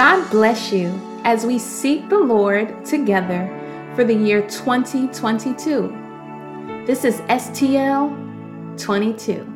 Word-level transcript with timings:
God 0.00 0.30
bless 0.30 0.72
you 0.72 0.88
as 1.24 1.44
we 1.44 1.58
seek 1.58 2.08
the 2.08 2.18
Lord 2.18 2.86
together 2.86 3.46
for 3.94 4.02
the 4.02 4.14
year 4.14 4.40
2022. 4.48 6.84
This 6.86 7.04
is 7.04 7.20
STL 7.28 8.08
22. 8.82 9.46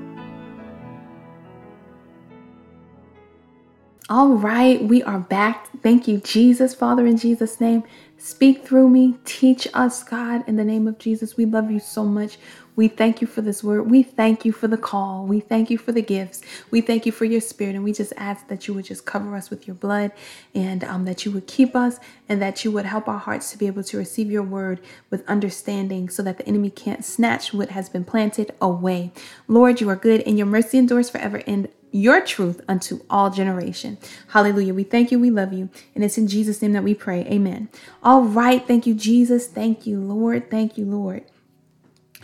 All 4.11 4.35
right, 4.35 4.85
we 4.85 5.03
are 5.05 5.21
back. 5.21 5.71
Thank 5.83 6.07
you, 6.07 6.19
Jesus, 6.19 6.75
Father, 6.75 7.07
in 7.07 7.17
Jesus' 7.17 7.59
name. 7.59 7.83
Speak 8.19 8.67
through 8.67 8.91
me. 8.91 9.17
Teach 9.25 9.67
us, 9.73 10.05
God, 10.05 10.47
in 10.47 10.57
the 10.57 10.65
name 10.65 10.87
of 10.87 10.99
Jesus. 10.99 11.39
We 11.39 11.47
love 11.47 11.71
you 11.71 11.81
so 11.81 12.05
much. 12.05 12.37
We 12.77 12.89
thank 12.89 13.21
you 13.21 13.27
for 13.27 13.41
this 13.41 13.63
word. 13.63 13.91
We 13.91 14.03
thank 14.03 14.45
you 14.45 14.53
for 14.53 14.67
the 14.67 14.77
call. 14.77 15.27
We 15.27 15.41
thank 15.41 15.71
you 15.71 15.79
for 15.79 15.93
the 15.93 16.03
gifts. 16.03 16.43
We 16.71 16.81
thank 16.81 17.07
you 17.07 17.13
for 17.13 17.25
your 17.25 17.41
spirit. 17.41 17.75
And 17.75 17.85
we 17.85 17.93
just 17.93 18.13
ask 18.17 18.49
that 18.49 18.67
you 18.67 18.75
would 18.75 18.85
just 18.85 19.07
cover 19.07 19.37
us 19.37 19.51
with 19.51 19.67
your 19.67 19.77
blood 19.77 20.13
and 20.55 20.83
um, 20.85 21.05
that 21.05 21.25
you 21.25 21.33
would 21.33 21.47
keep 21.47 21.77
us 21.77 21.99
and 22.29 22.43
that 22.43 22.65
you 22.65 22.73
would 22.73 22.87
help 22.87 23.09
our 23.09 23.19
hearts 23.19 23.51
to 23.53 23.59
be 23.59 23.67
able 23.67 23.85
to 23.85 23.97
receive 23.97 24.31
your 24.31 24.43
word 24.43 24.81
with 25.11 25.29
understanding 25.29 26.09
so 26.09 26.23
that 26.23 26.39
the 26.39 26.47
enemy 26.49 26.71
can't 26.71 27.05
snatch 27.05 27.55
what 27.55 27.71
has 27.71 27.89
been 27.89 28.05
planted 28.05 28.53
away. 28.61 29.13
Lord, 29.47 29.81
you 29.81 29.89
are 29.89 29.97
good 29.97 30.23
and 30.23 30.37
your 30.37 30.47
mercy 30.47 30.79
endures 30.79 31.11
forever. 31.11 31.43
And 31.47 31.69
your 31.93 32.21
truth 32.21 32.61
unto 32.69 33.01
all 33.09 33.31
generation. 33.31 33.97
Hallelujah. 34.29 34.75
We 34.75 34.83
thank 34.83 35.13
you. 35.13 35.21
We 35.21 35.31
love 35.31 35.53
you. 35.53 35.69
And 35.95 36.03
it's 36.03 36.19
in 36.19 36.27
Jesus' 36.27 36.61
name 36.61 36.73
that 36.73 36.83
we 36.83 36.93
pray. 36.93 37.21
Amen. 37.27 37.69
All 38.03 38.23
right. 38.23 38.67
Thank 38.67 38.85
you, 38.85 38.95
Jesus. 38.95 39.47
Thank 39.47 39.87
you, 39.87 40.01
Lord. 40.01 40.51
Thank 40.51 40.77
you, 40.77 40.87
Lord. 40.87 41.25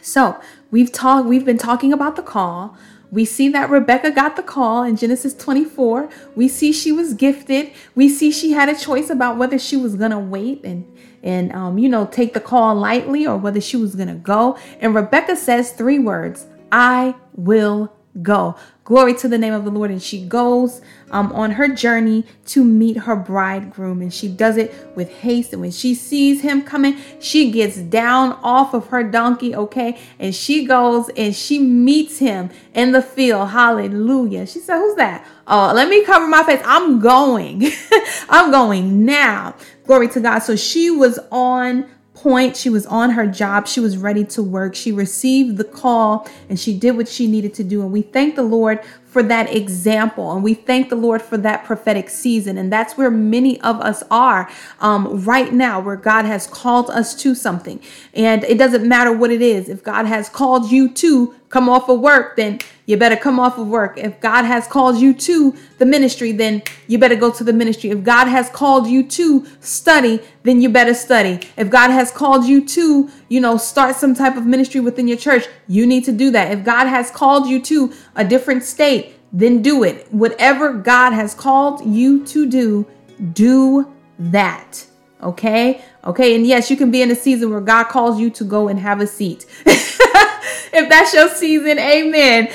So 0.02 0.40
we've 0.70 0.92
talked, 0.92 1.28
we've 1.28 1.44
been 1.44 1.58
talking 1.58 1.92
about 1.92 2.16
the 2.16 2.22
call. 2.22 2.76
We 3.10 3.24
see 3.24 3.48
that 3.48 3.70
Rebecca 3.70 4.12
got 4.12 4.36
the 4.36 4.42
call 4.42 4.84
in 4.84 4.96
Genesis 4.96 5.34
24. 5.34 6.08
We 6.36 6.46
see 6.46 6.72
she 6.72 6.92
was 6.92 7.14
gifted. 7.14 7.72
We 7.94 8.08
see 8.08 8.30
she 8.30 8.52
had 8.52 8.68
a 8.68 8.78
choice 8.78 9.10
about 9.10 9.36
whether 9.36 9.58
she 9.58 9.76
was 9.76 9.96
gonna 9.96 10.20
wait 10.20 10.64
and 10.64 10.86
and 11.22 11.52
um, 11.52 11.76
you 11.76 11.88
know 11.88 12.06
take 12.06 12.34
the 12.34 12.40
call 12.40 12.74
lightly 12.76 13.26
or 13.26 13.36
whether 13.36 13.60
she 13.60 13.76
was 13.76 13.96
gonna 13.96 14.14
go. 14.14 14.56
And 14.78 14.94
Rebecca 14.94 15.34
says 15.36 15.72
three 15.72 15.98
words: 15.98 16.46
"I 16.70 17.16
will 17.34 17.92
go." 18.22 18.56
Glory 18.90 19.14
to 19.14 19.28
the 19.28 19.38
name 19.38 19.54
of 19.54 19.64
the 19.64 19.70
Lord. 19.70 19.92
And 19.92 20.02
she 20.02 20.26
goes 20.26 20.80
um, 21.12 21.30
on 21.30 21.52
her 21.52 21.68
journey 21.68 22.26
to 22.46 22.64
meet 22.64 22.96
her 22.96 23.14
bridegroom. 23.14 24.02
And 24.02 24.12
she 24.12 24.26
does 24.26 24.56
it 24.56 24.74
with 24.96 25.08
haste. 25.08 25.52
And 25.52 25.62
when 25.62 25.70
she 25.70 25.94
sees 25.94 26.40
him 26.40 26.62
coming, 26.62 26.96
she 27.20 27.52
gets 27.52 27.76
down 27.76 28.32
off 28.42 28.74
of 28.74 28.88
her 28.88 29.04
donkey, 29.04 29.54
okay? 29.54 29.96
And 30.18 30.34
she 30.34 30.64
goes 30.64 31.08
and 31.10 31.36
she 31.36 31.60
meets 31.60 32.18
him 32.18 32.50
in 32.74 32.90
the 32.90 33.00
field. 33.00 33.50
Hallelujah. 33.50 34.44
She 34.44 34.58
said, 34.58 34.78
Who's 34.78 34.96
that? 34.96 35.24
Oh, 35.46 35.70
let 35.72 35.88
me 35.88 36.04
cover 36.04 36.26
my 36.26 36.42
face. 36.42 36.60
I'm 36.64 36.98
going. 36.98 37.70
I'm 38.28 38.50
going 38.50 39.04
now. 39.04 39.54
Glory 39.86 40.08
to 40.08 40.20
God. 40.20 40.40
So 40.40 40.56
she 40.56 40.90
was 40.90 41.20
on 41.30 41.88
point. 42.22 42.56
She 42.56 42.68
was 42.68 42.84
on 42.86 43.10
her 43.10 43.26
job. 43.26 43.66
She 43.66 43.80
was 43.80 43.96
ready 43.96 44.24
to 44.26 44.42
work. 44.42 44.74
She 44.74 44.92
received 44.92 45.56
the 45.56 45.64
call 45.64 46.28
and 46.48 46.60
she 46.60 46.76
did 46.76 46.96
what 46.96 47.08
she 47.08 47.26
needed 47.26 47.54
to 47.54 47.64
do. 47.64 47.80
And 47.80 47.90
we 47.90 48.02
thank 48.02 48.36
the 48.36 48.42
Lord 48.42 48.80
for 49.10 49.24
that 49.24 49.54
example. 49.54 50.32
And 50.32 50.42
we 50.44 50.54
thank 50.54 50.88
the 50.88 50.96
Lord 50.96 51.20
for 51.20 51.36
that 51.38 51.64
prophetic 51.64 52.08
season. 52.08 52.56
And 52.56 52.72
that's 52.72 52.96
where 52.96 53.10
many 53.10 53.60
of 53.60 53.80
us 53.80 54.04
are 54.10 54.48
um, 54.80 55.24
right 55.24 55.52
now, 55.52 55.80
where 55.80 55.96
God 55.96 56.24
has 56.26 56.46
called 56.46 56.90
us 56.90 57.14
to 57.22 57.34
something. 57.34 57.80
And 58.14 58.44
it 58.44 58.56
doesn't 58.56 58.86
matter 58.86 59.12
what 59.12 59.32
it 59.32 59.42
is. 59.42 59.68
If 59.68 59.82
God 59.82 60.06
has 60.06 60.28
called 60.28 60.70
you 60.70 60.88
to 60.92 61.34
come 61.48 61.68
off 61.68 61.88
of 61.88 61.98
work, 61.98 62.36
then 62.36 62.60
you 62.86 62.96
better 62.96 63.16
come 63.16 63.40
off 63.40 63.58
of 63.58 63.66
work. 63.66 63.98
If 63.98 64.20
God 64.20 64.44
has 64.44 64.66
called 64.68 64.98
you 64.98 65.12
to 65.14 65.56
the 65.78 65.86
ministry, 65.86 66.32
then 66.32 66.62
you 66.86 66.98
better 66.98 67.16
go 67.16 67.30
to 67.32 67.44
the 67.44 67.52
ministry. 67.52 67.90
If 67.90 68.04
God 68.04 68.26
has 68.26 68.48
called 68.50 68.86
you 68.86 69.02
to 69.08 69.46
study, 69.60 70.20
then 70.44 70.60
you 70.60 70.68
better 70.68 70.94
study. 70.94 71.40
If 71.56 71.70
God 71.70 71.90
has 71.90 72.10
called 72.12 72.44
you 72.44 72.66
to, 72.68 73.10
you 73.28 73.40
know, 73.40 73.56
start 73.56 73.96
some 73.96 74.14
type 74.14 74.36
of 74.36 74.46
ministry 74.46 74.80
within 74.80 75.08
your 75.08 75.16
church, 75.16 75.46
you 75.66 75.86
need 75.86 76.04
to 76.04 76.12
do 76.12 76.30
that. 76.30 76.52
If 76.52 76.64
God 76.64 76.86
has 76.86 77.10
called 77.10 77.48
you 77.48 77.60
to 77.62 77.92
a 78.14 78.24
different 78.24 78.62
state, 78.62 78.99
then 79.32 79.62
do 79.62 79.84
it. 79.84 80.12
Whatever 80.12 80.72
God 80.72 81.12
has 81.12 81.34
called 81.34 81.84
you 81.86 82.24
to 82.26 82.48
do, 82.48 82.86
do 83.32 83.92
that. 84.18 84.86
Okay? 85.22 85.84
Okay. 86.04 86.34
And 86.34 86.46
yes, 86.46 86.70
you 86.70 86.76
can 86.76 86.90
be 86.90 87.02
in 87.02 87.10
a 87.10 87.14
season 87.14 87.50
where 87.50 87.60
God 87.60 87.84
calls 87.84 88.18
you 88.18 88.30
to 88.30 88.44
go 88.44 88.68
and 88.68 88.78
have 88.78 89.00
a 89.00 89.06
seat. 89.06 89.46
if 89.66 90.88
that's 90.88 91.12
your 91.12 91.28
season, 91.28 91.78
amen. 91.78 92.48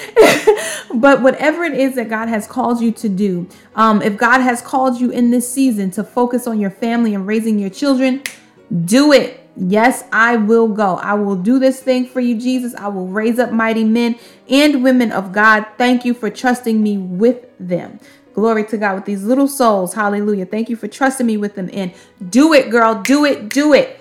but 0.95 1.21
whatever 1.21 1.63
it 1.63 1.73
is 1.73 1.95
that 1.95 2.09
God 2.09 2.27
has 2.27 2.47
called 2.47 2.81
you 2.81 2.91
to 2.93 3.09
do, 3.09 3.47
um, 3.75 4.01
if 4.01 4.17
God 4.17 4.41
has 4.41 4.61
called 4.61 4.99
you 4.99 5.11
in 5.11 5.31
this 5.31 5.51
season 5.51 5.91
to 5.91 6.03
focus 6.03 6.47
on 6.47 6.59
your 6.59 6.71
family 6.71 7.13
and 7.13 7.27
raising 7.27 7.59
your 7.59 7.69
children, 7.69 8.23
do 8.85 9.13
it. 9.13 9.44
Yes, 9.57 10.03
I 10.11 10.35
will 10.35 10.67
go. 10.67 10.97
I 10.97 11.13
will 11.13 11.35
do 11.35 11.59
this 11.59 11.81
thing 11.81 12.05
for 12.05 12.19
you, 12.19 12.39
Jesus. 12.39 12.75
I 12.75 12.89
will 12.89 13.07
raise 13.07 13.39
up 13.39 13.51
mighty 13.51 13.85
men 13.85 14.19
and 14.49 14.83
women 14.83 15.11
of 15.11 15.31
God. 15.31 15.65
Thank 15.77 16.03
you 16.03 16.13
for 16.13 16.29
trusting 16.29 16.81
me 16.83 16.97
with 16.97 17.45
them. 17.59 17.99
Glory 18.33 18.65
to 18.65 18.77
God 18.77 18.95
with 18.95 19.05
these 19.05 19.23
little 19.23 19.47
souls. 19.47 19.93
Hallelujah. 19.93 20.45
Thank 20.45 20.69
you 20.69 20.75
for 20.75 20.89
trusting 20.89 21.25
me 21.25 21.37
with 21.37 21.55
them. 21.55 21.69
And 21.71 21.93
do 22.29 22.51
it, 22.53 22.69
girl. 22.69 23.01
Do 23.01 23.23
it. 23.23 23.47
Do 23.47 23.71
it. 23.71 23.97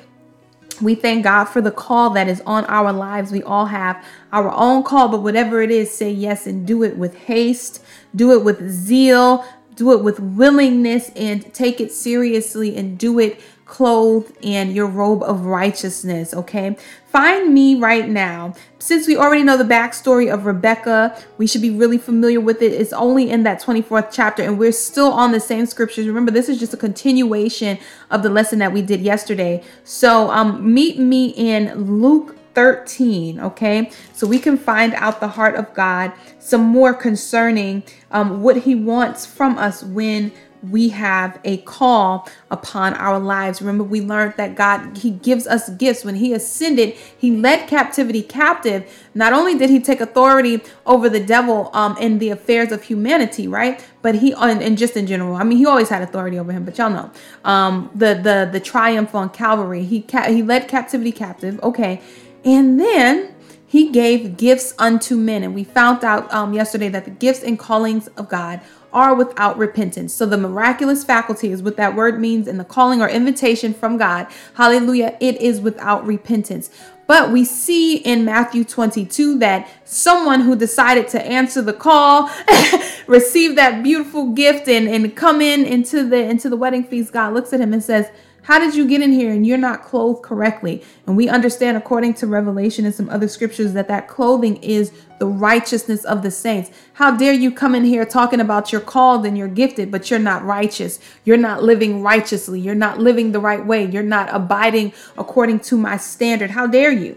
We 0.82 0.96
thank 0.96 1.22
God 1.22 1.44
for 1.44 1.60
the 1.60 1.70
call 1.70 2.10
that 2.10 2.26
is 2.26 2.42
on 2.44 2.64
our 2.64 2.92
lives. 2.92 3.30
We 3.30 3.44
all 3.44 3.66
have 3.66 4.04
our 4.32 4.50
own 4.50 4.82
call, 4.82 5.08
but 5.08 5.22
whatever 5.22 5.62
it 5.62 5.70
is, 5.70 5.88
say 5.92 6.10
yes 6.10 6.48
and 6.48 6.66
do 6.66 6.82
it 6.82 6.96
with 6.96 7.14
haste, 7.14 7.80
do 8.16 8.32
it 8.32 8.42
with 8.42 8.68
zeal, 8.70 9.44
do 9.76 9.92
it 9.92 10.02
with 10.02 10.18
willingness, 10.18 11.10
and 11.10 11.54
take 11.54 11.80
it 11.80 11.92
seriously 11.92 12.76
and 12.76 12.98
do 12.98 13.20
it 13.20 13.40
clothed 13.66 14.36
in 14.42 14.72
your 14.72 14.86
robe 14.86 15.22
of 15.22 15.46
righteousness. 15.46 16.34
Okay. 16.34 16.76
Find 17.06 17.54
me 17.54 17.76
right 17.76 18.08
now. 18.08 18.54
Since 18.78 19.06
we 19.06 19.16
already 19.16 19.44
know 19.44 19.56
the 19.56 19.64
backstory 19.64 20.32
of 20.32 20.46
Rebecca, 20.46 21.16
we 21.38 21.46
should 21.46 21.62
be 21.62 21.70
really 21.70 21.96
familiar 21.96 22.40
with 22.40 22.60
it. 22.60 22.72
It's 22.72 22.92
only 22.92 23.30
in 23.30 23.44
that 23.44 23.62
24th 23.62 24.10
chapter, 24.12 24.42
and 24.42 24.58
we're 24.58 24.72
still 24.72 25.12
on 25.12 25.32
the 25.32 25.40
same 25.40 25.64
scriptures. 25.66 26.06
Remember, 26.06 26.30
this 26.30 26.48
is 26.48 26.58
just 26.58 26.74
a 26.74 26.76
continuation 26.76 27.78
of 28.10 28.22
the 28.22 28.30
lesson 28.30 28.58
that 28.58 28.72
we 28.72 28.82
did 28.82 29.00
yesterday. 29.00 29.62
So 29.84 30.30
um 30.30 30.74
meet 30.74 30.98
me 30.98 31.28
in 31.28 32.00
Luke 32.00 32.36
13 32.54 33.40
okay 33.40 33.90
so 34.12 34.26
we 34.28 34.38
can 34.38 34.56
find 34.56 34.94
out 34.94 35.18
the 35.18 35.26
heart 35.26 35.56
of 35.56 35.74
god 35.74 36.12
some 36.38 36.62
more 36.62 36.94
concerning 36.94 37.82
um, 38.12 38.42
what 38.42 38.58
he 38.58 38.76
wants 38.76 39.26
from 39.26 39.58
us 39.58 39.82
when 39.82 40.30
we 40.70 40.90
have 40.90 41.38
a 41.44 41.58
call 41.58 42.28
upon 42.50 42.94
our 42.94 43.18
lives. 43.18 43.60
Remember, 43.60 43.84
we 43.84 44.00
learned 44.00 44.34
that 44.36 44.54
God, 44.54 44.98
He 44.98 45.10
gives 45.10 45.46
us 45.46 45.68
gifts. 45.70 46.04
When 46.04 46.16
He 46.16 46.32
ascended, 46.32 46.96
He 47.18 47.30
led 47.36 47.68
captivity 47.68 48.22
captive. 48.22 48.90
Not 49.14 49.32
only 49.32 49.56
did 49.56 49.70
He 49.70 49.80
take 49.80 50.00
authority 50.00 50.62
over 50.86 51.08
the 51.08 51.20
devil 51.20 51.70
um, 51.74 51.96
in 51.98 52.18
the 52.18 52.30
affairs 52.30 52.72
of 52.72 52.82
humanity, 52.84 53.48
right? 53.48 53.84
But 54.02 54.16
He, 54.16 54.32
and, 54.34 54.62
and 54.62 54.78
just 54.78 54.96
in 54.96 55.06
general, 55.06 55.36
I 55.36 55.44
mean, 55.44 55.58
He 55.58 55.66
always 55.66 55.88
had 55.88 56.02
authority 56.02 56.38
over 56.38 56.52
him. 56.52 56.64
But 56.64 56.78
y'all 56.78 56.90
know, 56.90 57.10
um, 57.44 57.90
the 57.94 58.14
the 58.14 58.48
the 58.52 58.60
triumph 58.60 59.14
on 59.14 59.30
Calvary. 59.30 59.84
He 59.84 60.02
ca- 60.02 60.30
He 60.30 60.42
led 60.42 60.68
captivity 60.68 61.12
captive. 61.12 61.60
Okay, 61.62 62.00
and 62.44 62.78
then 62.80 63.33
he 63.74 63.90
gave 63.90 64.36
gifts 64.36 64.72
unto 64.78 65.16
men. 65.16 65.42
And 65.42 65.52
we 65.52 65.64
found 65.64 66.04
out 66.04 66.32
um, 66.32 66.52
yesterday 66.52 66.88
that 66.90 67.06
the 67.06 67.10
gifts 67.10 67.42
and 67.42 67.58
callings 67.58 68.06
of 68.16 68.28
God 68.28 68.60
are 68.92 69.16
without 69.16 69.58
repentance. 69.58 70.14
So 70.14 70.26
the 70.26 70.38
miraculous 70.38 71.02
faculty 71.02 71.50
is 71.50 71.60
what 71.60 71.76
that 71.76 71.96
word 71.96 72.20
means 72.20 72.46
in 72.46 72.56
the 72.56 72.64
calling 72.64 73.02
or 73.02 73.08
invitation 73.08 73.74
from 73.74 73.96
God. 73.96 74.28
Hallelujah. 74.54 75.16
It 75.18 75.40
is 75.40 75.60
without 75.60 76.06
repentance. 76.06 76.70
But 77.08 77.32
we 77.32 77.44
see 77.44 77.96
in 77.96 78.24
Matthew 78.24 78.62
22 78.62 79.40
that 79.40 79.68
someone 79.84 80.42
who 80.42 80.54
decided 80.54 81.08
to 81.08 81.20
answer 81.20 81.60
the 81.60 81.72
call, 81.72 82.30
receive 83.08 83.56
that 83.56 83.82
beautiful 83.82 84.30
gift 84.34 84.68
and, 84.68 84.86
and 84.86 85.16
come 85.16 85.40
in 85.40 85.66
into 85.66 86.08
the 86.08 86.22
into 86.22 86.48
the 86.48 86.56
wedding 86.56 86.84
feast, 86.84 87.12
God 87.12 87.34
looks 87.34 87.52
at 87.52 87.60
him 87.60 87.72
and 87.72 87.82
says, 87.82 88.08
how 88.44 88.58
did 88.58 88.74
you 88.74 88.86
get 88.86 89.00
in 89.00 89.10
here 89.10 89.32
and 89.32 89.46
you're 89.46 89.56
not 89.56 89.82
clothed 89.82 90.22
correctly? 90.22 90.82
And 91.06 91.16
we 91.16 91.30
understand, 91.30 91.78
according 91.78 92.12
to 92.14 92.26
Revelation 92.26 92.84
and 92.84 92.94
some 92.94 93.08
other 93.08 93.26
scriptures, 93.26 93.72
that 93.72 93.88
that 93.88 94.06
clothing 94.06 94.56
is 94.56 94.92
the 95.18 95.26
righteousness 95.26 96.04
of 96.04 96.22
the 96.22 96.30
saints. 96.30 96.70
How 96.92 97.16
dare 97.16 97.32
you 97.32 97.50
come 97.50 97.74
in 97.74 97.84
here 97.84 98.04
talking 98.04 98.40
about 98.40 98.70
you're 98.70 98.82
called 98.82 99.24
and 99.24 99.38
you're 99.38 99.48
gifted, 99.48 99.90
but 99.90 100.10
you're 100.10 100.18
not 100.18 100.44
righteous? 100.44 101.00
You're 101.24 101.38
not 101.38 101.62
living 101.62 102.02
righteously. 102.02 102.60
You're 102.60 102.74
not 102.74 102.98
living 102.98 103.32
the 103.32 103.40
right 103.40 103.64
way. 103.64 103.86
You're 103.86 104.02
not 104.02 104.28
abiding 104.30 104.92
according 105.16 105.60
to 105.60 105.78
my 105.78 105.96
standard. 105.96 106.50
How 106.50 106.66
dare 106.66 106.92
you? 106.92 107.16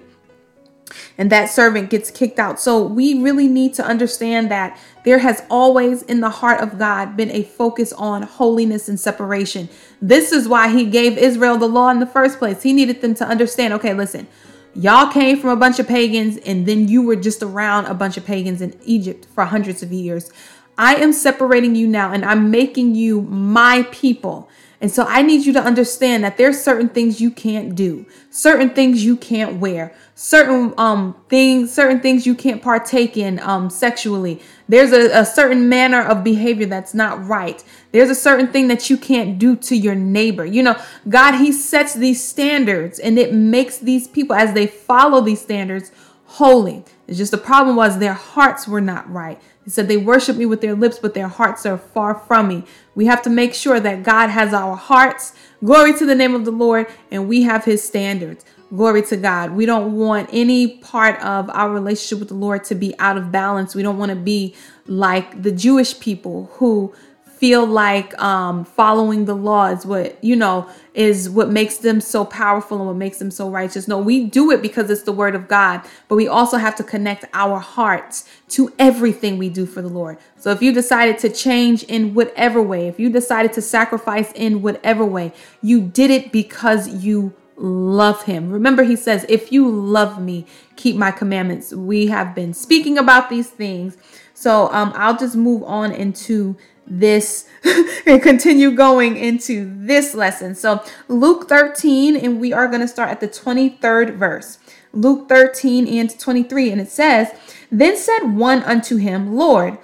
and 1.18 1.31
that 1.31 1.50
servant 1.50 1.89
gets 1.89 2.12
kicked 2.12 2.39
out. 2.39 2.59
So 2.59 2.83
we 2.83 3.21
really 3.21 3.47
need 3.47 3.73
to 3.75 3.85
understand 3.85 4.51
that 4.51 4.80
there 5.03 5.19
has 5.19 5.44
always 5.50 6.03
in 6.03 6.19
the 6.19 6.30
heart 6.30 6.62
of 6.62 6.77
God 6.77 7.18
been 7.18 7.31
a 7.31 7.44
focus 7.44 7.94
on 7.94 8.23
holiness 8.23 8.89
and 8.89 9.00
separation. 9.00 9.69
This 10.01 10.31
is 10.31 10.47
why 10.47 10.69
he 10.69 10.85
gave 10.85 11.17
Israel 11.17 11.57
the 11.57 11.67
law 11.67 11.89
in 11.89 11.99
the 11.99 12.05
first 12.05 12.38
place. 12.39 12.63
He 12.63 12.73
needed 12.73 13.01
them 13.01 13.15
to 13.15 13.25
understand, 13.25 13.73
okay, 13.73 13.94
listen, 13.94 14.27
y'all 14.75 15.11
came 15.11 15.39
from 15.39 15.49
a 15.49 15.55
bunch 15.55 15.79
of 15.79 15.88
pagans 15.88 16.38
and 16.38 16.65
then 16.65 16.88
you 16.88 17.01
were 17.01 17.15
just 17.15 17.41
around 17.41 17.85
a 17.85 17.94
bunch 17.94 18.17
of 18.17 18.25
pagans 18.25 18.61
in 18.61 18.77
Egypt 18.85 19.25
for 19.33 19.45
hundreds 19.45 19.81
of 19.81 19.91
years. 19.91 20.31
I 20.77 20.95
am 20.95 21.11
separating 21.13 21.75
you 21.75 21.88
now 21.88 22.13
and 22.13 22.23
I'm 22.23 22.51
making 22.51 22.94
you 22.94 23.21
my 23.21 23.88
people. 23.91 24.49
And 24.79 24.91
so 24.91 25.06
I 25.07 25.24
need 25.24 25.45
you 25.45 25.53
to 25.53 25.62
understand 25.62 26.24
that 26.24 26.38
there's 26.38 26.62
certain 26.62 26.89
things 26.89 27.19
you 27.19 27.31
can't 27.31 27.74
do, 27.74 28.06
certain 28.29 28.69
things 28.69 29.03
you 29.03 29.18
can't 29.18 29.59
wear, 29.59 29.94
certain 30.13 30.74
um 30.77 31.15
things, 31.29 31.74
certain 31.74 32.00
things 32.00 32.27
you 32.27 32.35
can't 32.35 32.62
partake 32.62 33.18
in 33.18 33.39
um 33.39 33.69
sexually. 33.71 34.39
There's 34.69 34.91
a, 34.91 35.21
a 35.21 35.25
certain 35.25 35.68
manner 35.68 36.01
of 36.01 36.24
behavior 36.24 36.68
that's 36.68 36.94
not 36.94 37.25
right. 37.25 37.63
There's 37.91 38.09
a 38.09 38.15
certain 38.15 38.47
thing 38.51 38.68
that 38.68 38.89
you 38.89 38.97
can't 38.97 39.39
do 39.39 39.56
to 39.56 39.75
your 39.75 39.95
neighbor. 39.95 40.45
You 40.45 40.62
know, 40.62 40.80
God, 41.09 41.39
He 41.39 41.51
sets 41.51 41.95
these 41.95 42.23
standards 42.23 43.00
and 43.00 43.18
it 43.18 43.33
makes 43.33 43.80
these 43.80 44.07
people, 44.07 44.35
as 44.35 44.53
they 44.53 44.68
follow 44.68 45.21
these 45.21 45.41
standards, 45.41 45.91
holy. 46.25 46.83
It's 47.07 47.18
just 47.18 47.31
the 47.31 47.38
problem 47.38 47.75
was 47.75 47.97
their 47.97 48.13
hearts 48.13 48.68
were 48.68 48.81
not 48.81 49.09
right. 49.12 49.41
He 49.68 49.72
said 49.72 49.90
they 49.90 49.98
worship 49.98 50.38
me 50.38 50.46
with 50.46 50.62
their 50.62 50.75
lips, 50.75 50.98
but 50.98 51.14
their 51.14 51.28
hearts 51.28 51.66
are 51.66 51.78
far 51.78 52.16
from 52.16 52.48
me. 52.48 52.64
We 52.96 53.08
have 53.08 53.22
to 53.24 53.30
make 53.30 53.54
sure 53.54 53.81
that 53.81 54.02
God 54.02 54.30
has 54.30 54.54
our 54.54 54.78
hearts. 54.78 55.34
Glory 55.62 55.92
to 55.98 56.06
the 56.06 56.16
name 56.16 56.34
of 56.34 56.46
the 56.46 56.52
Lord, 56.52 56.88
and 57.12 57.28
we 57.28 57.42
have 57.42 57.66
his 57.66 57.84
standards. 57.84 58.46
Glory 58.69 59.02
to 59.02 59.18
God. 59.18 59.52
We 59.52 59.66
don't 59.66 59.98
want 59.98 60.30
any 60.31 60.78
part 60.78 61.19
of 61.22 61.50
our 61.50 61.69
relationship 61.69 62.19
with 62.19 62.30
the 62.30 62.36
Lord 62.36 62.64
to 62.64 62.75
be 62.75 62.98
out 62.98 63.18
of 63.18 63.30
balance. 63.30 63.75
We 63.75 63.84
don't 63.84 63.98
want 63.98 64.12
to 64.12 64.16
be 64.16 64.56
like 64.86 65.44
the 65.44 65.52
Jewish 65.52 66.00
people 66.00 66.50
who 66.54 66.94
feel 67.38 67.66
like 67.66 68.19
um, 68.22 68.66
following 68.66 69.25
the 69.25 69.36
law 69.36 69.68
is 69.68 69.86
what 69.86 70.22
you 70.24 70.36
know 70.36 70.68
is 70.94 71.30
what 71.30 71.50
makes 71.50 71.78
them 71.78 72.01
so 72.01 72.25
powerful 72.25 72.78
and 72.78 72.88
what 72.88 72.95
makes 72.95 73.19
them 73.19 73.30
so 73.30 73.50
righteous. 73.50 73.88
No 73.88 74.00
we 74.00 74.25
do 74.25 74.51
it 74.51 74.62
because 74.62 74.89
it's 74.89 75.04
the 75.04 75.12
word 75.12 75.36
of 75.36 75.48
god 75.48 75.81
but 76.07 76.16
we 76.16 76.28
also 76.28 76.57
have 76.57 76.75
to 76.75 76.84
connect 76.84 77.25
our 77.34 77.60
hearts 77.60 78.28
to 78.50 78.74
everything 78.80 79.38
we 79.38 79.50
do 79.50 79.66
for 79.66 79.81
the 79.81 79.88
lord. 79.88 80.18
So 80.38 80.51
if 80.51 80.62
you 80.62 80.74
decided 80.74 81.19
to 81.19 81.30
change 81.30 81.84
in 81.84 82.13
whatever 82.13 82.62
way 82.62 82.88
if 82.88 83.00
you 83.00 83.10
decided 83.10 83.54
to 83.54 83.62
sacrifice 83.62 84.31
in 84.33 84.62
whatever 84.62 85.06
way 85.06 85.31
you 85.62 85.81
did 85.81 86.10
it 86.10 86.31
because 86.31 86.88
you 87.04 87.33
love 87.57 88.24
him. 88.24 88.50
Remember 88.51 88.83
he 88.83 88.95
says 88.95 89.25
if 89.30 89.51
you 89.51 89.69
love 89.69 90.22
me 90.22 90.45
keep 90.75 90.95
my 90.95 91.12
commandments. 91.12 91.74
We 91.74 92.07
have 92.07 92.33
been 92.33 92.54
speaking 92.54 92.98
about 92.98 93.30
these 93.30 93.50
things. 93.50 93.98
So 94.33 94.72
um, 94.72 94.92
i'll 94.95 95.18
just 95.18 95.36
move 95.36 95.63
on 95.63 95.92
into 95.92 96.56
this 96.88 97.48
and 98.06 98.22
continue 98.22 98.72
going 98.72 99.18
into 99.18 99.72
this 99.78 100.13
lesson. 100.13 100.56
So, 100.56 100.84
Luke 101.07 101.50
13, 101.50 102.16
and 102.16 102.39
we 102.39 102.54
are 102.54 102.68
going 102.68 102.81
to 102.81 102.88
start 102.88 103.10
at 103.10 103.19
the 103.19 103.28
23rd 103.28 104.16
verse. 104.16 104.60
Luke 104.94 105.30
13 105.30 105.88
and 105.88 106.19
23, 106.19 106.72
and 106.72 106.81
it 106.81 106.89
says, 106.89 107.30
Then 107.72 107.98
said 107.98 108.36
one 108.36 108.63
unto 108.63 108.98
him, 108.98 109.36
Lord, 109.36 109.78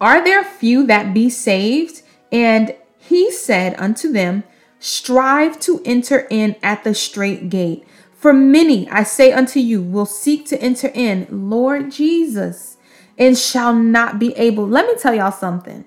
are 0.00 0.22
there 0.22 0.44
few 0.44 0.86
that 0.86 1.14
be 1.14 1.30
saved? 1.30 2.02
And 2.32 2.74
he 2.98 3.30
said 3.30 3.74
unto 3.78 4.12
them, 4.12 4.44
Strive 4.80 5.58
to 5.60 5.80
enter 5.84 6.26
in 6.30 6.56
at 6.62 6.84
the 6.84 6.94
strait 6.94 7.48
gate. 7.48 7.86
For 8.12 8.32
many, 8.32 8.88
I 8.90 9.02
say 9.02 9.32
unto 9.32 9.60
you, 9.60 9.82
will 9.82 10.06
seek 10.06 10.46
to 10.46 10.60
enter 10.60 10.90
in, 10.94 11.26
Lord 11.30 11.90
Jesus 11.90 12.73
and 13.18 13.36
shall 13.38 13.74
not 13.74 14.18
be 14.18 14.32
able. 14.36 14.66
Let 14.66 14.86
me 14.86 14.94
tell 15.00 15.14
y'all 15.14 15.32
something. 15.32 15.84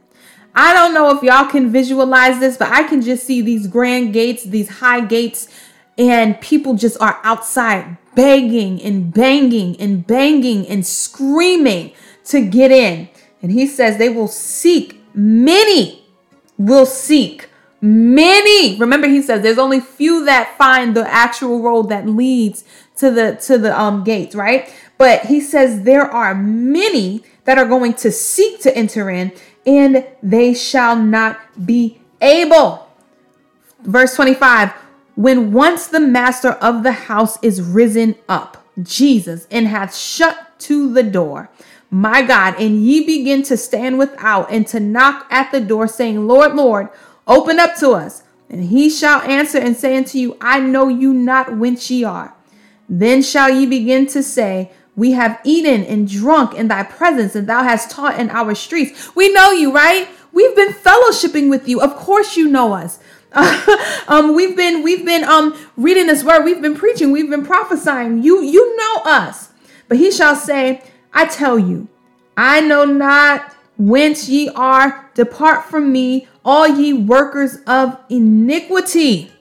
I 0.56 0.74
don't 0.74 0.94
know 0.94 1.15
if 1.15 1.21
y'all 1.21 1.50
can 1.50 1.71
visualize 1.71 2.39
this, 2.39 2.57
but 2.57 2.69
I 2.69 2.83
can 2.83 3.01
just 3.01 3.25
see 3.25 3.41
these 3.41 3.68
grand 3.68 4.13
gates, 4.13 4.44
these 4.44 4.69
high 4.69 5.01
gates, 5.01 5.47
and 5.97 6.39
people 6.41 6.74
just 6.74 7.00
are 7.00 7.19
outside 7.24 7.97
begging 8.15 8.81
and 8.81 9.13
banging 9.13 9.79
and 9.79 10.06
banging 10.06 10.68
and 10.68 10.85
screaming 10.85 11.94
to 12.25 12.41
get 12.41 12.71
in. 12.71 13.07
And 13.44 13.51
he 13.51 13.68
says 13.68 13.97
they 13.97 14.09
will 14.09 14.27
seek, 14.27 15.00
many 15.13 16.03
will 16.57 16.88
seek. 16.88 17.50
Many. 17.79 18.79
Remember, 18.79 19.07
he 19.07 19.21
says 19.21 19.44
there's 19.44 19.59
only 19.59 19.79
few 19.79 20.25
that 20.25 20.57
find 20.57 20.95
the 20.95 21.07
actual 21.07 21.62
road 21.62 21.89
that 21.89 22.07
leads 22.07 22.63
to 22.95 23.12
the 23.12 23.35
to 23.44 23.59
the 23.59 23.79
um 23.79 24.03
gates, 24.03 24.33
right? 24.33 24.74
But 24.97 25.25
he 25.25 25.41
says 25.41 25.83
there 25.83 26.05
are 26.05 26.33
many 26.33 27.23
that 27.45 27.57
are 27.57 27.65
going 27.65 27.94
to 27.95 28.11
seek 28.11 28.61
to 28.61 28.75
enter 28.75 29.09
in, 29.09 29.31
and 29.65 30.05
they 30.23 30.53
shall 30.53 30.95
not 30.95 31.39
be 31.65 31.99
able. 32.21 32.88
Verse 33.81 34.15
25 34.15 34.71
When 35.15 35.51
once 35.51 35.88
the 35.88 35.99
master 35.99 36.51
of 36.53 36.83
the 36.83 36.91
house 36.91 37.38
is 37.41 37.61
risen 37.61 38.15
up, 38.27 38.65
Jesus, 38.81 39.47
and 39.51 39.67
hath 39.67 39.95
shut 39.95 40.59
to 40.59 40.91
the 40.94 41.03
door, 41.03 41.50
my 41.89 42.21
God, 42.21 42.59
and 42.59 42.83
ye 42.83 43.05
begin 43.05 43.43
to 43.43 43.55
stand 43.55 43.97
without 43.97 44.51
and 44.51 44.67
to 44.67 44.79
knock 44.79 45.25
at 45.29 45.51
the 45.51 45.61
door, 45.61 45.88
saying, 45.88 46.27
Lord, 46.27 46.55
Lord, 46.55 46.89
open 47.27 47.59
up 47.59 47.75
to 47.77 47.91
us. 47.91 48.23
And 48.50 48.65
he 48.65 48.89
shall 48.89 49.21
answer 49.21 49.57
and 49.57 49.75
say 49.75 49.97
unto 49.97 50.17
you, 50.17 50.38
I 50.39 50.59
know 50.59 50.88
you 50.88 51.13
not 51.13 51.57
whence 51.57 51.89
ye 51.89 52.03
are. 52.03 52.33
Then 52.89 53.21
shall 53.21 53.50
ye 53.50 53.65
begin 53.65 54.05
to 54.07 54.23
say, 54.23 54.71
we 54.97 55.11
have 55.11 55.39
eaten 55.45 55.83
and 55.83 56.09
drunk 56.09 56.55
in 56.55 56.67
thy 56.67 56.83
presence, 56.83 57.35
and 57.35 57.47
thou 57.47 57.63
hast 57.63 57.91
taught 57.91 58.19
in 58.19 58.29
our 58.31 58.53
streets. 58.55 59.15
We 59.15 59.31
know 59.31 59.51
you, 59.51 59.71
right? 59.71 60.09
We've 60.33 60.55
been 60.55 60.73
fellowshipping 60.73 61.49
with 61.49 61.69
you. 61.69 61.79
Of 61.79 61.95
course, 61.95 62.35
you 62.35 62.49
know 62.49 62.73
us. 62.73 62.99
um, 64.07 64.35
we've 64.35 64.57
been 64.57 64.83
we've 64.83 65.05
been 65.05 65.23
um 65.23 65.55
reading 65.77 66.07
this 66.07 66.23
word. 66.23 66.44
We've 66.44 66.61
been 66.61 66.75
preaching. 66.75 67.11
We've 67.11 67.29
been 67.29 67.45
prophesying. 67.45 68.23
You 68.23 68.41
you 68.41 68.75
know 68.75 69.01
us. 69.05 69.49
But 69.88 69.97
he 69.97 70.11
shall 70.11 70.35
say, 70.35 70.83
I 71.13 71.25
tell 71.27 71.59
you, 71.59 71.88
I 72.35 72.61
know 72.61 72.83
not 72.83 73.55
whence 73.77 74.27
ye 74.27 74.50
are. 74.50 75.09
Depart 75.13 75.65
from 75.65 75.91
me, 75.91 76.27
all 76.43 76.67
ye 76.67 76.93
workers 76.93 77.57
of 77.67 77.97
iniquity. 78.09 79.31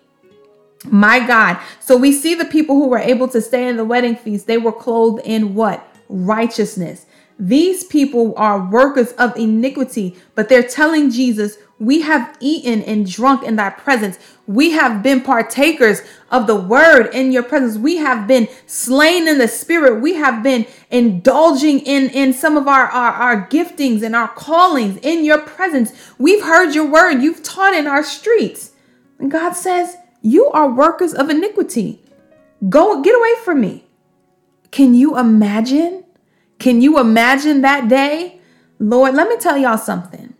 My 0.85 1.27
God. 1.27 1.59
So 1.81 1.97
we 1.97 2.13
see 2.13 2.35
the 2.35 2.45
people 2.45 2.77
who 2.77 2.89
were 2.89 2.99
able 2.99 3.29
to 3.29 3.41
stay 3.41 3.69
in 3.69 3.77
the 3.77 3.85
wedding 3.85 4.17
feast, 4.17 4.47
they 4.47 4.59
were 4.59 4.73
clothed 4.73 5.23
in 5.25 5.55
what? 5.55 5.87
Righteousness. 6.09 7.07
These 7.39 7.85
people 7.85 8.35
are 8.37 8.71
workers 8.71 9.13
of 9.13 9.37
iniquity, 9.37 10.17
but 10.35 10.49
they're 10.49 10.63
telling 10.63 11.11
Jesus, 11.11 11.59
We 11.79 12.01
have 12.01 12.35
eaten 12.41 12.83
and 12.85 13.11
drunk 13.11 13.43
in 13.43 13.57
thy 13.57 13.69
presence. 13.69 14.19
We 14.47 14.71
have 14.71 15.03
been 15.03 15.21
partakers 15.21 16.01
of 16.31 16.47
the 16.47 16.57
word 16.57 17.15
in 17.15 17.33
your 17.33 17.43
presence. 17.43 17.77
We 17.77 17.97
have 17.99 18.27
been 18.27 18.49
slain 18.67 19.29
in 19.29 19.37
the 19.37 19.49
spirit. 19.49 20.01
We 20.01 20.15
have 20.15 20.43
been 20.43 20.67
indulging 20.91 21.81
in, 21.81 22.09
in 22.11 22.33
some 22.33 22.57
of 22.57 22.67
our, 22.67 22.87
our, 22.87 23.13
our 23.13 23.47
giftings 23.49 24.03
and 24.03 24.17
our 24.17 24.29
callings 24.29 24.99
in 25.03 25.23
your 25.23 25.41
presence. 25.43 25.93
We've 26.17 26.43
heard 26.43 26.75
your 26.75 26.87
word. 26.87 27.21
You've 27.21 27.43
taught 27.43 27.75
in 27.75 27.87
our 27.87 28.03
streets. 28.03 28.73
And 29.19 29.31
God 29.31 29.53
says, 29.53 29.97
you 30.27 30.47
are 30.49 30.69
workers 30.69 31.15
of 31.15 31.31
iniquity. 31.31 32.03
Go 32.69 33.01
get 33.01 33.15
away 33.15 33.35
from 33.45 33.61
me. 33.61 33.85
Can 34.73 34.93
you 34.95 35.17
imagine? 35.17 36.05
Can 36.59 36.83
you 36.83 36.99
imagine 36.99 37.61
that 37.61 37.89
day? 37.89 38.41
Lord, 38.81 39.15
let 39.15 39.29
me 39.29 39.37
tell 39.37 39.57
y'all 39.57 39.79
something. 39.79 40.35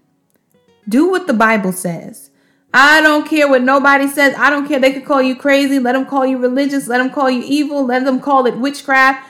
Do 0.89 1.09
what 1.09 1.29
the 1.29 1.33
Bible 1.33 1.73
says. 1.73 2.31
I 2.75 3.01
don't 3.01 3.29
care 3.29 3.49
what 3.49 3.63
nobody 3.63 4.09
says. 4.09 4.35
I 4.37 4.51
don't 4.51 4.67
care. 4.67 4.81
They 4.81 4.93
could 4.93 5.05
call 5.05 5.23
you 5.23 5.37
crazy. 5.37 5.79
Let 5.79 5.93
them 5.93 6.05
call 6.05 6.27
you 6.27 6.39
religious. 6.39 6.89
Let 6.89 6.99
them 6.99 7.11
call 7.11 7.31
you 7.31 7.43
evil. 7.47 7.87
Let 7.87 8.05
them 8.05 8.21
call 8.21 8.47
it 8.47 8.59
witchcraft. 8.59 9.27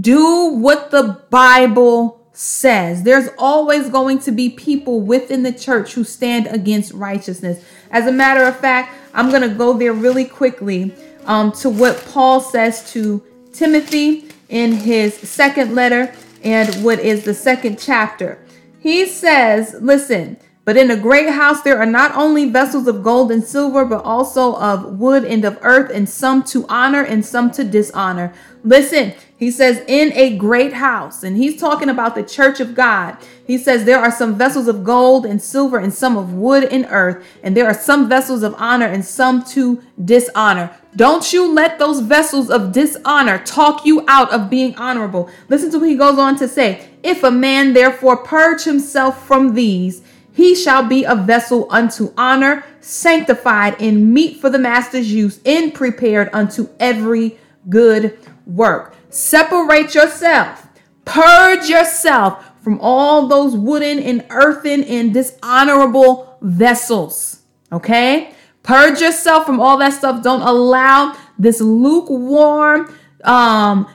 Do 0.00 0.46
what 0.46 0.92
the 0.92 1.20
Bible 1.30 2.26
says. 2.32 3.02
There's 3.02 3.28
always 3.38 3.88
going 3.88 4.20
to 4.20 4.30
be 4.30 4.50
people 4.50 5.00
within 5.00 5.42
the 5.42 5.52
church 5.52 5.94
who 5.94 6.04
stand 6.04 6.46
against 6.46 6.92
righteousness. 6.92 7.64
As 7.90 8.06
a 8.06 8.12
matter 8.12 8.44
of 8.44 8.58
fact, 8.58 8.94
I'm 9.16 9.30
going 9.30 9.42
to 9.42 9.48
go 9.48 9.76
there 9.76 9.94
really 9.94 10.26
quickly 10.26 10.94
um, 11.24 11.50
to 11.52 11.70
what 11.70 12.06
Paul 12.12 12.40
says 12.40 12.92
to 12.92 13.24
Timothy 13.52 14.28
in 14.50 14.72
his 14.72 15.14
second 15.14 15.74
letter 15.74 16.14
and 16.44 16.68
what 16.84 17.00
is 17.00 17.24
the 17.24 17.34
second 17.34 17.78
chapter. 17.80 18.38
He 18.78 19.06
says, 19.06 19.74
Listen, 19.80 20.36
but 20.66 20.76
in 20.76 20.90
a 20.90 20.96
great 20.96 21.30
house 21.30 21.62
there 21.62 21.78
are 21.78 21.86
not 21.86 22.14
only 22.14 22.50
vessels 22.50 22.86
of 22.86 23.02
gold 23.02 23.32
and 23.32 23.42
silver, 23.42 23.84
but 23.84 24.04
also 24.04 24.54
of 24.56 24.98
wood 24.98 25.24
and 25.24 25.44
of 25.44 25.58
earth, 25.62 25.90
and 25.94 26.08
some 26.08 26.42
to 26.44 26.66
honor 26.68 27.02
and 27.02 27.24
some 27.24 27.50
to 27.52 27.64
dishonor. 27.64 28.34
Listen, 28.64 29.14
he 29.38 29.50
says, 29.50 29.82
in 29.86 30.12
a 30.14 30.36
great 30.36 30.72
house, 30.72 31.22
and 31.22 31.36
he's 31.36 31.60
talking 31.60 31.90
about 31.90 32.14
the 32.14 32.22
church 32.22 32.58
of 32.58 32.74
God. 32.74 33.18
He 33.46 33.58
says, 33.58 33.84
there 33.84 33.98
are 33.98 34.10
some 34.10 34.34
vessels 34.36 34.66
of 34.66 34.82
gold 34.82 35.26
and 35.26 35.40
silver, 35.42 35.78
and 35.78 35.92
some 35.92 36.16
of 36.16 36.32
wood 36.32 36.64
and 36.64 36.86
earth, 36.88 37.24
and 37.42 37.54
there 37.54 37.66
are 37.66 37.74
some 37.74 38.08
vessels 38.08 38.42
of 38.42 38.54
honor 38.56 38.86
and 38.86 39.04
some 39.04 39.44
to 39.44 39.82
dishonor. 40.02 40.74
Don't 40.96 41.32
you 41.34 41.52
let 41.52 41.78
those 41.78 42.00
vessels 42.00 42.48
of 42.48 42.72
dishonor 42.72 43.38
talk 43.44 43.84
you 43.84 44.04
out 44.08 44.32
of 44.32 44.48
being 44.48 44.74
honorable. 44.76 45.30
Listen 45.48 45.70
to 45.70 45.78
what 45.78 45.88
he 45.88 45.96
goes 45.96 46.18
on 46.18 46.36
to 46.38 46.48
say. 46.48 46.88
If 47.02 47.22
a 47.22 47.30
man 47.30 47.74
therefore 47.74 48.16
purge 48.16 48.64
himself 48.64 49.26
from 49.26 49.52
these, 49.52 50.02
he 50.32 50.54
shall 50.54 50.82
be 50.82 51.04
a 51.04 51.14
vessel 51.14 51.66
unto 51.70 52.12
honor, 52.16 52.64
sanctified 52.80 53.80
in 53.80 54.12
meet 54.12 54.40
for 54.40 54.48
the 54.48 54.58
master's 54.58 55.12
use, 55.12 55.40
and 55.44 55.74
prepared 55.74 56.30
unto 56.32 56.68
every 56.80 57.38
good 57.68 58.18
work. 58.46 58.95
Separate 59.16 59.94
yourself, 59.94 60.68
purge 61.06 61.70
yourself 61.70 62.44
from 62.62 62.78
all 62.82 63.28
those 63.28 63.56
wooden 63.56 63.98
and 63.98 64.22
earthen 64.28 64.84
and 64.84 65.14
dishonorable 65.14 66.36
vessels. 66.42 67.40
Okay? 67.72 68.34
Purge 68.62 69.00
yourself 69.00 69.46
from 69.46 69.58
all 69.58 69.78
that 69.78 69.94
stuff. 69.94 70.22
Don't 70.22 70.42
allow 70.42 71.16
this 71.38 71.62
lukewarm, 71.62 72.94
um, 73.24 73.88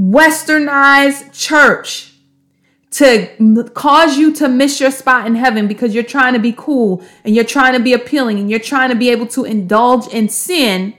westernized 0.00 1.38
church 1.38 2.14
to 2.92 3.70
cause 3.74 4.16
you 4.16 4.32
to 4.32 4.48
miss 4.48 4.80
your 4.80 4.90
spot 4.90 5.26
in 5.26 5.34
heaven 5.34 5.68
because 5.68 5.94
you're 5.94 6.02
trying 6.02 6.32
to 6.32 6.40
be 6.40 6.54
cool 6.56 7.04
and 7.24 7.34
you're 7.34 7.44
trying 7.44 7.74
to 7.74 7.80
be 7.80 7.92
appealing 7.92 8.38
and 8.38 8.48
you're 8.48 8.58
trying 8.58 8.88
to 8.88 8.96
be 8.96 9.10
able 9.10 9.26
to 9.26 9.44
indulge 9.44 10.08
in 10.14 10.30
sin 10.30 10.94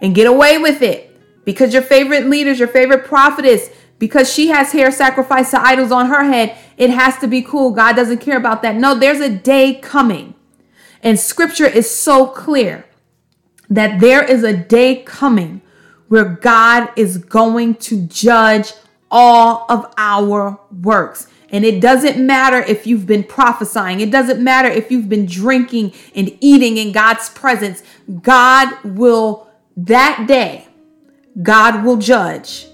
and 0.00 0.14
get 0.14 0.28
away 0.28 0.58
with 0.58 0.80
it 0.80 1.09
because 1.44 1.72
your 1.72 1.82
favorite 1.82 2.26
leaders, 2.26 2.58
your 2.58 2.68
favorite 2.68 3.04
prophetess, 3.04 3.70
because 3.98 4.32
she 4.32 4.48
has 4.48 4.72
hair 4.72 4.90
sacrificed 4.90 5.50
to 5.50 5.60
idols 5.60 5.92
on 5.92 6.06
her 6.06 6.24
head, 6.24 6.56
it 6.76 6.90
has 6.90 7.18
to 7.18 7.26
be 7.26 7.42
cool. 7.42 7.70
God 7.70 7.96
doesn't 7.96 8.20
care 8.20 8.36
about 8.36 8.62
that. 8.62 8.76
No, 8.76 8.98
there's 8.98 9.20
a 9.20 9.28
day 9.28 9.74
coming. 9.74 10.34
And 11.02 11.18
scripture 11.18 11.66
is 11.66 11.90
so 11.90 12.26
clear 12.26 12.86
that 13.68 14.00
there 14.00 14.24
is 14.24 14.42
a 14.42 14.56
day 14.56 15.02
coming 15.02 15.62
where 16.08 16.24
God 16.24 16.90
is 16.96 17.18
going 17.18 17.76
to 17.76 18.06
judge 18.06 18.72
all 19.10 19.66
of 19.68 19.92
our 19.96 20.58
works. 20.82 21.28
And 21.50 21.64
it 21.64 21.80
doesn't 21.80 22.24
matter 22.24 22.58
if 22.58 22.86
you've 22.86 23.06
been 23.06 23.24
prophesying, 23.24 24.00
it 24.00 24.10
doesn't 24.10 24.42
matter 24.42 24.68
if 24.68 24.90
you've 24.90 25.08
been 25.08 25.26
drinking 25.26 25.92
and 26.14 26.36
eating 26.40 26.78
in 26.78 26.92
God's 26.92 27.28
presence. 27.28 27.82
God 28.22 28.72
will, 28.84 29.48
that 29.76 30.26
day, 30.26 30.66
God 31.42 31.84
will 31.84 31.96
judge. 31.96 32.66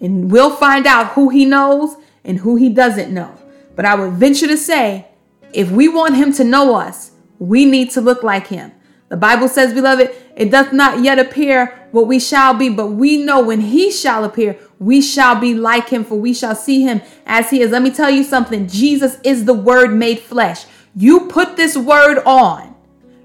And 0.00 0.30
we'll 0.30 0.54
find 0.56 0.86
out 0.86 1.12
who 1.12 1.28
he 1.28 1.44
knows 1.44 1.96
and 2.24 2.38
who 2.38 2.56
he 2.56 2.68
doesn't 2.68 3.12
know. 3.12 3.32
But 3.76 3.84
I 3.84 3.94
would 3.94 4.14
venture 4.14 4.48
to 4.48 4.56
say, 4.56 5.06
if 5.52 5.70
we 5.70 5.88
want 5.88 6.16
him 6.16 6.32
to 6.34 6.44
know 6.44 6.74
us, 6.74 7.12
we 7.38 7.64
need 7.64 7.90
to 7.92 8.00
look 8.00 8.22
like 8.22 8.46
him. 8.46 8.72
The 9.08 9.16
Bible 9.16 9.48
says, 9.48 9.74
beloved, 9.74 10.10
it 10.36 10.50
doth 10.50 10.72
not 10.72 11.04
yet 11.04 11.18
appear 11.18 11.86
what 11.90 12.06
we 12.06 12.18
shall 12.18 12.54
be, 12.54 12.70
but 12.70 12.86
we 12.86 13.18
know 13.18 13.42
when 13.42 13.60
he 13.60 13.90
shall 13.90 14.24
appear, 14.24 14.58
we 14.78 15.02
shall 15.02 15.38
be 15.38 15.54
like 15.54 15.90
him, 15.90 16.04
for 16.04 16.14
we 16.16 16.32
shall 16.32 16.54
see 16.54 16.82
him 16.82 17.02
as 17.26 17.50
he 17.50 17.60
is. 17.60 17.70
Let 17.70 17.82
me 17.82 17.90
tell 17.90 18.10
you 18.10 18.24
something 18.24 18.66
Jesus 18.66 19.18
is 19.22 19.44
the 19.44 19.52
word 19.52 19.92
made 19.92 20.20
flesh. 20.20 20.64
You 20.96 21.28
put 21.28 21.56
this 21.56 21.76
word 21.76 22.22
on, 22.24 22.74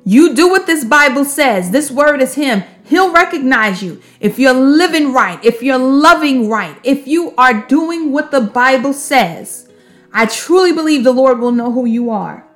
you 0.04 0.34
do 0.36 0.50
what 0.50 0.68
this 0.68 0.84
Bible 0.86 1.26
says. 1.26 1.72
This 1.72 1.90
word 1.90 2.22
is 2.22 2.36
him. 2.36 2.64
He'll 2.88 3.12
recognize 3.12 3.84
you 3.84 4.01
if 4.20 4.39
you're 4.39 4.53
living 4.53 5.13
right, 5.13 5.44
if 5.44 5.62
you're 5.62 5.77
loving 5.77 6.50
right, 6.50 6.77
if 6.84 7.06
you 7.08 7.34
are 7.38 7.65
doing 7.67 8.12
what 8.12 8.32
the 8.32 8.41
Bible 8.41 8.94
says. 8.94 9.70
I 10.13 10.25
truly 10.25 10.72
believe 10.72 11.03
the 11.03 11.12
Lord 11.12 11.39
will 11.39 11.51
know 11.51 11.72
who 11.72 11.86
you 11.86 12.10
are. 12.10 12.48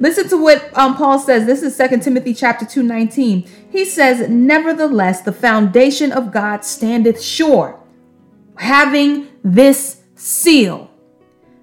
Listen 0.00 0.28
to 0.30 0.42
what 0.42 0.76
um, 0.76 0.96
Paul 0.96 1.20
says. 1.20 1.46
This 1.46 1.62
is 1.62 1.78
2 1.78 2.00
Timothy 2.00 2.34
chapter 2.34 2.66
2, 2.66 2.82
19. 2.82 3.48
He 3.70 3.84
says, 3.84 4.28
Nevertheless, 4.28 5.20
the 5.20 5.32
foundation 5.32 6.10
of 6.10 6.32
God 6.32 6.64
standeth 6.64 7.22
sure, 7.22 7.80
having 8.56 9.28
this 9.44 10.02
seal. 10.16 10.90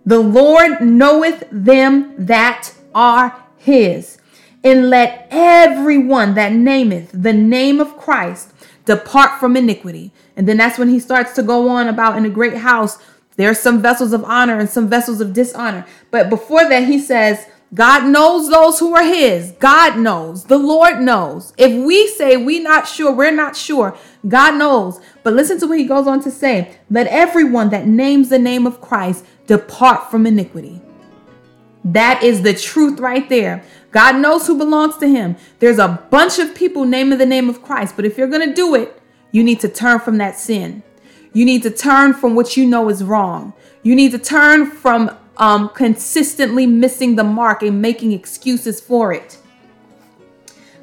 The 0.05 0.19
Lord 0.19 0.79
knoweth 0.79 1.43
them 1.51 2.15
that 2.17 2.73
are 2.95 3.43
his. 3.57 4.19
And 4.63 4.89
let 4.89 5.27
everyone 5.31 6.33
that 6.35 6.51
nameth 6.51 7.11
the 7.13 7.33
name 7.33 7.79
of 7.79 7.97
Christ 7.97 8.51
depart 8.85 9.39
from 9.39 9.55
iniquity. 9.55 10.11
And 10.35 10.47
then 10.47 10.57
that's 10.57 10.77
when 10.77 10.89
he 10.89 10.99
starts 10.99 11.33
to 11.35 11.43
go 11.43 11.69
on 11.69 11.87
about 11.87 12.17
in 12.17 12.25
a 12.25 12.29
great 12.29 12.57
house, 12.57 12.97
there 13.37 13.49
are 13.49 13.55
some 13.55 13.81
vessels 13.81 14.11
of 14.11 14.25
honor 14.25 14.59
and 14.59 14.69
some 14.69 14.89
vessels 14.89 15.21
of 15.21 15.33
dishonor. 15.33 15.85
But 16.11 16.29
before 16.29 16.67
that, 16.67 16.87
he 16.87 16.99
says, 16.99 17.45
God 17.73 18.07
knows 18.07 18.49
those 18.49 18.79
who 18.79 18.95
are 18.95 19.03
his. 19.03 19.51
God 19.59 19.97
knows. 19.99 20.45
The 20.45 20.57
Lord 20.57 21.01
knows. 21.01 21.53
If 21.57 21.71
we 21.85 22.07
say 22.07 22.35
we're 22.35 22.63
not 22.63 22.87
sure, 22.87 23.11
we're 23.11 23.31
not 23.31 23.55
sure. 23.55 23.95
God 24.27 24.55
knows. 24.55 24.99
But 25.23 25.33
listen 25.33 25.59
to 25.59 25.67
what 25.67 25.77
he 25.77 25.85
goes 25.85 26.07
on 26.07 26.21
to 26.23 26.31
say. 26.31 26.75
Let 26.89 27.07
everyone 27.07 27.69
that 27.69 27.87
names 27.87 28.29
the 28.29 28.39
name 28.39 28.65
of 28.65 28.81
Christ 28.81 29.23
depart 29.45 30.09
from 30.09 30.25
iniquity. 30.25 30.81
That 31.85 32.23
is 32.23 32.41
the 32.41 32.53
truth 32.53 32.99
right 32.99 33.29
there. 33.29 33.63
God 33.91 34.17
knows 34.17 34.45
who 34.47 34.57
belongs 34.57 34.97
to 34.97 35.07
him. 35.07 35.35
There's 35.59 35.79
a 35.79 36.07
bunch 36.09 36.39
of 36.39 36.53
people 36.53 36.85
naming 36.85 37.17
the 37.17 37.25
name 37.25 37.49
of 37.49 37.63
Christ, 37.63 37.95
but 37.95 38.05
if 38.05 38.17
you're 38.17 38.27
going 38.27 38.47
to 38.47 38.53
do 38.53 38.75
it, 38.75 39.01
you 39.31 39.43
need 39.43 39.59
to 39.61 39.69
turn 39.69 39.99
from 39.99 40.17
that 40.17 40.37
sin. 40.37 40.83
You 41.33 41.45
need 41.45 41.63
to 41.63 41.71
turn 41.71 42.13
from 42.13 42.35
what 42.35 42.57
you 42.57 42.65
know 42.65 42.89
is 42.89 43.03
wrong. 43.03 43.53
You 43.83 43.95
need 43.95 44.11
to 44.11 44.19
turn 44.19 44.69
from 44.69 45.15
um, 45.37 45.69
consistently 45.69 46.65
missing 46.65 47.15
the 47.15 47.23
mark 47.23 47.63
and 47.63 47.81
making 47.81 48.11
excuses 48.11 48.79
for 48.81 49.13
it. 49.13 49.37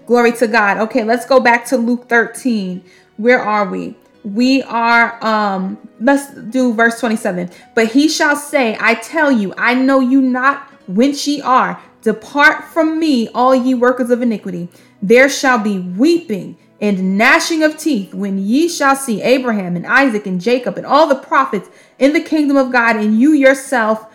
Glory 0.06 0.32
to 0.32 0.46
God. 0.46 0.78
Okay, 0.78 1.04
let's 1.04 1.26
go 1.26 1.40
back 1.40 1.66
to 1.66 1.76
Luke 1.76 2.08
13. 2.08 2.82
Where 3.16 3.40
are 3.40 3.68
we? 3.68 3.96
We 4.22 4.62
are, 4.62 5.22
um, 5.24 5.78
let's 6.00 6.32
do 6.32 6.72
verse 6.72 7.00
27. 7.00 7.50
But 7.74 7.92
he 7.92 8.08
shall 8.08 8.36
say, 8.36 8.76
I 8.80 8.94
tell 8.94 9.30
you, 9.30 9.52
I 9.58 9.74
know 9.74 10.00
you 10.00 10.20
not 10.20 10.68
whence 10.88 11.26
ye 11.26 11.40
are. 11.42 11.80
Depart 12.06 12.62
from 12.66 13.00
me, 13.00 13.26
all 13.34 13.52
ye 13.52 13.74
workers 13.74 14.10
of 14.10 14.22
iniquity. 14.22 14.68
There 15.02 15.28
shall 15.28 15.58
be 15.58 15.80
weeping 15.80 16.56
and 16.80 17.18
gnashing 17.18 17.64
of 17.64 17.76
teeth 17.76 18.14
when 18.14 18.38
ye 18.38 18.68
shall 18.68 18.94
see 18.94 19.20
Abraham 19.22 19.74
and 19.74 19.84
Isaac 19.84 20.24
and 20.24 20.40
Jacob 20.40 20.76
and 20.76 20.86
all 20.86 21.08
the 21.08 21.16
prophets 21.16 21.68
in 21.98 22.12
the 22.12 22.20
kingdom 22.20 22.56
of 22.56 22.70
God, 22.70 22.94
and 22.94 23.20
you 23.20 23.32
yourself 23.32 24.06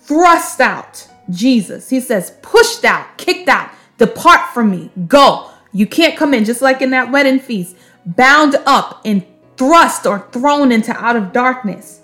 thrust 0.00 0.58
out. 0.58 1.06
Jesus. 1.28 1.90
He 1.90 2.00
says, 2.00 2.32
pushed 2.40 2.86
out, 2.86 3.18
kicked 3.18 3.50
out, 3.50 3.70
depart 3.98 4.54
from 4.54 4.70
me, 4.70 4.90
go. 5.06 5.50
You 5.70 5.86
can't 5.86 6.16
come 6.16 6.32
in, 6.32 6.46
just 6.46 6.62
like 6.62 6.80
in 6.80 6.88
that 6.90 7.12
wedding 7.12 7.40
feast, 7.40 7.76
bound 8.06 8.54
up 8.64 9.02
and 9.04 9.22
thrust 9.58 10.06
or 10.06 10.20
thrown 10.32 10.72
into 10.72 10.92
out 10.92 11.16
of 11.16 11.34
darkness. 11.34 12.00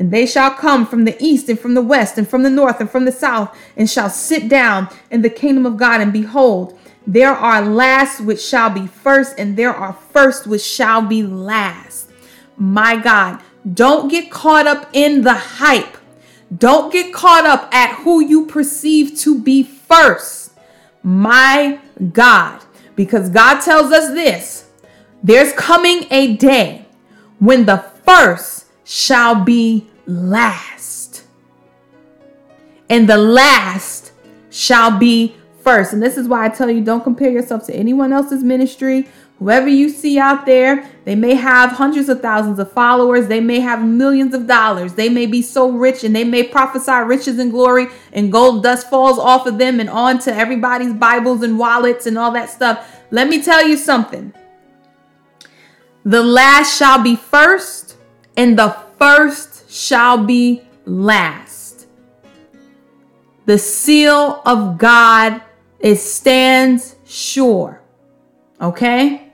And 0.00 0.10
they 0.10 0.26
shall 0.26 0.50
come 0.50 0.84
from 0.84 1.04
the 1.04 1.16
east 1.22 1.48
and 1.48 1.60
from 1.60 1.74
the 1.74 1.82
west 1.82 2.18
and 2.18 2.26
from 2.26 2.42
the 2.42 2.50
north 2.50 2.80
and 2.80 2.90
from 2.90 3.04
the 3.04 3.12
south 3.12 3.56
and 3.76 3.88
shall 3.88 4.10
sit 4.10 4.48
down 4.48 4.88
in 5.12 5.22
the 5.22 5.30
kingdom 5.30 5.64
of 5.64 5.76
God. 5.76 6.00
And 6.00 6.12
behold, 6.12 6.76
there 7.06 7.32
are 7.32 7.62
last 7.62 8.20
which 8.20 8.42
shall 8.42 8.70
be 8.70 8.88
first, 8.88 9.38
and 9.38 9.56
there 9.56 9.74
are 9.74 9.92
first 9.92 10.48
which 10.48 10.62
shall 10.62 11.02
be 11.02 11.22
last. 11.22 12.10
My 12.56 12.96
God, 12.96 13.40
don't 13.72 14.08
get 14.08 14.30
caught 14.30 14.66
up 14.66 14.90
in 14.92 15.22
the 15.22 15.34
hype 15.34 15.96
don't 16.56 16.92
get 16.92 17.12
caught 17.12 17.46
up 17.46 17.72
at 17.72 17.94
who 18.02 18.20
you 18.20 18.46
perceive 18.46 19.16
to 19.20 19.40
be 19.40 19.62
first. 19.62 20.52
My 21.02 21.80
God, 22.12 22.62
because 22.96 23.30
God 23.30 23.60
tells 23.60 23.92
us 23.92 24.08
this 24.08 24.68
there's 25.22 25.52
coming 25.52 26.06
a 26.10 26.36
day 26.36 26.86
when 27.38 27.66
the 27.66 27.78
first 28.04 28.59
shall 28.90 29.44
be 29.44 29.86
last, 30.06 31.24
and 32.88 33.08
the 33.08 33.16
last 33.16 34.12
shall 34.50 34.98
be 34.98 35.36
first. 35.62 35.92
And 35.92 36.02
this 36.02 36.16
is 36.16 36.26
why 36.26 36.44
I 36.44 36.48
tell 36.48 36.70
you 36.70 36.82
don't 36.82 37.04
compare 37.04 37.30
yourself 37.30 37.66
to 37.66 37.74
anyone 37.74 38.12
else's 38.12 38.42
ministry 38.42 39.06
Whoever 39.40 39.68
you 39.68 39.88
see 39.88 40.18
out 40.18 40.44
there, 40.44 40.86
they 41.06 41.14
may 41.14 41.34
have 41.34 41.72
hundreds 41.72 42.10
of 42.10 42.20
thousands 42.20 42.58
of 42.58 42.70
followers. 42.72 43.26
They 43.26 43.40
may 43.40 43.58
have 43.60 43.82
millions 43.82 44.34
of 44.34 44.46
dollars. 44.46 44.92
They 44.92 45.08
may 45.08 45.24
be 45.24 45.40
so 45.40 45.70
rich 45.70 46.04
and 46.04 46.14
they 46.14 46.24
may 46.24 46.42
prophesy 46.42 46.92
riches 46.92 47.38
and 47.38 47.50
glory 47.50 47.86
and 48.12 48.30
gold 48.30 48.62
dust 48.62 48.90
falls 48.90 49.18
off 49.18 49.46
of 49.46 49.56
them 49.56 49.80
and 49.80 49.88
onto 49.88 50.28
everybody's 50.28 50.92
Bibles 50.92 51.42
and 51.42 51.58
wallets 51.58 52.04
and 52.04 52.18
all 52.18 52.32
that 52.32 52.50
stuff. 52.50 53.00
Let 53.10 53.28
me 53.28 53.42
tell 53.42 53.66
you 53.66 53.78
something. 53.78 54.34
The 56.04 56.22
last 56.22 56.76
shall 56.78 57.02
be 57.02 57.16
first 57.16 57.89
and 58.36 58.58
the 58.58 58.76
first 58.98 59.70
shall 59.70 60.24
be 60.24 60.62
last. 60.84 61.86
The 63.46 63.58
seal 63.58 64.42
of 64.44 64.78
God 64.78 65.42
it 65.80 65.96
stands 65.96 66.96
sure. 67.06 67.80
Okay? 68.60 69.32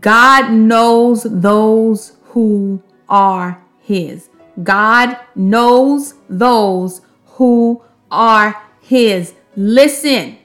God 0.00 0.52
knows 0.52 1.22
those 1.22 2.16
who 2.24 2.82
are 3.08 3.62
His. 3.80 4.28
God 4.62 5.16
knows 5.34 6.14
those 6.28 7.00
who 7.24 7.82
are 8.10 8.62
His. 8.82 9.34
Listen 9.56 10.36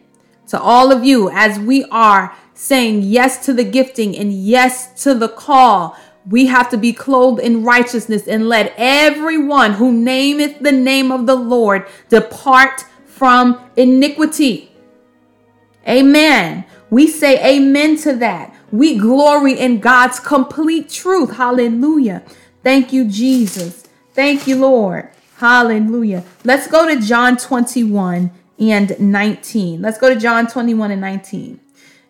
to 0.48 0.60
all 0.60 0.92
of 0.92 1.04
you 1.04 1.30
as 1.30 1.60
we 1.60 1.84
are 1.86 2.36
saying 2.54 3.02
yes 3.04 3.46
to 3.46 3.54
the 3.54 3.66
gifting 3.66 4.18
and 4.18 4.32
yes 4.32 5.04
to 5.04 5.14
the 5.14 5.28
call. 5.28 5.98
We 6.30 6.48
have 6.48 6.70
to 6.72 6.78
be 6.78 6.94
clothed 6.94 7.40
in 7.40 7.64
righteousness 7.64 8.28
and 8.28 8.50
let 8.50 8.74
everyone 8.78 9.74
who 9.74 9.92
nameth 9.92 10.60
the 10.60 10.72
name 10.72 11.12
of 11.12 11.26
the 11.26 11.36
Lord 11.36 11.88
depart 12.10 12.86
from 13.06 13.62
iniquity. 13.76 14.72
Amen. 15.88 16.66
We 16.90 17.08
say 17.08 17.56
amen 17.56 17.98
to 18.00 18.16
that. 18.18 18.54
We 18.72 18.98
glory 18.98 19.58
in 19.58 19.80
God's 19.80 20.20
complete 20.20 20.90
truth. 20.90 21.36
Hallelujah. 21.38 22.24
Thank 22.64 22.92
you, 22.92 23.06
Jesus. 23.06 23.88
Thank 24.14 24.48
you, 24.48 24.58
Lord. 24.58 25.10
Hallelujah. 25.38 26.24
Let's 26.44 26.68
go 26.68 26.88
to 26.94 27.00
John 27.00 27.38
21 27.38 28.32
and 28.60 29.00
19. 29.00 29.82
Let's 29.82 29.98
go 29.98 30.14
to 30.14 30.20
John 30.20 30.48
21 30.48 30.92
and 30.92 31.02
19. 31.02 31.60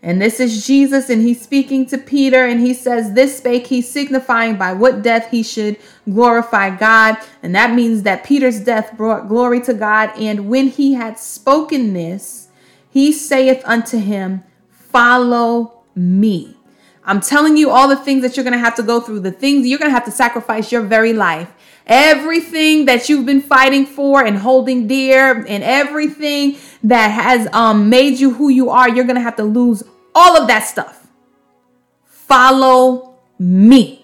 And 0.08 0.22
this 0.22 0.40
is 0.40 0.66
Jesus, 0.66 1.10
and 1.10 1.22
he's 1.22 1.42
speaking 1.42 1.86
to 1.88 1.98
Peter, 1.98 2.46
and 2.46 2.62
he 2.62 2.74
says, 2.74 3.12
This 3.12 3.40
spake 3.40 3.68
he, 3.68 3.82
signifying 3.82 4.56
by 4.56 4.72
what 4.72 5.02
death 5.02 5.30
he 5.32 5.44
should 5.44 5.76
glorify 6.06 6.70
God. 6.70 7.18
And 7.44 7.54
that 7.56 7.74
means 7.74 8.04
that 8.04 8.24
Peter's 8.24 8.62
death 8.62 8.96
brought 8.96 9.28
glory 9.28 9.60
to 9.64 9.74
God. 9.74 10.18
And 10.18 10.48
when 10.48 10.70
he 10.70 10.94
had 10.94 11.20
spoken 11.20 11.92
this, 11.92 12.48
he 12.90 13.12
saith 13.12 13.62
unto 13.66 13.98
him, 13.98 14.46
Follow 14.72 15.84
me. 15.94 16.56
I'm 17.04 17.20
telling 17.20 17.58
you 17.58 17.70
all 17.70 17.90
the 17.90 17.98
things 17.98 18.22
that 18.22 18.38
you're 18.38 18.46
going 18.46 18.54
to 18.54 18.60
have 18.60 18.76
to 18.76 18.84
go 18.84 19.02
through, 19.02 19.20
the 19.20 19.32
things 19.34 19.68
you're 19.68 19.78
going 19.78 19.92
to 19.92 19.94
have 19.94 20.06
to 20.06 20.12
sacrifice 20.12 20.72
your 20.72 20.84
very 20.84 21.12
life. 21.12 21.52
Everything 21.86 22.86
that 22.86 23.10
you've 23.10 23.26
been 23.26 23.42
fighting 23.42 23.86
for 23.86 24.24
and 24.24 24.38
holding 24.38 24.88
dear, 24.88 25.46
and 25.46 25.66
everything 25.66 26.58
that 26.84 27.10
has 27.10 27.50
um, 27.52 27.90
made 27.90 28.20
you 28.22 28.34
who 28.34 28.48
you 28.48 28.70
are, 28.70 28.88
you're 28.88 29.04
going 29.04 29.16
to 29.16 29.22
have 29.22 29.36
to 29.36 29.44
lose 29.44 29.84
all 30.18 30.36
of 30.36 30.48
that 30.48 30.62
stuff. 30.62 31.08
Follow 32.04 33.16
me. 33.38 34.04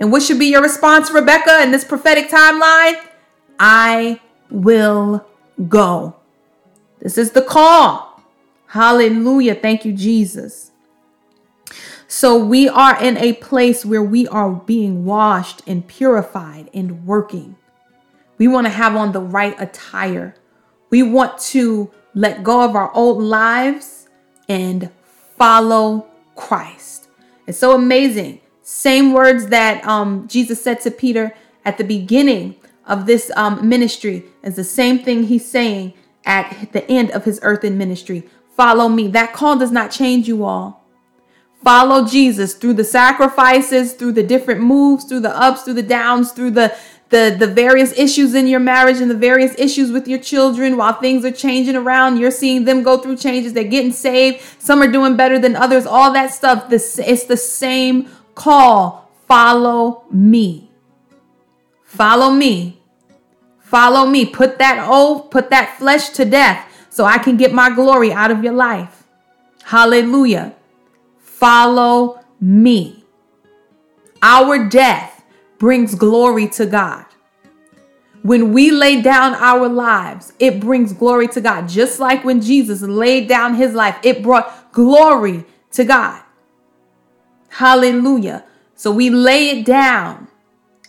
And 0.00 0.10
what 0.10 0.22
should 0.22 0.38
be 0.38 0.46
your 0.46 0.62
response, 0.62 1.10
Rebecca, 1.10 1.62
in 1.62 1.72
this 1.72 1.84
prophetic 1.84 2.30
timeline? 2.30 2.96
I 3.60 4.18
will 4.50 5.26
go. 5.68 6.16
This 7.00 7.18
is 7.18 7.32
the 7.32 7.42
call. 7.42 8.22
Hallelujah. 8.68 9.54
Thank 9.54 9.84
you, 9.84 9.92
Jesus. 9.92 10.70
So 12.08 12.42
we 12.42 12.66
are 12.68 13.02
in 13.02 13.18
a 13.18 13.34
place 13.34 13.84
where 13.84 14.02
we 14.02 14.26
are 14.28 14.50
being 14.50 15.04
washed 15.04 15.60
and 15.66 15.86
purified 15.86 16.70
and 16.72 17.04
working. 17.04 17.56
We 18.38 18.48
want 18.48 18.66
to 18.66 18.72
have 18.72 18.96
on 18.96 19.12
the 19.12 19.20
right 19.20 19.54
attire. 19.60 20.34
We 20.88 21.02
want 21.02 21.38
to 21.52 21.90
let 22.14 22.42
go 22.42 22.62
of 22.62 22.74
our 22.74 22.90
old 22.94 23.22
lives 23.22 24.08
and 24.48 24.90
follow 25.38 26.06
Christ. 26.34 27.08
It's 27.46 27.58
so 27.58 27.74
amazing. 27.74 28.40
Same 28.62 29.12
words 29.12 29.46
that 29.48 29.84
um, 29.86 30.26
Jesus 30.28 30.62
said 30.62 30.80
to 30.80 30.90
Peter 30.90 31.34
at 31.64 31.78
the 31.78 31.84
beginning 31.84 32.56
of 32.86 33.06
this 33.06 33.30
um, 33.36 33.68
ministry 33.68 34.24
is 34.42 34.56
the 34.56 34.64
same 34.64 34.98
thing 34.98 35.24
he's 35.24 35.48
saying 35.48 35.94
at 36.24 36.72
the 36.72 36.88
end 36.90 37.10
of 37.12 37.24
his 37.24 37.38
earthen 37.42 37.78
ministry. 37.78 38.28
Follow 38.56 38.88
me. 38.88 39.08
That 39.08 39.32
call 39.32 39.56
does 39.58 39.70
not 39.70 39.90
change 39.90 40.26
you 40.26 40.44
all. 40.44 40.84
Follow 41.62 42.06
Jesus 42.06 42.54
through 42.54 42.74
the 42.74 42.84
sacrifices, 42.84 43.94
through 43.94 44.12
the 44.12 44.22
different 44.22 44.60
moves, 44.60 45.04
through 45.04 45.20
the 45.20 45.36
ups, 45.36 45.62
through 45.62 45.74
the 45.74 45.82
downs, 45.82 46.32
through 46.32 46.52
the 46.52 46.76
the 47.08 47.36
the 47.38 47.46
various 47.46 47.96
issues 47.96 48.34
in 48.34 48.46
your 48.46 48.60
marriage 48.60 49.00
and 49.00 49.10
the 49.10 49.16
various 49.16 49.54
issues 49.58 49.92
with 49.92 50.08
your 50.08 50.18
children 50.18 50.76
while 50.76 50.94
things 50.94 51.24
are 51.24 51.30
changing 51.30 51.76
around. 51.76 52.18
You're 52.18 52.30
seeing 52.30 52.64
them 52.64 52.82
go 52.82 52.98
through 52.98 53.16
changes. 53.16 53.52
They're 53.52 53.64
getting 53.64 53.92
saved. 53.92 54.42
Some 54.58 54.82
are 54.82 54.90
doing 54.90 55.16
better 55.16 55.38
than 55.38 55.54
others. 55.54 55.86
All 55.86 56.12
that 56.12 56.32
stuff 56.32 56.68
this 56.68 56.98
it's 56.98 57.24
the 57.24 57.36
same 57.36 58.08
call. 58.34 59.10
Follow 59.28 60.04
me. 60.10 60.70
Follow 61.84 62.30
me. 62.30 62.80
Follow 63.60 64.06
me. 64.06 64.26
Put 64.26 64.58
that 64.58 64.88
old 64.88 65.30
put 65.30 65.50
that 65.50 65.78
flesh 65.78 66.10
to 66.10 66.24
death 66.24 66.72
so 66.90 67.04
i 67.04 67.18
can 67.18 67.36
get 67.36 67.52
my 67.52 67.68
glory 67.70 68.12
out 68.12 68.30
of 68.30 68.42
your 68.42 68.52
life. 68.52 69.04
Hallelujah. 69.64 70.54
Follow 71.18 72.20
me. 72.40 73.04
Our 74.22 74.68
death 74.68 75.15
brings 75.58 75.94
glory 75.94 76.48
to 76.48 76.66
God. 76.66 77.04
When 78.22 78.52
we 78.52 78.70
lay 78.70 79.00
down 79.02 79.34
our 79.34 79.68
lives, 79.68 80.32
it 80.38 80.60
brings 80.60 80.92
glory 80.92 81.28
to 81.28 81.40
God. 81.40 81.68
Just 81.68 82.00
like 82.00 82.24
when 82.24 82.40
Jesus 82.40 82.82
laid 82.82 83.28
down 83.28 83.54
his 83.54 83.72
life, 83.72 83.96
it 84.02 84.22
brought 84.22 84.72
glory 84.72 85.44
to 85.72 85.84
God. 85.84 86.22
Hallelujah. 87.48 88.44
So 88.74 88.90
we 88.90 89.10
lay 89.10 89.50
it 89.50 89.64
down 89.64 90.28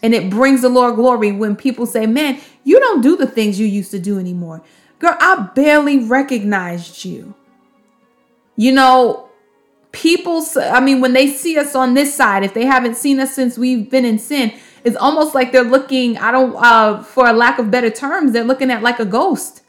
and 0.01 0.13
it 0.13 0.29
brings 0.29 0.61
the 0.61 0.69
Lord 0.69 0.95
glory 0.95 1.31
when 1.31 1.55
people 1.55 1.85
say, 1.85 2.05
Man, 2.05 2.39
you 2.63 2.79
don't 2.79 3.01
do 3.01 3.15
the 3.15 3.27
things 3.27 3.59
you 3.59 3.67
used 3.67 3.91
to 3.91 3.99
do 3.99 4.19
anymore. 4.19 4.61
Girl, 4.99 5.15
I 5.19 5.49
barely 5.53 5.99
recognized 5.99 7.05
you. 7.05 7.35
You 8.55 8.71
know, 8.71 9.26
people 9.97 10.45
i 10.61 10.79
mean 10.79 11.01
when 11.01 11.13
they 11.13 11.27
see 11.27 11.57
us 11.57 11.73
on 11.73 11.95
this 11.95 12.15
side 12.15 12.43
if 12.43 12.53
they 12.53 12.65
haven't 12.65 12.95
seen 12.95 13.19
us 13.19 13.33
since 13.33 13.57
we've 13.57 13.89
been 13.89 14.05
in 14.05 14.19
sin 14.19 14.53
it's 14.83 14.95
almost 14.95 15.33
like 15.33 15.51
they're 15.51 15.63
looking 15.63 16.15
i 16.19 16.29
don't 16.29 16.55
uh 16.57 17.01
for 17.01 17.27
a 17.27 17.33
lack 17.33 17.57
of 17.57 17.71
better 17.71 17.89
terms 17.89 18.31
they're 18.31 18.43
looking 18.43 18.69
at 18.69 18.83
like 18.83 18.99
a 18.99 19.05
ghost. 19.05 19.63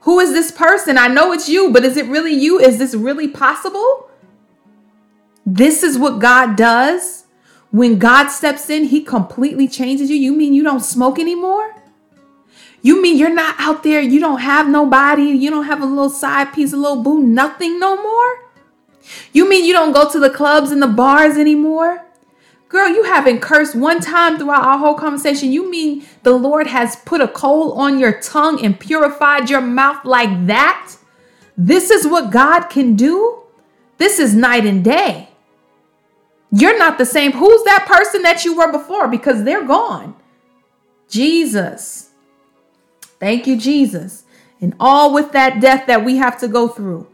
Who 0.00 0.18
is 0.18 0.32
this 0.32 0.50
person? 0.50 0.98
I 0.98 1.08
know 1.08 1.32
it's 1.32 1.48
you 1.48 1.72
but 1.72 1.84
is 1.84 1.96
it 1.96 2.06
really 2.06 2.34
you? 2.34 2.58
Is 2.58 2.78
this 2.78 2.94
really 2.94 3.28
possible? 3.28 4.10
This 5.46 5.82
is 5.82 5.96
what 5.96 6.18
god 6.18 6.56
does. 6.56 7.24
When 7.70 7.98
god 7.98 8.28
steps 8.28 8.68
in 8.68 8.84
he 8.84 9.02
completely 9.02 9.68
changes 9.68 10.10
you. 10.10 10.16
You 10.16 10.34
mean 10.34 10.54
you 10.54 10.62
don't 10.62 10.80
smoke 10.80 11.18
anymore? 11.18 11.74
You 12.82 13.00
mean 13.00 13.16
you're 13.16 13.32
not 13.32 13.54
out 13.58 13.84
there 13.84 14.00
you 14.00 14.18
don't 14.18 14.40
have 14.40 14.68
nobody 14.68 15.22
you 15.22 15.50
don't 15.50 15.66
have 15.66 15.80
a 15.80 15.86
little 15.86 16.10
side 16.10 16.52
piece 16.52 16.72
a 16.72 16.76
little 16.76 17.02
boo 17.02 17.22
nothing 17.22 17.78
no 17.78 17.96
more 18.02 18.41
you 19.32 19.48
mean 19.48 19.64
you 19.64 19.72
don't 19.72 19.92
go 19.92 20.10
to 20.10 20.18
the 20.20 20.30
clubs 20.30 20.70
and 20.70 20.82
the 20.82 20.86
bars 20.88 21.36
anymore? 21.36 22.04
Girl, 22.68 22.88
you 22.88 23.04
haven't 23.04 23.40
cursed 23.40 23.74
one 23.74 24.00
time 24.00 24.38
throughout 24.38 24.64
our 24.64 24.78
whole 24.78 24.94
conversation. 24.94 25.52
You 25.52 25.70
mean 25.70 26.06
the 26.22 26.32
Lord 26.32 26.66
has 26.66 26.96
put 26.96 27.20
a 27.20 27.28
coal 27.28 27.72
on 27.72 27.98
your 27.98 28.18
tongue 28.20 28.64
and 28.64 28.80
purified 28.80 29.50
your 29.50 29.60
mouth 29.60 30.04
like 30.06 30.46
that? 30.46 30.96
This 31.56 31.90
is 31.90 32.06
what 32.06 32.30
God 32.30 32.68
can 32.70 32.96
do? 32.96 33.42
This 33.98 34.18
is 34.18 34.34
night 34.34 34.64
and 34.64 34.82
day. 34.82 35.28
You're 36.50 36.78
not 36.78 36.96
the 36.96 37.04
same. 37.04 37.32
Who's 37.32 37.62
that 37.64 37.86
person 37.86 38.22
that 38.22 38.44
you 38.44 38.56
were 38.56 38.72
before? 38.72 39.06
Because 39.06 39.44
they're 39.44 39.66
gone. 39.66 40.16
Jesus. 41.08 42.10
Thank 43.20 43.46
you, 43.46 43.56
Jesus. 43.56 44.24
And 44.62 44.74
all 44.80 45.12
with 45.12 45.32
that 45.32 45.60
death 45.60 45.86
that 45.86 46.04
we 46.04 46.16
have 46.16 46.40
to 46.40 46.48
go 46.48 46.68
through. 46.68 47.06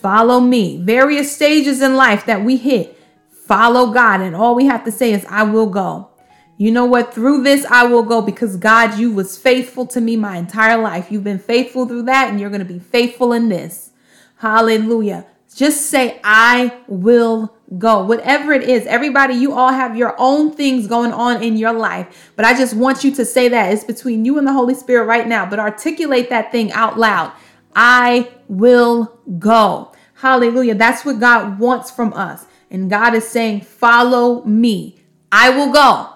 Follow 0.00 0.40
me. 0.40 0.78
Various 0.78 1.34
stages 1.34 1.82
in 1.82 1.94
life 1.94 2.24
that 2.26 2.42
we 2.42 2.56
hit. 2.56 2.98
Follow 3.30 3.92
God. 3.92 4.20
And 4.20 4.34
all 4.34 4.54
we 4.54 4.66
have 4.66 4.84
to 4.84 4.92
say 4.92 5.12
is, 5.12 5.26
I 5.26 5.42
will 5.42 5.66
go. 5.66 6.10
You 6.56 6.70
know 6.70 6.84
what? 6.84 7.12
Through 7.12 7.42
this, 7.42 7.64
I 7.66 7.84
will 7.84 8.02
go 8.02 8.20
because 8.22 8.56
God, 8.56 8.98
you 8.98 9.12
was 9.12 9.36
faithful 9.36 9.86
to 9.86 10.00
me 10.00 10.16
my 10.16 10.36
entire 10.36 10.80
life. 10.80 11.10
You've 11.10 11.24
been 11.24 11.38
faithful 11.38 11.86
through 11.86 12.02
that, 12.02 12.30
and 12.30 12.40
you're 12.40 12.50
going 12.50 12.66
to 12.66 12.72
be 12.72 12.78
faithful 12.78 13.32
in 13.32 13.48
this. 13.48 13.90
Hallelujah. 14.36 15.26
Just 15.54 15.86
say, 15.86 16.20
I 16.22 16.80
will 16.86 17.54
go. 17.78 18.04
Whatever 18.04 18.52
it 18.52 18.62
is, 18.62 18.86
everybody, 18.86 19.34
you 19.34 19.52
all 19.52 19.72
have 19.72 19.96
your 19.96 20.14
own 20.18 20.52
things 20.52 20.86
going 20.86 21.12
on 21.12 21.42
in 21.42 21.56
your 21.56 21.72
life. 21.72 22.30
But 22.36 22.44
I 22.44 22.54
just 22.54 22.74
want 22.74 23.04
you 23.04 23.14
to 23.16 23.24
say 23.24 23.48
that 23.48 23.72
it's 23.72 23.84
between 23.84 24.24
you 24.24 24.38
and 24.38 24.46
the 24.46 24.52
Holy 24.52 24.74
Spirit 24.74 25.04
right 25.04 25.26
now. 25.26 25.48
But 25.48 25.58
articulate 25.58 26.30
that 26.30 26.52
thing 26.52 26.72
out 26.72 26.98
loud. 26.98 27.32
I 27.74 28.30
will 28.48 29.18
go. 29.38 29.92
Hallelujah. 30.14 30.74
That's 30.74 31.04
what 31.04 31.20
God 31.20 31.58
wants 31.58 31.90
from 31.90 32.12
us. 32.12 32.46
And 32.70 32.90
God 32.90 33.14
is 33.14 33.28
saying, 33.28 33.62
Follow 33.62 34.44
me. 34.44 35.00
I 35.32 35.50
will 35.50 35.72
go. 35.72 36.10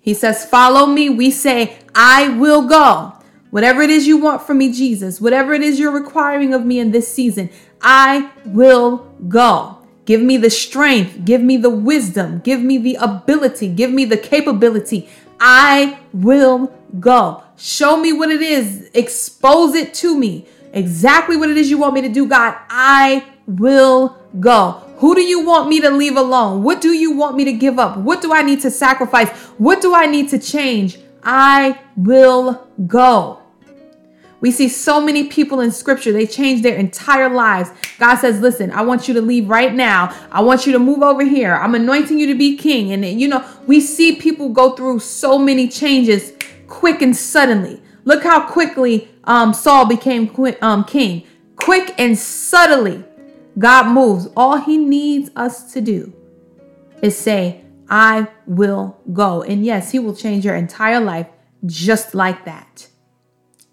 He 0.00 0.14
says, 0.14 0.44
Follow 0.44 0.86
me. 0.86 1.08
We 1.08 1.30
say, 1.30 1.78
I 1.94 2.28
will 2.28 2.68
go. 2.68 3.14
Whatever 3.50 3.80
it 3.82 3.90
is 3.90 4.06
you 4.06 4.18
want 4.18 4.42
from 4.42 4.58
me, 4.58 4.72
Jesus, 4.72 5.20
whatever 5.20 5.54
it 5.54 5.62
is 5.62 5.78
you're 5.78 5.92
requiring 5.92 6.52
of 6.52 6.66
me 6.66 6.78
in 6.78 6.90
this 6.90 7.12
season, 7.12 7.48
I 7.80 8.30
will 8.44 8.98
go. 9.28 9.78
Give 10.04 10.20
me 10.20 10.36
the 10.36 10.50
strength, 10.50 11.24
give 11.24 11.40
me 11.40 11.56
the 11.56 11.70
wisdom, 11.70 12.40
give 12.40 12.60
me 12.60 12.78
the 12.78 12.96
ability, 12.96 13.68
give 13.68 13.90
me 13.90 14.04
the 14.04 14.16
capability. 14.16 15.08
I 15.40 15.98
will 16.12 16.72
go. 17.00 17.42
Show 17.56 17.96
me 17.96 18.12
what 18.12 18.30
it 18.30 18.42
is, 18.42 18.90
expose 18.94 19.74
it 19.74 19.94
to 19.94 20.16
me 20.18 20.46
exactly 20.76 21.36
what 21.36 21.50
it 21.50 21.56
is 21.56 21.70
you 21.70 21.78
want 21.78 21.94
me 21.94 22.02
to 22.02 22.08
do, 22.08 22.26
God, 22.28 22.56
I 22.68 23.26
will 23.46 24.16
go. 24.38 24.82
Who 24.98 25.14
do 25.14 25.22
you 25.22 25.44
want 25.44 25.68
me 25.68 25.80
to 25.80 25.90
leave 25.90 26.16
alone? 26.16 26.62
What 26.62 26.80
do 26.80 26.92
you 26.92 27.12
want 27.12 27.36
me 27.36 27.44
to 27.44 27.52
give 27.52 27.78
up? 27.78 27.98
What 27.98 28.22
do 28.22 28.32
I 28.32 28.42
need 28.42 28.60
to 28.60 28.70
sacrifice? 28.70 29.30
What 29.58 29.82
do 29.82 29.94
I 29.94 30.06
need 30.06 30.28
to 30.30 30.38
change? 30.38 30.98
I 31.22 31.80
will 31.96 32.68
go. 32.86 33.40
We 34.40 34.50
see 34.50 34.68
so 34.68 35.00
many 35.00 35.28
people 35.28 35.60
in 35.60 35.72
scripture, 35.72 36.12
they 36.12 36.26
change 36.26 36.62
their 36.62 36.76
entire 36.76 37.30
lives. 37.30 37.70
God 37.98 38.16
says, 38.16 38.40
Listen, 38.40 38.70
I 38.70 38.82
want 38.82 39.08
you 39.08 39.14
to 39.14 39.22
leave 39.22 39.48
right 39.48 39.74
now. 39.74 40.14
I 40.30 40.42
want 40.42 40.66
you 40.66 40.72
to 40.72 40.78
move 40.78 41.02
over 41.02 41.24
here. 41.24 41.54
I'm 41.54 41.74
anointing 41.74 42.18
you 42.18 42.26
to 42.26 42.34
be 42.34 42.56
king. 42.56 42.92
And, 42.92 43.20
you 43.20 43.28
know, 43.28 43.44
we 43.66 43.80
see 43.80 44.16
people 44.16 44.50
go 44.50 44.76
through 44.76 45.00
so 45.00 45.38
many 45.38 45.68
changes 45.68 46.32
quick 46.68 47.00
and 47.00 47.16
suddenly. 47.16 47.82
Look 48.06 48.22
how 48.22 48.48
quickly 48.48 49.08
um, 49.24 49.52
Saul 49.52 49.84
became 49.86 50.30
um, 50.62 50.84
king. 50.84 51.26
Quick 51.56 51.94
and 51.98 52.16
subtly, 52.16 53.04
God 53.58 53.92
moves. 53.92 54.28
All 54.36 54.58
he 54.58 54.78
needs 54.78 55.30
us 55.36 55.72
to 55.74 55.80
do 55.82 56.14
is 57.02 57.18
say, 57.18 57.62
I 57.90 58.28
will 58.46 58.96
go. 59.12 59.42
And 59.42 59.64
yes, 59.66 59.90
he 59.90 59.98
will 59.98 60.14
change 60.14 60.44
your 60.44 60.54
entire 60.54 61.00
life 61.00 61.26
just 61.66 62.14
like 62.14 62.44
that. 62.46 62.88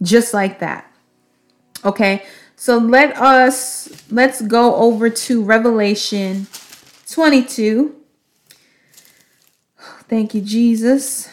just 0.01 0.33
like 0.33 0.59
that. 0.59 0.91
Okay, 1.85 2.25
so 2.55 2.77
let 2.77 3.17
us 3.17 3.89
let's 4.11 4.41
go 4.41 4.75
over 4.75 5.09
to 5.09 5.43
Revelation 5.43 6.47
22. 7.09 7.95
Thank 10.09 10.33
you, 10.33 10.41
Jesus. 10.41 11.29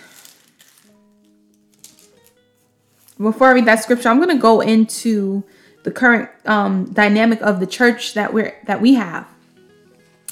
Before 3.20 3.48
I 3.48 3.52
read 3.52 3.66
that 3.66 3.82
scripture, 3.82 4.08
I'm 4.08 4.16
going 4.16 4.34
to 4.34 4.40
go 4.40 4.60
into 4.60 5.44
the 5.82 5.90
current 5.90 6.30
um, 6.46 6.90
dynamic 6.92 7.42
of 7.42 7.60
the 7.60 7.66
church 7.66 8.14
that 8.14 8.32
we're 8.32 8.56
that 8.64 8.80
we 8.80 8.94
have. 8.94 9.28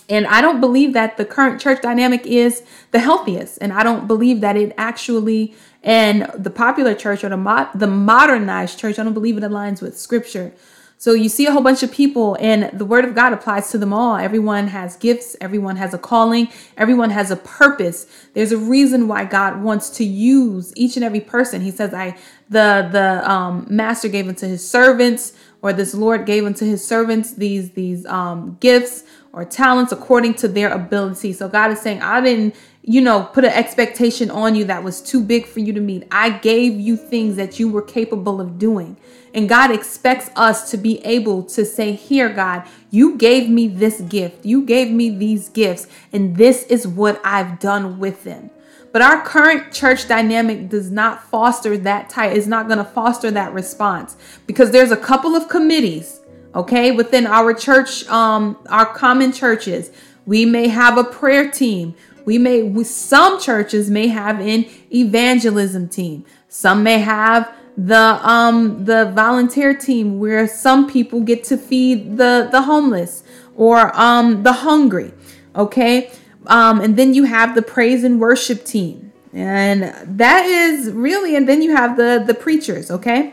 And 0.08 0.26
I 0.26 0.40
don't 0.40 0.58
believe 0.58 0.94
that 0.94 1.18
the 1.18 1.26
current 1.26 1.60
church 1.60 1.82
dynamic 1.82 2.24
is 2.24 2.62
the 2.92 2.98
healthiest, 2.98 3.58
and 3.60 3.74
I 3.74 3.82
don't 3.82 4.06
believe 4.06 4.40
that 4.40 4.56
it 4.56 4.72
actually 4.78 5.54
and 5.82 6.30
the 6.34 6.50
popular 6.50 6.94
church 6.94 7.22
or 7.22 7.28
the 7.28 7.36
mo- 7.36 7.68
the 7.74 7.86
modernized 7.86 8.78
church. 8.78 8.98
I 8.98 9.04
don't 9.04 9.12
believe 9.12 9.36
it 9.36 9.44
aligns 9.44 9.82
with 9.82 9.98
scripture. 9.98 10.52
So 11.00 11.14
you 11.14 11.28
see 11.28 11.46
a 11.46 11.52
whole 11.52 11.62
bunch 11.62 11.84
of 11.84 11.92
people, 11.92 12.36
and 12.40 12.76
the 12.76 12.84
word 12.84 13.04
of 13.04 13.14
God 13.14 13.32
applies 13.32 13.70
to 13.70 13.78
them 13.78 13.92
all. 13.92 14.16
Everyone 14.16 14.66
has 14.66 14.96
gifts, 14.96 15.36
everyone 15.40 15.76
has 15.76 15.94
a 15.94 15.98
calling, 15.98 16.48
everyone 16.76 17.10
has 17.10 17.30
a 17.30 17.36
purpose. 17.36 18.06
There's 18.34 18.50
a 18.50 18.58
reason 18.58 19.06
why 19.06 19.24
God 19.24 19.62
wants 19.62 19.90
to 19.90 20.04
use 20.04 20.72
each 20.74 20.96
and 20.96 21.04
every 21.04 21.20
person. 21.20 21.60
He 21.60 21.70
says, 21.70 21.94
I 21.94 22.16
the 22.50 22.88
the 22.90 23.30
um, 23.30 23.64
master 23.70 24.08
gave 24.08 24.26
unto 24.26 24.48
his 24.48 24.68
servants, 24.68 25.34
or 25.62 25.72
this 25.72 25.94
Lord 25.94 26.26
gave 26.26 26.44
unto 26.44 26.66
his 26.66 26.84
servants 26.84 27.32
these 27.32 27.70
these 27.70 28.04
um, 28.06 28.56
gifts 28.58 29.04
or 29.32 29.44
talents 29.44 29.92
according 29.92 30.34
to 30.34 30.48
their 30.48 30.70
ability. 30.70 31.32
So 31.32 31.48
God 31.48 31.70
is 31.70 31.80
saying, 31.80 32.02
I 32.02 32.20
didn't 32.20 32.56
you 32.88 33.02
know, 33.02 33.22
put 33.34 33.44
an 33.44 33.52
expectation 33.52 34.30
on 34.30 34.54
you 34.54 34.64
that 34.64 34.82
was 34.82 35.02
too 35.02 35.22
big 35.22 35.46
for 35.46 35.60
you 35.60 35.74
to 35.74 35.80
meet. 35.80 36.04
I 36.10 36.30
gave 36.30 36.80
you 36.80 36.96
things 36.96 37.36
that 37.36 37.60
you 37.60 37.68
were 37.68 37.82
capable 37.82 38.40
of 38.40 38.58
doing. 38.58 38.96
And 39.34 39.46
God 39.46 39.70
expects 39.70 40.30
us 40.34 40.70
to 40.70 40.78
be 40.78 41.04
able 41.04 41.42
to 41.44 41.66
say, 41.66 41.92
Here, 41.92 42.30
God, 42.30 42.66
you 42.90 43.18
gave 43.18 43.50
me 43.50 43.68
this 43.68 44.00
gift. 44.00 44.46
You 44.46 44.64
gave 44.64 44.90
me 44.90 45.10
these 45.10 45.50
gifts, 45.50 45.86
and 46.14 46.36
this 46.36 46.62
is 46.64 46.88
what 46.88 47.20
I've 47.22 47.60
done 47.60 47.98
with 47.98 48.24
them. 48.24 48.48
But 48.90 49.02
our 49.02 49.22
current 49.22 49.70
church 49.70 50.08
dynamic 50.08 50.70
does 50.70 50.90
not 50.90 51.22
foster 51.22 51.76
that 51.76 52.08
type, 52.08 52.34
is 52.34 52.48
not 52.48 52.68
going 52.68 52.78
to 52.78 52.84
foster 52.84 53.30
that 53.32 53.52
response 53.52 54.16
because 54.46 54.70
there's 54.70 54.92
a 54.92 54.96
couple 54.96 55.36
of 55.36 55.50
committees, 55.50 56.20
okay, 56.54 56.90
within 56.92 57.26
our 57.26 57.52
church, 57.52 58.08
um, 58.08 58.56
our 58.70 58.86
common 58.86 59.32
churches. 59.32 59.90
We 60.24 60.46
may 60.46 60.68
have 60.68 60.98
a 60.98 61.04
prayer 61.04 61.50
team. 61.50 61.94
We 62.28 62.36
may, 62.36 62.62
we, 62.62 62.84
some 62.84 63.40
churches 63.40 63.88
may 63.90 64.08
have 64.08 64.38
an 64.38 64.66
evangelism 64.92 65.88
team. 65.88 66.26
Some 66.48 66.82
may 66.82 66.98
have 66.98 67.50
the 67.74 68.20
um 68.22 68.84
the 68.84 69.10
volunteer 69.14 69.72
team 69.72 70.18
where 70.18 70.46
some 70.46 70.90
people 70.90 71.20
get 71.20 71.42
to 71.44 71.56
feed 71.56 72.18
the 72.18 72.48
the 72.52 72.62
homeless 72.62 73.22
or 73.56 73.98
um 73.98 74.42
the 74.42 74.52
hungry 74.52 75.10
okay? 75.56 76.10
Um 76.48 76.82
and 76.82 76.98
then 76.98 77.14
you 77.14 77.24
have 77.24 77.54
the 77.54 77.62
praise 77.62 78.04
and 78.04 78.20
worship 78.20 78.62
team. 78.62 79.10
And 79.32 79.80
that 80.18 80.44
is 80.44 80.90
really 80.90 81.34
and 81.34 81.48
then 81.48 81.62
you 81.62 81.74
have 81.74 81.96
the 81.96 82.22
the 82.26 82.34
preachers 82.34 82.90
okay? 82.90 83.32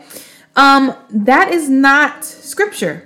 Um 0.54 0.94
that 1.10 1.52
is 1.52 1.68
not 1.68 2.24
scripture. 2.24 2.96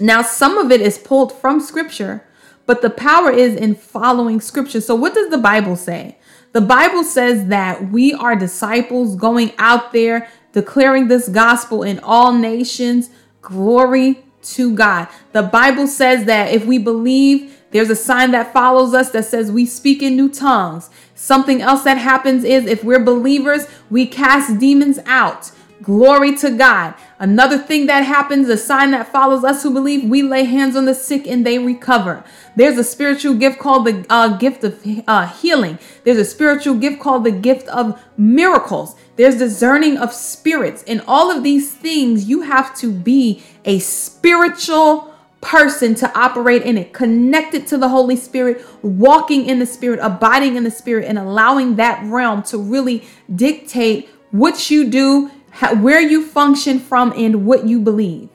Now 0.00 0.22
some 0.22 0.56
of 0.56 0.72
it 0.72 0.80
is 0.80 0.96
pulled 0.96 1.32
from 1.32 1.60
scripture 1.60 2.25
but 2.66 2.82
the 2.82 2.90
power 2.90 3.30
is 3.30 3.54
in 3.54 3.74
following 3.74 4.40
scripture. 4.40 4.80
So, 4.80 4.94
what 4.94 5.14
does 5.14 5.30
the 5.30 5.38
Bible 5.38 5.76
say? 5.76 6.18
The 6.52 6.60
Bible 6.60 7.04
says 7.04 7.46
that 7.48 7.90
we 7.90 8.12
are 8.12 8.34
disciples 8.34 9.14
going 9.16 9.52
out 9.58 9.92
there 9.92 10.28
declaring 10.52 11.08
this 11.08 11.28
gospel 11.28 11.82
in 11.82 11.98
all 12.00 12.32
nations. 12.32 13.10
Glory 13.42 14.24
to 14.42 14.74
God. 14.74 15.08
The 15.32 15.42
Bible 15.42 15.86
says 15.86 16.24
that 16.24 16.52
if 16.52 16.64
we 16.64 16.78
believe, 16.78 17.56
there's 17.72 17.90
a 17.90 17.96
sign 17.96 18.30
that 18.30 18.52
follows 18.52 18.94
us 18.94 19.10
that 19.10 19.26
says 19.26 19.50
we 19.52 19.66
speak 19.66 20.02
in 20.02 20.16
new 20.16 20.30
tongues. 20.30 20.88
Something 21.14 21.60
else 21.60 21.84
that 21.84 21.98
happens 21.98 22.42
is 22.42 22.64
if 22.64 22.82
we're 22.82 23.04
believers, 23.04 23.66
we 23.90 24.06
cast 24.06 24.58
demons 24.58 24.98
out. 25.04 25.50
Glory 25.82 26.34
to 26.38 26.50
God. 26.50 26.94
Another 27.18 27.56
thing 27.56 27.86
that 27.86 28.04
happens, 28.04 28.48
a 28.48 28.58
sign 28.58 28.90
that 28.90 29.10
follows 29.10 29.42
us 29.42 29.62
who 29.62 29.72
believe, 29.72 30.04
we 30.04 30.22
lay 30.22 30.44
hands 30.44 30.76
on 30.76 30.84
the 30.84 30.94
sick 30.94 31.26
and 31.26 31.46
they 31.46 31.58
recover. 31.58 32.22
There's 32.56 32.76
a 32.76 32.84
spiritual 32.84 33.34
gift 33.34 33.58
called 33.58 33.86
the 33.86 34.04
uh, 34.10 34.36
gift 34.36 34.64
of 34.64 34.84
uh, 35.06 35.26
healing. 35.26 35.78
There's 36.04 36.18
a 36.18 36.26
spiritual 36.26 36.74
gift 36.74 37.00
called 37.00 37.24
the 37.24 37.30
gift 37.30 37.68
of 37.68 38.02
miracles. 38.18 38.96
There's 39.16 39.38
discerning 39.38 39.96
of 39.96 40.12
spirits. 40.12 40.84
And 40.86 41.02
all 41.08 41.30
of 41.30 41.42
these 41.42 41.72
things, 41.72 42.28
you 42.28 42.42
have 42.42 42.76
to 42.76 42.92
be 42.92 43.42
a 43.64 43.78
spiritual 43.78 45.14
person 45.40 45.94
to 45.94 46.18
operate 46.18 46.62
in 46.62 46.76
it, 46.76 46.92
connected 46.92 47.66
to 47.68 47.78
the 47.78 47.88
Holy 47.88 48.16
Spirit, 48.16 48.62
walking 48.82 49.46
in 49.46 49.58
the 49.58 49.66
Spirit, 49.66 50.00
abiding 50.02 50.56
in 50.56 50.64
the 50.64 50.70
Spirit, 50.70 51.06
and 51.06 51.18
allowing 51.18 51.76
that 51.76 52.04
realm 52.04 52.42
to 52.42 52.58
really 52.58 53.06
dictate 53.34 54.08
what 54.32 54.70
you 54.70 54.90
do 54.90 55.30
where 55.78 56.00
you 56.00 56.24
function 56.24 56.78
from 56.78 57.12
and 57.16 57.46
what 57.46 57.66
you 57.66 57.80
believe. 57.80 58.28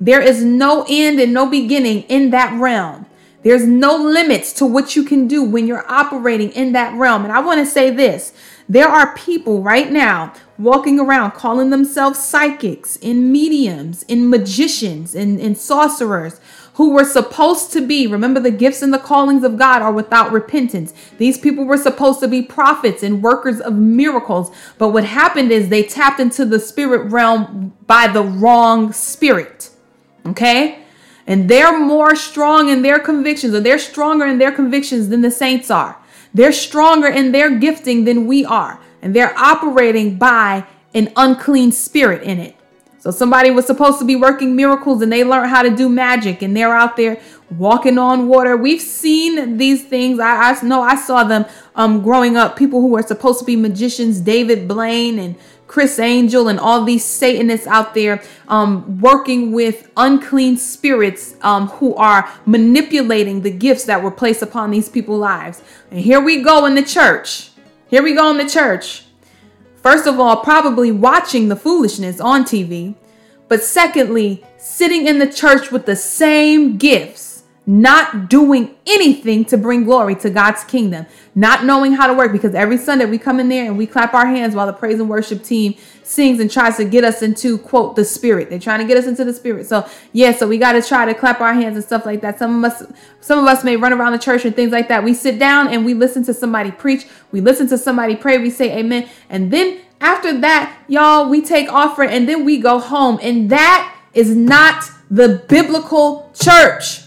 There 0.00 0.20
is 0.20 0.42
no 0.42 0.84
end 0.88 1.20
and 1.20 1.32
no 1.32 1.46
beginning 1.46 2.02
in 2.02 2.30
that 2.30 2.58
realm. 2.60 3.06
There's 3.42 3.66
no 3.66 3.96
limits 3.96 4.52
to 4.54 4.66
what 4.66 4.94
you 4.94 5.02
can 5.04 5.26
do 5.26 5.42
when 5.42 5.66
you're 5.66 5.90
operating 5.90 6.50
in 6.50 6.72
that 6.72 6.96
realm. 6.96 7.24
And 7.24 7.32
I 7.32 7.40
want 7.40 7.60
to 7.60 7.66
say 7.66 7.90
this 7.90 8.32
there 8.68 8.88
are 8.88 9.14
people 9.14 9.62
right 9.62 9.90
now 9.90 10.32
walking 10.58 11.00
around 11.00 11.32
calling 11.32 11.70
themselves 11.70 12.18
psychics 12.18 12.96
and 13.02 13.32
mediums 13.32 14.04
and 14.08 14.30
magicians 14.30 15.14
and, 15.14 15.40
and 15.40 15.58
sorcerers 15.58 16.40
who 16.74 16.92
were 16.92 17.04
supposed 17.04 17.72
to 17.72 17.86
be, 17.86 18.06
remember, 18.06 18.40
the 18.40 18.50
gifts 18.50 18.80
and 18.80 18.94
the 18.94 18.98
callings 18.98 19.44
of 19.44 19.58
God 19.58 19.82
are 19.82 19.92
without 19.92 20.32
repentance. 20.32 20.94
These 21.18 21.38
people 21.38 21.64
were 21.64 21.76
supposed 21.76 22.20
to 22.20 22.28
be 22.28 22.40
prophets 22.42 23.02
and 23.02 23.22
workers 23.22 23.60
of 23.60 23.74
miracles. 23.74 24.50
But 24.78 24.88
what 24.88 25.04
happened 25.04 25.52
is 25.52 25.68
they 25.68 25.82
tapped 25.82 26.18
into 26.18 26.44
the 26.46 26.58
spirit 26.58 27.10
realm 27.10 27.74
by 27.86 28.06
the 28.06 28.22
wrong 28.22 28.92
spirit. 28.92 29.70
Okay? 30.24 30.82
And 31.26 31.48
they're 31.48 31.78
more 31.78 32.16
strong 32.16 32.68
in 32.68 32.82
their 32.82 32.98
convictions, 32.98 33.54
or 33.54 33.60
they're 33.60 33.78
stronger 33.78 34.24
in 34.24 34.38
their 34.38 34.52
convictions 34.52 35.10
than 35.10 35.20
the 35.20 35.30
saints 35.30 35.70
are. 35.70 35.98
They're 36.32 36.52
stronger 36.52 37.08
in 37.08 37.32
their 37.32 37.58
gifting 37.58 38.04
than 38.04 38.26
we 38.26 38.46
are. 38.46 38.80
And 39.02 39.14
they're 39.14 39.36
operating 39.38 40.16
by 40.16 40.66
an 40.94 41.12
unclean 41.16 41.72
spirit 41.72 42.22
in 42.22 42.38
it. 42.38 42.56
So 43.02 43.10
somebody 43.10 43.50
was 43.50 43.66
supposed 43.66 43.98
to 43.98 44.04
be 44.04 44.14
working 44.14 44.54
miracles 44.54 45.02
and 45.02 45.10
they 45.10 45.24
learned 45.24 45.50
how 45.50 45.62
to 45.62 45.70
do 45.70 45.88
magic 45.88 46.40
and 46.40 46.56
they're 46.56 46.72
out 46.72 46.96
there 46.96 47.20
walking 47.50 47.98
on 47.98 48.28
water. 48.28 48.56
We've 48.56 48.80
seen 48.80 49.56
these 49.56 49.82
things. 49.82 50.20
I, 50.20 50.52
I 50.52 50.62
know 50.62 50.82
I 50.82 50.94
saw 50.94 51.24
them 51.24 51.44
um, 51.74 52.02
growing 52.02 52.36
up. 52.36 52.56
People 52.56 52.80
who 52.80 52.96
are 52.96 53.02
supposed 53.02 53.40
to 53.40 53.44
be 53.44 53.56
magicians, 53.56 54.20
David 54.20 54.68
Blaine 54.68 55.18
and 55.18 55.34
Criss 55.66 55.98
Angel 55.98 56.46
and 56.46 56.60
all 56.60 56.84
these 56.84 57.04
Satanists 57.04 57.66
out 57.66 57.92
there 57.94 58.22
um, 58.46 59.00
working 59.00 59.50
with 59.50 59.90
unclean 59.96 60.56
spirits 60.56 61.34
um, 61.42 61.66
who 61.66 61.96
are 61.96 62.32
manipulating 62.46 63.42
the 63.42 63.50
gifts 63.50 63.84
that 63.86 64.00
were 64.00 64.12
placed 64.12 64.42
upon 64.42 64.70
these 64.70 64.88
people's 64.88 65.18
lives. 65.18 65.60
And 65.90 65.98
here 65.98 66.20
we 66.20 66.40
go 66.40 66.66
in 66.66 66.76
the 66.76 66.84
church. 66.84 67.50
Here 67.88 68.04
we 68.04 68.14
go 68.14 68.30
in 68.30 68.36
the 68.36 68.48
church 68.48 69.06
First 69.82 70.06
of 70.06 70.20
all, 70.20 70.36
probably 70.36 70.92
watching 70.92 71.48
the 71.48 71.56
foolishness 71.56 72.20
on 72.20 72.44
TV. 72.44 72.94
But 73.48 73.62
secondly, 73.62 74.44
sitting 74.56 75.06
in 75.06 75.18
the 75.18 75.30
church 75.30 75.72
with 75.72 75.86
the 75.86 75.96
same 75.96 76.78
gifts, 76.78 77.42
not 77.66 78.30
doing 78.30 78.76
anything 78.86 79.44
to 79.46 79.58
bring 79.58 79.84
glory 79.84 80.14
to 80.16 80.30
God's 80.30 80.62
kingdom, 80.64 81.06
not 81.34 81.64
knowing 81.64 81.92
how 81.92 82.06
to 82.06 82.14
work. 82.14 82.30
Because 82.32 82.54
every 82.54 82.78
Sunday 82.78 83.06
we 83.06 83.18
come 83.18 83.40
in 83.40 83.48
there 83.48 83.66
and 83.66 83.76
we 83.76 83.86
clap 83.86 84.14
our 84.14 84.26
hands 84.26 84.54
while 84.54 84.66
the 84.66 84.72
praise 84.72 85.00
and 85.00 85.08
worship 85.08 85.42
team 85.42 85.74
sings 86.04 86.40
and 86.40 86.50
tries 86.50 86.76
to 86.76 86.84
get 86.84 87.04
us 87.04 87.22
into, 87.22 87.58
quote, 87.58 87.96
the 87.96 88.04
spirit. 88.04 88.50
They're 88.50 88.58
trying 88.58 88.80
to 88.80 88.86
get 88.86 88.96
us 88.96 89.06
into 89.06 89.24
the 89.24 89.32
spirit. 89.32 89.66
So, 89.66 89.88
yeah, 90.12 90.32
so 90.32 90.46
we 90.46 90.58
got 90.58 90.72
to 90.72 90.82
try 90.82 91.04
to 91.04 91.14
clap 91.14 91.40
our 91.40 91.54
hands 91.54 91.76
and 91.76 91.84
stuff 91.84 92.04
like 92.06 92.20
that. 92.22 92.38
Some 92.38 92.64
of 92.64 92.72
us, 92.72 92.82
some 93.20 93.38
of 93.38 93.46
us 93.46 93.64
may 93.64 93.76
run 93.76 93.92
around 93.92 94.12
the 94.12 94.18
church 94.18 94.44
and 94.44 94.54
things 94.54 94.72
like 94.72 94.88
that. 94.88 95.04
We 95.04 95.14
sit 95.14 95.38
down 95.38 95.68
and 95.68 95.84
we 95.84 95.94
listen 95.94 96.24
to 96.24 96.34
somebody 96.34 96.70
preach. 96.70 97.06
We 97.30 97.40
listen 97.40 97.68
to 97.68 97.78
somebody 97.78 98.16
pray. 98.16 98.38
We 98.38 98.50
say 98.50 98.78
amen. 98.78 99.08
And 99.30 99.50
then 99.50 99.80
after 100.00 100.40
that, 100.40 100.82
y'all, 100.88 101.28
we 101.28 101.42
take 101.42 101.72
offering 101.72 102.10
and 102.10 102.28
then 102.28 102.44
we 102.44 102.58
go 102.58 102.78
home. 102.78 103.18
And 103.22 103.50
that 103.50 103.96
is 104.14 104.34
not 104.34 104.84
the 105.10 105.44
biblical 105.48 106.30
church. 106.34 107.02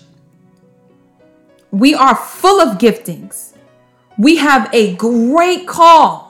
We 1.72 1.94
are 1.94 2.16
full 2.16 2.62
of 2.62 2.78
giftings. 2.78 3.54
We 4.18 4.38
have 4.38 4.70
a 4.74 4.96
great 4.96 5.68
call. 5.68 6.25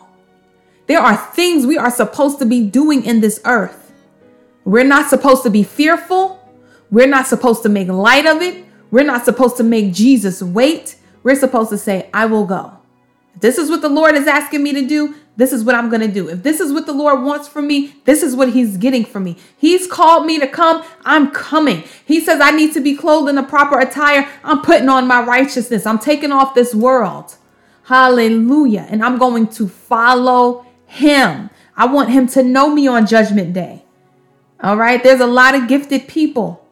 There 0.88 1.00
are 1.00 1.17
things 1.17 1.65
we 1.65 1.78
are 1.78 1.91
supposed 1.91 2.39
to 2.39 2.45
be 2.45 2.65
doing 2.65 3.06
in 3.06 3.21
this 3.21 3.41
earth. 3.45 3.91
We're 4.63 4.84
not 4.84 5.10
supposed 5.10 5.43
to 5.43 5.50
be 5.50 5.63
fearful. 5.63 6.39
We're 6.91 7.08
not 7.08 7.28
supposed 7.28 7.63
to 7.63 7.69
make 7.69 7.88
light 7.88 8.26
of 8.26 8.41
it. 8.41 8.65
We're 8.91 9.04
not 9.04 9.26
supposed 9.26 9.58
to 9.58 9.63
make 9.63 9.93
Jesus 9.93 10.41
wait. 10.41 10.98
We're 11.24 11.36
supposed 11.36 11.69
to 11.71 11.78
say, 11.78 12.10
I 12.13 12.26
will 12.28 12.45
go. 12.45 12.78
If 13.34 13.41
this 13.41 13.58
is 13.58 13.69
what 13.69 13.82
the 13.82 13.89
Lord 13.89 14.15
is 14.15 14.28
asking 14.28 14.63
me 14.63 14.74
to 14.74 14.88
do, 14.88 15.15
this 15.38 15.52
is 15.52 15.63
what 15.63 15.76
I'm 15.76 15.89
going 15.89 16.02
to 16.02 16.12
do. 16.12 16.30
If 16.30 16.43
this 16.43 16.60
is 16.60 16.71
what 16.71 16.86
the 16.86 16.93
Lord 16.93 17.24
wants 17.24 17.48
from 17.48 17.67
me, 17.67 17.95
this 18.06 18.24
is 18.24 18.36
what 18.36 18.54
He's 18.54 18.78
getting 18.78 19.04
from 19.04 19.24
me. 19.26 19.38
He's 19.58 19.86
called 19.88 20.26
me 20.26 20.39
to 20.39 20.48
come, 20.48 20.84
I'm 21.04 21.32
coming. 21.32 21.84
He 22.06 22.21
says 22.21 22.39
I 22.39 22.52
need 22.52 22.74
to 22.74 22.80
be 22.80 22.95
clothed 22.95 23.30
in 23.30 23.36
the 23.36 23.43
proper 23.43 23.80
attire. 23.80 24.30
I'm 24.43 24.62
putting 24.62 24.88
on 24.88 25.08
my 25.08 25.21
righteousness. 25.21 25.86
I'm 25.86 26.00
taking 26.00 26.32
off 26.32 26.56
this 26.56 26.74
world. 26.74 27.36
Hallelujah. 27.84 28.88
And 28.89 29.04
I'm 29.04 29.17
going 29.17 29.48
to 29.48 29.67
follow 29.67 30.64
Him. 30.96 31.50
I 31.76 31.86
want 31.86 32.10
Him 32.10 32.28
to 32.30 32.44
know 32.44 32.74
me 32.74 32.88
on 32.88 33.06
Judgment 33.06 33.54
Day. 33.54 33.84
All 34.62 34.78
right. 34.78 35.04
There's 35.04 35.20
a 35.20 35.28
lot 35.28 35.56
of 35.56 35.68
gifted 35.68 36.08
people, 36.08 36.66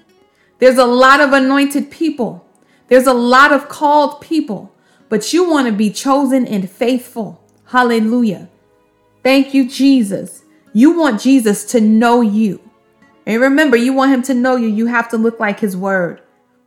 there's 0.60 0.78
a 0.78 0.86
lot 0.86 1.20
of 1.22 1.34
anointed 1.34 1.92
people, 1.92 2.46
there's 2.88 3.08
a 3.08 3.14
lot 3.14 3.52
of 3.52 3.70
called 3.70 4.22
people, 4.22 4.74
but 5.10 5.34
you 5.34 5.50
want 5.50 5.68
to 5.68 5.74
be 5.74 5.92
chosen 5.92 6.46
and 6.48 6.70
faithful. 6.70 7.44
Hallelujah. 7.66 8.50
Thank 9.24 9.54
you, 9.54 9.70
Jesus. 9.70 10.44
You 10.74 10.98
want 10.98 11.22
Jesus 11.22 11.66
to 11.66 11.82
know 11.82 12.22
you. 12.22 12.60
And 13.26 13.42
remember, 13.42 13.78
you 13.78 13.94
want 13.94 14.12
him 14.12 14.22
to 14.24 14.34
know 14.34 14.56
you, 14.56 14.68
you 14.68 14.88
have 14.88 15.10
to 15.10 15.18
look 15.18 15.40
like 15.40 15.60
his 15.60 15.78
word. 15.78 16.22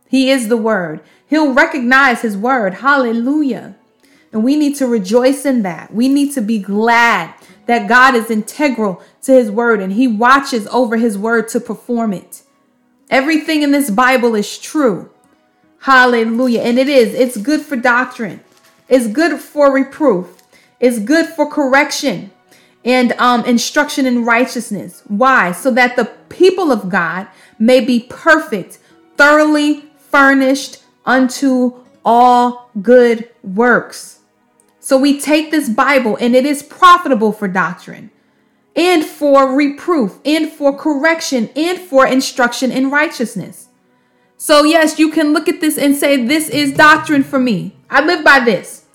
He 0.09 0.31
is 0.31 0.47
the 0.47 0.57
word. 0.57 1.01
He'll 1.27 1.53
recognize 1.53 2.21
his 2.21 2.37
word. 2.37 2.75
Hallelujah. 2.75 3.75
And 4.31 4.43
we 4.43 4.55
need 4.55 4.75
to 4.77 4.87
rejoice 4.87 5.45
in 5.45 5.63
that. 5.63 5.93
We 5.93 6.07
need 6.07 6.33
to 6.33 6.41
be 6.41 6.59
glad 6.59 7.33
that 7.67 7.87
God 7.87 8.15
is 8.15 8.31
integral 8.31 9.01
to 9.23 9.33
his 9.33 9.51
word 9.51 9.81
and 9.81 9.93
he 9.93 10.07
watches 10.07 10.67
over 10.67 10.97
his 10.97 11.17
word 11.17 11.47
to 11.49 11.59
perform 11.59 12.13
it. 12.13 12.43
Everything 13.09 13.61
in 13.61 13.71
this 13.71 13.89
Bible 13.89 14.35
is 14.35 14.57
true. 14.57 15.09
Hallelujah. 15.81 16.61
And 16.61 16.79
it 16.79 16.89
is. 16.89 17.13
It's 17.13 17.37
good 17.37 17.61
for 17.61 17.75
doctrine. 17.75 18.41
It's 18.89 19.07
good 19.07 19.39
for 19.39 19.71
reproof. 19.71 20.41
It's 20.79 20.99
good 20.99 21.27
for 21.27 21.49
correction 21.49 22.31
and 22.83 23.11
um, 23.13 23.45
instruction 23.45 24.05
in 24.05 24.25
righteousness. 24.25 25.03
Why? 25.07 25.51
So 25.51 25.71
that 25.71 25.95
the 25.95 26.05
people 26.29 26.71
of 26.71 26.89
God 26.89 27.27
may 27.59 27.79
be 27.79 28.05
perfect, 28.09 28.79
thoroughly 29.17 29.85
furnished 29.97 30.83
unto 31.05 31.79
all 32.05 32.69
good 32.81 33.29
works. 33.43 34.16
So 34.87 34.97
we 34.97 35.19
take 35.19 35.51
this 35.51 35.67
Bible 35.67 36.17
and 36.21 36.33
it 36.33 36.45
is 36.45 36.63
profitable 36.63 37.33
for 37.33 37.49
doctrine 37.49 38.09
and 38.73 39.03
for 39.03 39.53
reproof 39.53 40.17
and 40.23 40.49
for 40.49 40.77
correction 40.77 41.49
and 41.57 41.77
for 41.77 42.07
instruction 42.07 42.71
in 42.71 42.89
righteousness. 42.89 43.67
So, 44.37 44.63
yes, 44.63 44.97
you 44.97 45.11
can 45.11 45.33
look 45.33 45.49
at 45.49 45.59
this 45.59 45.77
and 45.77 45.93
say, 45.93 46.25
This 46.25 46.47
is 46.47 46.71
doctrine 46.71 47.25
for 47.25 47.37
me. 47.37 47.75
I 47.89 48.01
live 48.01 48.23
by 48.23 48.39
this. 48.39 48.85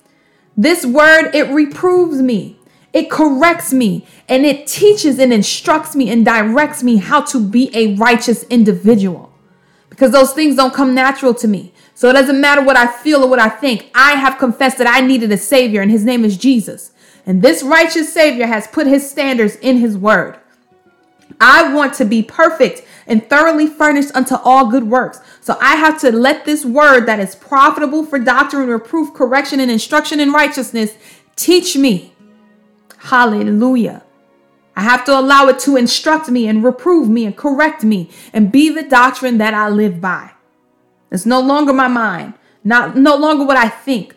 This 0.57 0.83
word, 0.83 1.29
it 1.35 1.53
reproves 1.53 2.23
me, 2.23 2.57
it 2.91 3.11
corrects 3.11 3.71
me, 3.71 4.07
and 4.27 4.47
it 4.47 4.65
teaches 4.65 5.19
and 5.19 5.31
instructs 5.31 5.95
me 5.95 6.09
and 6.09 6.25
directs 6.25 6.81
me 6.81 6.97
how 6.97 7.21
to 7.25 7.39
be 7.39 7.69
a 7.75 7.95
righteous 7.97 8.45
individual. 8.45 9.31
Because 9.93 10.11
those 10.11 10.33
things 10.33 10.55
don't 10.55 10.73
come 10.73 10.95
natural 10.95 11.35
to 11.35 11.47
me. 11.47 11.71
So 11.93 12.09
it 12.09 12.13
doesn't 12.13 12.41
matter 12.41 12.63
what 12.63 12.75
I 12.75 12.87
feel 12.87 13.23
or 13.23 13.29
what 13.29 13.37
I 13.37 13.47
think. 13.47 13.91
I 13.93 14.13
have 14.13 14.39
confessed 14.39 14.79
that 14.79 14.87
I 14.87 15.05
needed 15.05 15.31
a 15.31 15.37
Savior, 15.37 15.81
and 15.81 15.91
His 15.91 16.03
name 16.03 16.25
is 16.25 16.35
Jesus. 16.35 16.91
And 17.27 17.43
this 17.43 17.61
righteous 17.61 18.11
Savior 18.11 18.47
has 18.47 18.65
put 18.65 18.87
His 18.87 19.07
standards 19.07 19.55
in 19.57 19.77
His 19.77 19.95
Word. 19.95 20.39
I 21.39 21.73
want 21.73 21.93
to 21.95 22.05
be 22.05 22.23
perfect 22.23 22.83
and 23.05 23.27
thoroughly 23.29 23.67
furnished 23.67 24.15
unto 24.15 24.35
all 24.35 24.71
good 24.71 24.85
works. 24.85 25.19
So 25.41 25.57
I 25.61 25.75
have 25.75 25.99
to 26.01 26.11
let 26.11 26.45
this 26.45 26.65
word 26.65 27.05
that 27.05 27.19
is 27.19 27.35
profitable 27.35 28.05
for 28.05 28.17
doctrine, 28.17 28.67
reproof, 28.67 29.13
correction, 29.13 29.59
and 29.59 29.69
instruction 29.69 30.19
in 30.19 30.31
righteousness 30.31 30.97
teach 31.35 31.75
me. 31.75 32.13
Hallelujah. 32.97 34.03
I 34.75 34.81
have 34.81 35.05
to 35.05 35.17
allow 35.17 35.47
it 35.47 35.59
to 35.59 35.75
instruct 35.75 36.29
me 36.29 36.47
and 36.47 36.63
reprove 36.63 37.09
me 37.09 37.25
and 37.25 37.37
correct 37.37 37.83
me 37.83 38.09
and 38.31 38.51
be 38.51 38.69
the 38.69 38.83
doctrine 38.83 39.37
that 39.37 39.53
I 39.53 39.69
live 39.69 40.01
by. 40.01 40.31
It's 41.11 41.25
no 41.25 41.39
longer 41.39 41.73
my 41.73 41.87
mind, 41.87 42.33
not 42.63 42.97
no 42.97 43.15
longer 43.15 43.45
what 43.45 43.57
I 43.57 43.69
think, 43.69 44.15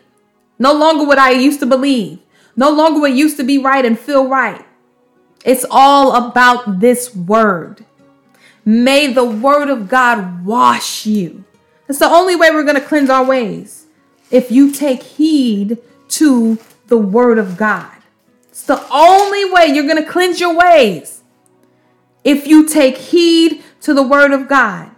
no 0.57 0.73
longer 0.73 1.05
what 1.05 1.19
I 1.19 1.31
used 1.31 1.59
to 1.59 1.67
believe, 1.67 2.19
no 2.55 2.71
longer 2.71 2.99
what 2.99 3.13
used 3.13 3.37
to 3.37 3.43
be 3.43 3.59
right 3.59 3.85
and 3.85 3.99
feel 3.99 4.27
right. 4.27 4.65
It's 5.45 5.65
all 5.69 6.15
about 6.15 6.79
this 6.79 7.15
word. 7.15 7.85
May 8.65 9.13
the 9.13 9.23
word 9.23 9.69
of 9.69 9.87
God 9.87 10.43
wash 10.43 11.05
you. 11.05 11.45
That's 11.85 11.99
the 11.99 12.09
only 12.09 12.35
way 12.35 12.51
we're 12.51 12.63
going 12.63 12.75
to 12.75 12.81
cleanse 12.81 13.09
our 13.09 13.23
ways. 13.23 13.85
If 14.29 14.51
you 14.51 14.73
take 14.73 15.03
heed 15.03 15.77
to 16.09 16.57
the 16.87 16.97
word 16.97 17.37
of 17.37 17.55
God, 17.55 17.91
it's 17.95 17.96
the 18.67 18.85
only 18.91 19.51
way 19.51 19.67
you're 19.67 19.87
going 19.87 20.03
to 20.03 20.09
cleanse 20.09 20.39
your 20.39 20.55
ways. 20.55 21.21
If 22.23 22.47
you 22.47 22.67
take 22.67 22.97
heed 22.97 23.63
to 23.81 23.93
the 23.93 24.03
word 24.03 24.31
of 24.31 24.47
God, 24.47 24.91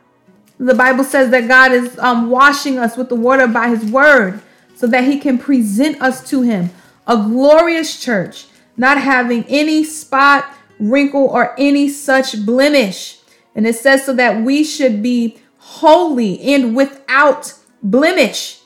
the 0.59 0.75
Bible 0.75 1.03
says 1.03 1.29
that 1.31 1.47
God 1.47 1.71
is 1.71 1.97
um, 1.99 2.29
washing 2.29 2.77
us 2.77 2.97
with 2.97 3.09
the 3.09 3.15
water 3.15 3.47
by 3.47 3.69
his 3.69 3.89
word 3.89 4.41
so 4.75 4.87
that 4.87 5.05
he 5.05 5.19
can 5.19 5.37
present 5.37 6.01
us 6.01 6.27
to 6.29 6.41
him 6.41 6.69
a 7.07 7.15
glorious 7.15 8.03
church, 8.03 8.47
not 8.75 8.99
having 8.99 9.43
any 9.45 9.83
spot, 9.83 10.53
wrinkle, 10.79 11.27
or 11.27 11.55
any 11.57 11.89
such 11.89 12.45
blemish 12.45 13.19
and 13.59 13.67
it 13.67 13.75
says 13.75 14.05
so 14.05 14.13
that 14.13 14.41
we 14.43 14.63
should 14.63 15.03
be 15.03 15.37
holy 15.57 16.39
and 16.53 16.75
without 16.75 17.53
blemish. 17.83 18.61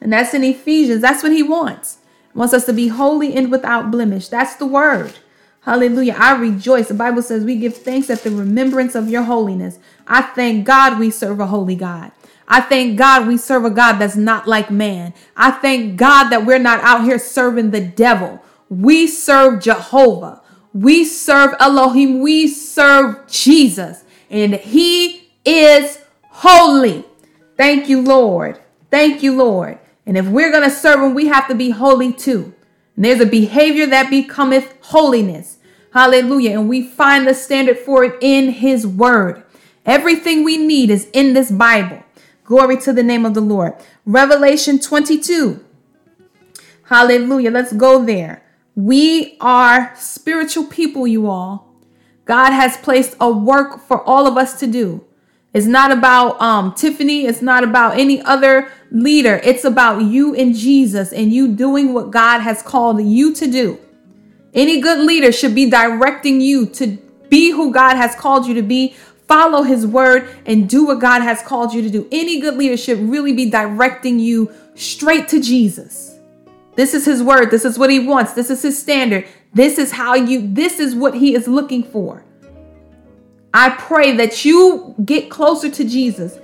And 0.00 0.12
that's 0.12 0.32
in 0.32 0.44
Ephesians. 0.44 1.02
That's 1.02 1.22
what 1.22 1.32
he 1.32 1.42
wants. 1.42 1.97
Wants 2.34 2.54
us 2.54 2.66
to 2.66 2.72
be 2.72 2.88
holy 2.88 3.34
and 3.34 3.50
without 3.50 3.90
blemish. 3.90 4.28
That's 4.28 4.56
the 4.56 4.66
word. 4.66 5.14
Hallelujah. 5.62 6.16
I 6.18 6.36
rejoice. 6.36 6.88
The 6.88 6.94
Bible 6.94 7.22
says 7.22 7.44
we 7.44 7.56
give 7.56 7.76
thanks 7.76 8.08
at 8.10 8.22
the 8.22 8.30
remembrance 8.30 8.94
of 8.94 9.08
your 9.08 9.24
holiness. 9.24 9.78
I 10.06 10.22
thank 10.22 10.66
God 10.66 10.98
we 10.98 11.10
serve 11.10 11.40
a 11.40 11.46
holy 11.46 11.76
God. 11.76 12.12
I 12.46 12.62
thank 12.62 12.96
God 12.96 13.26
we 13.28 13.36
serve 13.36 13.64
a 13.64 13.70
God 13.70 13.98
that's 13.98 14.16
not 14.16 14.46
like 14.46 14.70
man. 14.70 15.12
I 15.36 15.50
thank 15.50 15.96
God 15.96 16.30
that 16.30 16.46
we're 16.46 16.58
not 16.58 16.80
out 16.82 17.04
here 17.04 17.18
serving 17.18 17.70
the 17.70 17.80
devil. 17.82 18.42
We 18.70 19.06
serve 19.06 19.60
Jehovah. 19.62 20.40
We 20.72 21.04
serve 21.04 21.54
Elohim. 21.60 22.20
We 22.20 22.48
serve 22.48 23.26
Jesus 23.28 24.04
and 24.30 24.54
He 24.54 25.30
is 25.44 26.00
holy. 26.22 27.04
Thank 27.56 27.88
you, 27.88 28.00
Lord. 28.00 28.60
Thank 28.90 29.22
you, 29.22 29.36
Lord. 29.36 29.78
And 30.08 30.16
if 30.16 30.26
we're 30.26 30.50
going 30.50 30.68
to 30.68 30.74
serve 30.74 31.00
Him, 31.00 31.12
we 31.12 31.26
have 31.26 31.46
to 31.48 31.54
be 31.54 31.68
holy 31.68 32.14
too. 32.14 32.54
And 32.96 33.04
there's 33.04 33.20
a 33.20 33.26
behavior 33.26 33.84
that 33.86 34.08
becometh 34.08 34.74
holiness. 34.80 35.58
Hallelujah. 35.92 36.58
And 36.58 36.66
we 36.66 36.82
find 36.82 37.28
the 37.28 37.34
standard 37.34 37.78
for 37.78 38.04
it 38.04 38.16
in 38.22 38.48
His 38.52 38.86
Word. 38.86 39.42
Everything 39.84 40.44
we 40.44 40.56
need 40.56 40.88
is 40.88 41.10
in 41.12 41.34
this 41.34 41.50
Bible. 41.50 42.02
Glory 42.44 42.78
to 42.78 42.92
the 42.94 43.02
name 43.02 43.26
of 43.26 43.34
the 43.34 43.42
Lord. 43.42 43.74
Revelation 44.06 44.78
22. 44.78 45.62
Hallelujah. 46.84 47.50
Let's 47.50 47.74
go 47.74 48.02
there. 48.02 48.42
We 48.74 49.36
are 49.42 49.92
spiritual 49.94 50.64
people, 50.64 51.06
you 51.06 51.28
all. 51.28 51.74
God 52.24 52.52
has 52.52 52.78
placed 52.78 53.14
a 53.20 53.30
work 53.30 53.78
for 53.78 54.02
all 54.04 54.26
of 54.26 54.38
us 54.38 54.58
to 54.60 54.66
do. 54.66 55.04
It's 55.52 55.66
not 55.66 55.90
about 55.90 56.40
um, 56.40 56.72
Tiffany. 56.74 57.26
It's 57.26 57.42
not 57.42 57.62
about 57.62 57.98
any 57.98 58.22
other 58.22 58.70
leader. 58.90 59.40
It's 59.44 59.64
about 59.64 60.02
you 60.02 60.34
and 60.34 60.54
Jesus 60.54 61.12
and 61.12 61.32
you 61.32 61.48
doing 61.48 61.92
what 61.92 62.10
God 62.10 62.40
has 62.40 62.62
called 62.62 63.02
you 63.02 63.34
to 63.34 63.46
do. 63.46 63.78
Any 64.54 64.80
good 64.80 65.00
leader 65.00 65.30
should 65.30 65.54
be 65.54 65.70
directing 65.70 66.40
you 66.40 66.66
to 66.66 66.96
be 67.28 67.50
who 67.50 67.72
God 67.72 67.96
has 67.96 68.14
called 68.14 68.46
you 68.46 68.54
to 68.54 68.62
be, 68.62 68.94
follow 69.26 69.62
his 69.62 69.86
word, 69.86 70.28
and 70.46 70.68
do 70.68 70.86
what 70.86 71.00
God 71.00 71.20
has 71.20 71.42
called 71.42 71.74
you 71.74 71.82
to 71.82 71.90
do. 71.90 72.08
Any 72.10 72.40
good 72.40 72.56
leader 72.56 72.76
should 72.76 72.98
really 72.98 73.32
be 73.32 73.50
directing 73.50 74.18
you 74.18 74.50
straight 74.74 75.28
to 75.28 75.40
Jesus. 75.40 76.18
This 76.76 76.94
is 76.94 77.04
his 77.04 77.22
word. 77.22 77.50
This 77.50 77.64
is 77.64 77.78
what 77.78 77.90
he 77.90 77.98
wants. 77.98 78.32
This 78.32 78.50
is 78.50 78.62
his 78.62 78.80
standard. 78.80 79.26
This 79.52 79.78
is 79.78 79.92
how 79.92 80.14
you, 80.14 80.52
this 80.52 80.78
is 80.78 80.94
what 80.94 81.14
he 81.14 81.34
is 81.34 81.48
looking 81.48 81.82
for. 81.82 82.24
I 83.52 83.70
pray 83.70 84.16
that 84.16 84.44
you 84.44 84.94
get 85.04 85.30
closer 85.30 85.70
to 85.70 85.84
Jesus 85.84 86.38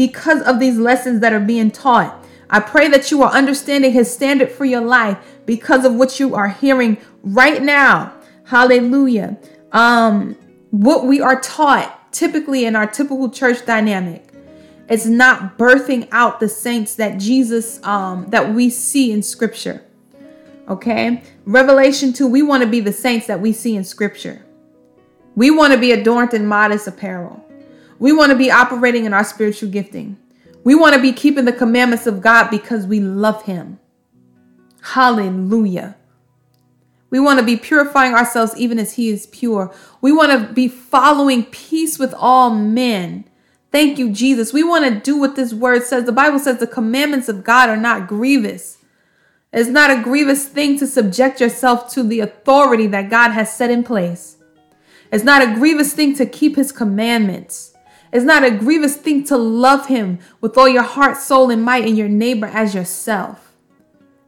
because 0.00 0.40
of 0.44 0.58
these 0.58 0.78
lessons 0.78 1.20
that 1.20 1.34
are 1.34 1.38
being 1.38 1.70
taught. 1.70 2.24
I 2.48 2.58
pray 2.60 2.88
that 2.88 3.10
you 3.10 3.22
are 3.22 3.30
understanding 3.30 3.92
his 3.92 4.10
standard 4.10 4.50
for 4.50 4.64
your 4.64 4.80
life 4.80 5.18
because 5.44 5.84
of 5.84 5.94
what 5.94 6.18
you 6.18 6.34
are 6.34 6.48
hearing 6.48 6.96
right 7.22 7.62
now. 7.62 8.14
Hallelujah. 8.44 9.36
Um, 9.72 10.36
what 10.70 11.04
we 11.04 11.20
are 11.20 11.38
taught 11.38 12.10
typically 12.14 12.64
in 12.64 12.76
our 12.76 12.86
typical 12.86 13.28
church 13.28 13.66
dynamic 13.66 14.24
it's 14.88 15.04
not 15.04 15.58
birthing 15.58 16.08
out 16.12 16.40
the 16.40 16.48
saints 16.48 16.94
that 16.94 17.18
Jesus 17.18 17.78
um, 17.84 18.26
that 18.30 18.54
we 18.54 18.70
see 18.70 19.12
in 19.12 19.22
scripture. 19.22 19.84
Okay? 20.66 21.22
Revelation 21.44 22.14
2, 22.14 22.26
we 22.26 22.42
want 22.42 22.62
to 22.62 22.68
be 22.68 22.80
the 22.80 22.92
saints 22.92 23.26
that 23.26 23.38
we 23.38 23.52
see 23.52 23.76
in 23.76 23.84
scripture. 23.84 24.42
We 25.36 25.50
want 25.50 25.74
to 25.74 25.78
be 25.78 25.92
adorned 25.92 26.32
in 26.32 26.46
modest 26.46 26.88
apparel. 26.88 27.44
We 28.00 28.12
want 28.12 28.32
to 28.32 28.38
be 28.38 28.50
operating 28.50 29.04
in 29.04 29.12
our 29.12 29.22
spiritual 29.22 29.68
gifting. 29.68 30.18
We 30.64 30.74
want 30.74 30.94
to 30.94 31.00
be 31.00 31.12
keeping 31.12 31.44
the 31.44 31.52
commandments 31.52 32.06
of 32.06 32.20
God 32.20 32.50
because 32.50 32.86
we 32.86 32.98
love 32.98 33.44
Him. 33.44 33.78
Hallelujah. 34.82 35.96
We 37.10 37.20
want 37.20 37.38
to 37.40 37.44
be 37.44 37.56
purifying 37.56 38.14
ourselves 38.14 38.56
even 38.56 38.78
as 38.78 38.94
He 38.94 39.10
is 39.10 39.26
pure. 39.26 39.72
We 40.00 40.12
want 40.12 40.32
to 40.32 40.52
be 40.52 40.66
following 40.66 41.44
peace 41.44 41.98
with 41.98 42.14
all 42.14 42.50
men. 42.50 43.26
Thank 43.70 43.98
you, 43.98 44.10
Jesus. 44.10 44.52
We 44.52 44.64
want 44.64 44.86
to 44.86 44.98
do 44.98 45.18
what 45.18 45.36
this 45.36 45.52
word 45.52 45.84
says. 45.84 46.04
The 46.04 46.12
Bible 46.12 46.38
says 46.38 46.58
the 46.58 46.66
commandments 46.66 47.28
of 47.28 47.44
God 47.44 47.68
are 47.68 47.76
not 47.76 48.08
grievous. 48.08 48.78
It's 49.52 49.68
not 49.68 49.90
a 49.90 50.02
grievous 50.02 50.46
thing 50.46 50.78
to 50.78 50.86
subject 50.86 51.40
yourself 51.40 51.92
to 51.92 52.02
the 52.02 52.20
authority 52.20 52.86
that 52.88 53.10
God 53.10 53.32
has 53.32 53.52
set 53.54 53.70
in 53.70 53.82
place. 53.82 54.38
It's 55.12 55.24
not 55.24 55.42
a 55.42 55.54
grievous 55.54 55.92
thing 55.92 56.14
to 56.16 56.26
keep 56.26 56.56
his 56.56 56.72
commandments. 56.72 57.74
It's 58.12 58.24
not 58.24 58.44
a 58.44 58.50
grievous 58.50 58.96
thing 58.96 59.24
to 59.24 59.36
love 59.36 59.86
him 59.86 60.18
with 60.40 60.58
all 60.58 60.68
your 60.68 60.82
heart, 60.82 61.16
soul, 61.16 61.50
and 61.50 61.62
might, 61.62 61.84
and 61.84 61.96
your 61.96 62.08
neighbor 62.08 62.46
as 62.46 62.74
yourself. 62.74 63.52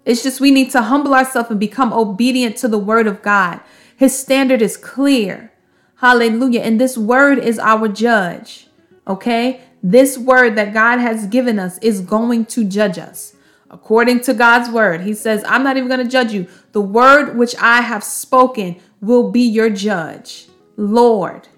It's 0.05 0.23
just 0.23 0.41
we 0.41 0.51
need 0.51 0.71
to 0.73 0.83
humble 0.83 1.15
ourselves 1.15 1.51
and 1.51 1.61
become 1.61 1.93
obedient 1.93 2.57
to 2.59 2.69
the 2.69 2.79
word 2.79 3.07
of 3.07 3.23
God. 3.23 3.61
His 3.97 4.19
standard 4.19 4.63
is 4.63 4.77
clear. 4.77 5.53
Hallelujah. 5.97 6.61
And 6.61 6.81
this 6.81 6.99
word 6.99 7.39
is 7.39 7.59
our 7.59 7.89
judge. 7.89 8.69
Okay? 9.07 9.61
This 9.83 10.19
word 10.19 10.57
that 10.57 10.73
God 10.73 10.99
has 10.99 11.27
given 11.27 11.59
us 11.59 11.79
is 11.79 12.01
going 12.01 12.47
to 12.47 12.65
judge 12.65 12.99
us. 12.99 13.35
According 13.71 14.21
to 14.23 14.35
God's 14.35 14.71
word, 14.71 15.01
He 15.01 15.15
says, 15.15 15.43
I'm 15.47 15.63
not 15.65 15.77
even 15.77 15.89
going 15.89 16.05
to 16.05 16.11
judge 16.11 16.33
you. 16.33 16.47
The 16.73 16.81
word 16.81 17.37
which 17.37 17.57
I 17.57 17.81
have 17.81 18.05
spoken 18.05 18.81
will 19.01 19.31
be 19.31 19.41
your 19.41 19.71
judge. 19.71 20.49
Lord, 20.77 21.49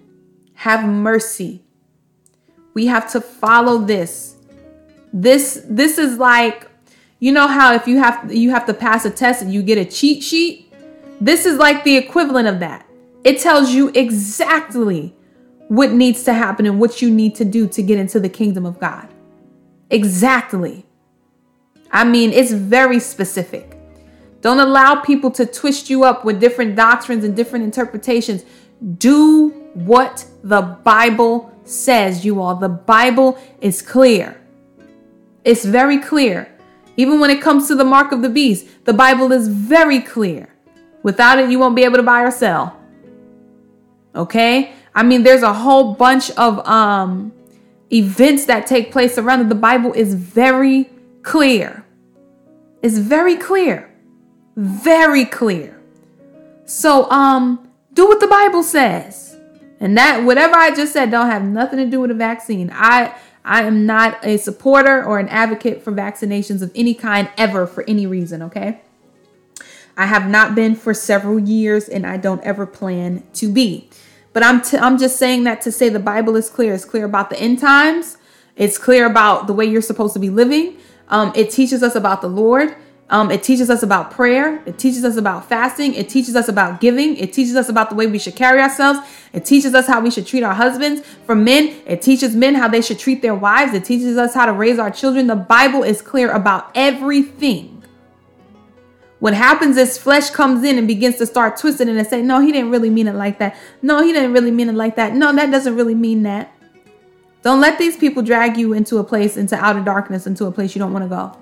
have 0.53 0.87
mercy. 0.87 1.64
We 2.75 2.85
have 2.85 3.09
to 3.13 3.21
follow 3.21 3.79
this. 3.79 4.35
This 5.11 5.65
this 5.67 5.97
is 5.97 6.19
like 6.19 6.67
you 7.19 7.31
know 7.31 7.47
how 7.47 7.73
if 7.73 7.87
you 7.87 7.97
have 7.97 8.31
you 8.31 8.51
have 8.51 8.67
to 8.67 8.73
pass 8.73 9.05
a 9.05 9.09
test 9.09 9.41
and 9.41 9.51
you 9.51 9.63
get 9.63 9.79
a 9.79 9.85
cheat 9.85 10.21
sheet? 10.21 10.71
This 11.19 11.45
is 11.45 11.57
like 11.57 11.83
the 11.83 11.95
equivalent 11.95 12.47
of 12.47 12.59
that. 12.59 12.85
It 13.23 13.39
tells 13.39 13.71
you 13.71 13.89
exactly 13.95 15.15
what 15.69 15.91
needs 15.91 16.23
to 16.25 16.33
happen 16.33 16.65
and 16.65 16.79
what 16.79 17.01
you 17.01 17.09
need 17.09 17.33
to 17.35 17.45
do 17.45 17.67
to 17.69 17.81
get 17.81 17.97
into 17.97 18.19
the 18.19 18.29
kingdom 18.29 18.65
of 18.65 18.79
God. 18.79 19.07
Exactly. 19.89 20.85
I 21.91 22.03
mean, 22.03 22.33
it's 22.33 22.51
very 22.51 22.99
specific. 22.99 23.77
Don't 24.41 24.59
allow 24.59 24.95
people 25.01 25.31
to 25.31 25.45
twist 25.45 25.89
you 25.89 26.03
up 26.03 26.25
with 26.25 26.39
different 26.39 26.75
doctrines 26.75 27.23
and 27.23 27.35
different 27.35 27.63
interpretations. 27.63 28.43
Do 28.97 29.49
what 29.73 30.25
the 30.43 30.61
Bible 30.61 31.54
says, 31.65 32.23
you 32.23 32.41
all. 32.41 32.55
The 32.55 32.69
Bible 32.69 33.37
is 33.61 33.81
clear. 33.81 34.39
It's 35.43 35.65
very 35.65 35.99
clear. 35.99 36.51
Even 36.97 37.19
when 37.19 37.29
it 37.29 37.41
comes 37.41 37.67
to 37.67 37.75
the 37.75 37.83
mark 37.83 38.11
of 38.11 38.21
the 38.21 38.29
beast, 38.29 38.85
the 38.85 38.93
Bible 38.93 39.31
is 39.31 39.47
very 39.47 39.99
clear. 39.99 40.49
Without 41.03 41.39
it, 41.39 41.49
you 41.49 41.59
won't 41.59 41.75
be 41.75 41.83
able 41.83 41.97
to 41.97 42.03
buy 42.03 42.21
or 42.21 42.31
sell. 42.31 42.79
Okay? 44.15 44.73
I 44.95 45.03
mean, 45.03 45.23
there's 45.23 45.43
a 45.43 45.53
whole 45.53 45.93
bunch 45.93 46.31
of 46.31 46.65
um 46.65 47.33
events 47.91 48.45
that 48.45 48.65
take 48.65 48.91
place 48.91 49.17
around 49.17 49.41
it. 49.41 49.49
The 49.49 49.55
Bible 49.55 49.93
is 49.93 50.15
very 50.15 50.89
clear. 51.21 51.85
It's 52.81 52.97
very 52.97 53.35
clear. 53.35 53.91
Very 54.55 55.25
clear. 55.25 55.79
So 56.65 57.09
um 57.11 57.69
do 57.93 58.07
what 58.07 58.19
the 58.19 58.27
Bible 58.27 58.63
says. 58.63 59.24
And 59.85 59.95
that 59.99 60.23
whatever 60.23 60.55
I 60.55 60.73
just 60.73 60.93
said 60.93 61.11
don't 61.11 61.29
have 61.29 61.43
nothing 61.43 61.77
to 61.77 61.85
do 61.85 61.99
with 61.99 62.09
a 62.09 62.15
vaccine. 62.15 62.71
I 62.73 63.15
I 63.43 63.61
am 63.61 63.85
not 63.85 64.17
a 64.25 64.37
supporter 64.37 65.05
or 65.05 65.19
an 65.19 65.29
advocate 65.29 65.83
for 65.83 65.91
vaccinations 65.91 66.63
of 66.63 66.71
any 66.73 66.95
kind 66.95 67.29
ever 67.37 67.67
for 67.67 67.83
any 67.87 68.07
reason, 68.07 68.41
okay? 68.41 68.81
I 69.95 70.07
have 70.07 70.27
not 70.27 70.55
been 70.55 70.73
for 70.73 70.95
several 70.95 71.37
years 71.37 71.87
and 71.87 72.07
I 72.07 72.17
don't 72.17 72.41
ever 72.41 72.65
plan 72.65 73.21
to 73.35 73.53
be. 73.53 73.87
But 74.33 74.41
I'm 74.41 74.63
t- 74.63 74.79
I'm 74.79 74.97
just 74.97 75.17
saying 75.17 75.43
that 75.43 75.61
to 75.61 75.71
say 75.71 75.89
the 75.89 75.99
Bible 75.99 76.35
is 76.35 76.49
clear. 76.49 76.73
It's 76.73 76.83
clear 76.83 77.05
about 77.05 77.29
the 77.29 77.39
end 77.39 77.59
times. 77.59 78.17
It's 78.55 78.79
clear 78.79 79.05
about 79.05 79.45
the 79.45 79.53
way 79.53 79.65
you're 79.65 79.83
supposed 79.83 80.15
to 80.15 80.19
be 80.19 80.31
living. 80.31 80.77
Um, 81.09 81.31
it 81.35 81.51
teaches 81.51 81.83
us 81.83 81.93
about 81.93 82.21
the 82.21 82.27
Lord. 82.27 82.75
Um, 83.07 83.29
it 83.29 83.43
teaches 83.43 83.69
us 83.69 83.83
about 83.83 84.09
prayer. 84.09 84.63
It 84.65 84.79
teaches 84.79 85.05
us 85.05 85.15
about 85.15 85.47
fasting. 85.47 85.93
It 85.93 86.09
teaches 86.09 86.35
us 86.35 86.47
about 86.47 86.81
giving. 86.81 87.15
It 87.17 87.33
teaches 87.33 87.55
us 87.55 87.69
about 87.69 87.91
the 87.91 87.95
way 87.95 88.07
we 88.07 88.17
should 88.17 88.35
carry 88.35 88.59
ourselves. 88.59 88.99
It 89.31 89.45
teaches 89.45 89.75
us 89.75 89.85
how 89.85 90.01
we 90.01 90.09
should 90.09 90.25
treat 90.25 90.41
our 90.41 90.55
husbands. 90.55 91.05
For 91.25 91.35
men, 91.35 91.75
it 91.85 92.01
teaches 92.01 92.35
men 92.35 92.55
how 92.55 92.67
they 92.67 92.81
should 92.81 92.97
treat 92.97 93.21
their 93.21 93.35
wives. 93.35 93.75
It 93.75 93.85
teaches 93.85 94.17
us 94.17 94.33
how 94.33 94.47
to 94.47 94.53
raise 94.53 94.79
our 94.79 94.89
children. 94.89 95.27
The 95.27 95.35
Bible 95.35 95.83
is 95.83 96.01
clear 96.01 96.31
about 96.31 96.71
everything. 96.73 97.83
What 99.19 99.35
happens 99.35 99.77
is 99.77 99.99
flesh 99.99 100.31
comes 100.31 100.63
in 100.63 100.77
and 100.79 100.87
begins 100.87 101.17
to 101.17 101.27
start 101.27 101.57
twisting 101.57 101.87
and 101.87 102.07
say, 102.07 102.23
No, 102.23 102.41
he 102.41 102.51
didn't 102.51 102.71
really 102.71 102.89
mean 102.89 103.07
it 103.07 103.15
like 103.15 103.37
that. 103.37 103.55
No, 103.83 104.03
he 104.03 104.13
didn't 104.13 104.33
really 104.33 104.51
mean 104.51 104.67
it 104.67 104.75
like 104.75 104.95
that. 104.95 105.13
No, 105.13 105.31
that 105.33 105.51
doesn't 105.51 105.75
really 105.75 105.95
mean 105.95 106.23
that. 106.23 106.51
Don't 107.43 107.61
let 107.61 107.77
these 107.77 107.95
people 107.97 108.23
drag 108.23 108.57
you 108.57 108.73
into 108.73 108.97
a 108.97 109.03
place, 109.03 109.37
into 109.37 109.55
outer 109.55 109.81
darkness, 109.81 110.25
into 110.25 110.45
a 110.45 110.51
place 110.51 110.75
you 110.75 110.79
don't 110.79 110.91
want 110.91 111.05
to 111.05 111.09
go. 111.09 111.37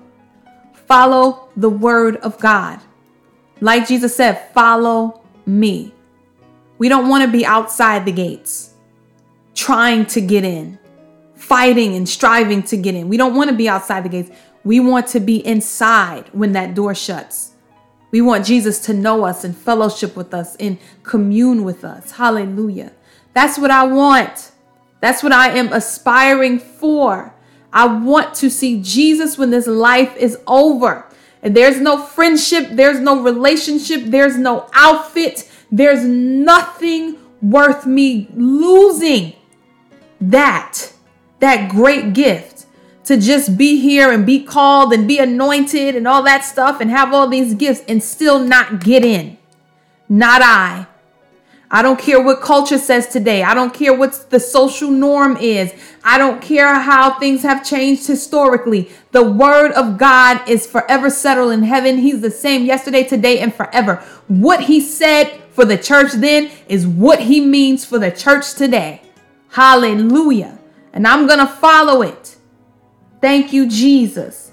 Follow 0.86 1.48
the 1.56 1.70
word 1.70 2.16
of 2.16 2.38
God. 2.38 2.80
Like 3.60 3.88
Jesus 3.88 4.14
said, 4.14 4.50
follow 4.52 5.22
me. 5.46 5.94
We 6.78 6.88
don't 6.88 7.08
want 7.08 7.24
to 7.24 7.30
be 7.30 7.46
outside 7.46 8.04
the 8.04 8.12
gates, 8.12 8.74
trying 9.54 10.06
to 10.06 10.20
get 10.20 10.44
in, 10.44 10.78
fighting 11.34 11.94
and 11.94 12.08
striving 12.08 12.62
to 12.64 12.76
get 12.76 12.94
in. 12.94 13.08
We 13.08 13.16
don't 13.16 13.34
want 13.34 13.50
to 13.50 13.56
be 13.56 13.68
outside 13.68 14.04
the 14.04 14.08
gates. 14.08 14.30
We 14.64 14.80
want 14.80 15.06
to 15.08 15.20
be 15.20 15.46
inside 15.46 16.28
when 16.32 16.52
that 16.52 16.74
door 16.74 16.94
shuts. 16.94 17.52
We 18.10 18.20
want 18.20 18.46
Jesus 18.46 18.78
to 18.86 18.94
know 18.94 19.24
us 19.24 19.44
and 19.44 19.56
fellowship 19.56 20.16
with 20.16 20.32
us 20.34 20.56
and 20.56 20.78
commune 21.02 21.64
with 21.64 21.84
us. 21.84 22.12
Hallelujah. 22.12 22.92
That's 23.32 23.58
what 23.58 23.70
I 23.70 23.84
want. 23.84 24.52
That's 25.00 25.22
what 25.22 25.32
I 25.32 25.56
am 25.58 25.72
aspiring 25.72 26.58
for. 26.60 27.33
I 27.74 27.86
want 27.86 28.34
to 28.36 28.48
see 28.48 28.80
Jesus 28.80 29.36
when 29.36 29.50
this 29.50 29.66
life 29.66 30.16
is 30.16 30.38
over. 30.46 31.04
And 31.42 31.54
there's 31.54 31.80
no 31.80 32.00
friendship, 32.00 32.68
there's 32.70 33.00
no 33.00 33.20
relationship, 33.20 34.04
there's 34.04 34.38
no 34.38 34.70
outfit, 34.72 35.50
there's 35.70 36.04
nothing 36.04 37.18
worth 37.42 37.84
me 37.84 38.28
losing 38.34 39.34
that, 40.20 40.92
that 41.40 41.70
great 41.70 42.14
gift 42.14 42.64
to 43.04 43.18
just 43.18 43.58
be 43.58 43.78
here 43.80 44.10
and 44.10 44.24
be 44.24 44.42
called 44.42 44.92
and 44.92 45.06
be 45.06 45.18
anointed 45.18 45.94
and 45.96 46.08
all 46.08 46.22
that 46.22 46.44
stuff 46.44 46.80
and 46.80 46.90
have 46.90 47.12
all 47.12 47.28
these 47.28 47.54
gifts 47.54 47.82
and 47.86 48.02
still 48.02 48.38
not 48.38 48.80
get 48.80 49.04
in. 49.04 49.36
Not 50.08 50.40
I. 50.42 50.86
I 51.74 51.82
don't 51.82 51.98
care 51.98 52.22
what 52.22 52.40
culture 52.40 52.78
says 52.78 53.08
today. 53.08 53.42
I 53.42 53.52
don't 53.52 53.74
care 53.74 53.92
what 53.92 54.30
the 54.30 54.38
social 54.38 54.92
norm 54.92 55.36
is. 55.36 55.74
I 56.04 56.18
don't 56.18 56.40
care 56.40 56.72
how 56.78 57.18
things 57.18 57.42
have 57.42 57.66
changed 57.66 58.06
historically. 58.06 58.90
The 59.10 59.24
word 59.24 59.72
of 59.72 59.98
God 59.98 60.48
is 60.48 60.68
forever 60.68 61.10
settled 61.10 61.50
in 61.50 61.64
heaven. 61.64 61.98
He's 61.98 62.20
the 62.20 62.30
same 62.30 62.64
yesterday, 62.64 63.02
today, 63.02 63.40
and 63.40 63.52
forever. 63.52 63.96
What 64.28 64.60
he 64.60 64.80
said 64.80 65.42
for 65.50 65.64
the 65.64 65.76
church 65.76 66.12
then 66.12 66.52
is 66.68 66.86
what 66.86 67.22
he 67.22 67.40
means 67.40 67.84
for 67.84 67.98
the 67.98 68.12
church 68.12 68.54
today. 68.54 69.02
Hallelujah. 69.48 70.60
And 70.92 71.08
I'm 71.08 71.26
going 71.26 71.40
to 71.40 71.52
follow 71.52 72.02
it. 72.02 72.36
Thank 73.20 73.52
you, 73.52 73.68
Jesus. 73.68 74.52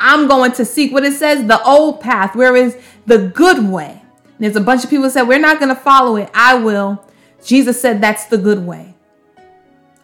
I'm 0.00 0.26
going 0.26 0.50
to 0.54 0.64
seek 0.64 0.92
what 0.92 1.04
it 1.04 1.12
says 1.12 1.46
the 1.46 1.62
old 1.62 2.00
path, 2.00 2.34
where 2.34 2.56
is 2.56 2.76
the 3.06 3.18
good 3.18 3.68
way 3.68 4.02
there's 4.38 4.56
a 4.56 4.60
bunch 4.60 4.84
of 4.84 4.90
people 4.90 5.04
that 5.04 5.12
said, 5.12 5.28
We're 5.28 5.38
not 5.38 5.58
going 5.58 5.74
to 5.74 5.80
follow 5.80 6.16
it. 6.16 6.30
I 6.34 6.54
will. 6.54 7.04
Jesus 7.44 7.80
said, 7.80 8.00
That's 8.00 8.26
the 8.26 8.38
good 8.38 8.66
way. 8.66 8.94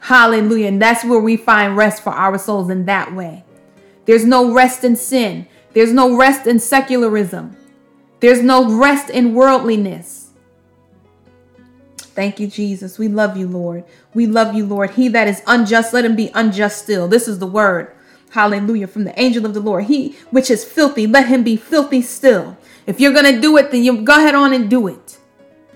Hallelujah. 0.00 0.68
And 0.68 0.82
that's 0.82 1.04
where 1.04 1.20
we 1.20 1.36
find 1.36 1.76
rest 1.76 2.02
for 2.02 2.10
our 2.10 2.38
souls 2.38 2.70
in 2.70 2.86
that 2.86 3.14
way. 3.14 3.44
There's 4.04 4.24
no 4.24 4.52
rest 4.52 4.82
in 4.84 4.96
sin, 4.96 5.46
there's 5.74 5.92
no 5.92 6.16
rest 6.16 6.46
in 6.46 6.58
secularism, 6.58 7.56
there's 8.20 8.42
no 8.42 8.78
rest 8.78 9.10
in 9.10 9.34
worldliness. 9.34 10.30
Thank 11.96 12.40
you, 12.40 12.46
Jesus. 12.46 12.98
We 12.98 13.08
love 13.08 13.38
you, 13.38 13.48
Lord. 13.48 13.85
We 14.12 14.26
love 14.26 14.54
you, 14.54 14.66
Lord. 14.66 14.90
He 14.90 15.08
that 15.08 15.28
is 15.28 15.42
unjust, 15.46 15.94
let 15.94 16.04
him 16.04 16.14
be 16.14 16.30
unjust 16.35 16.83
still. 16.83 17.08
This 17.08 17.26
is 17.26 17.38
the 17.38 17.46
word. 17.46 17.94
Hallelujah. 18.33 18.87
From 18.87 19.04
the 19.04 19.20
angel 19.20 19.44
of 19.44 19.52
the 19.52 19.60
Lord. 19.60 19.85
He 19.85 20.16
which 20.30 20.50
is 20.50 20.64
filthy, 20.64 21.06
let 21.06 21.28
him 21.28 21.44
be 21.44 21.56
filthy 21.56 22.00
still. 22.00 22.56
If 22.87 22.98
you're 22.98 23.12
going 23.12 23.35
to 23.35 23.40
do 23.40 23.58
it, 23.58 23.70
then 23.70 23.85
you 23.85 24.02
go 24.02 24.16
ahead 24.16 24.35
on 24.35 24.54
and 24.54 24.70
do 24.70 24.88
it. 24.88 25.18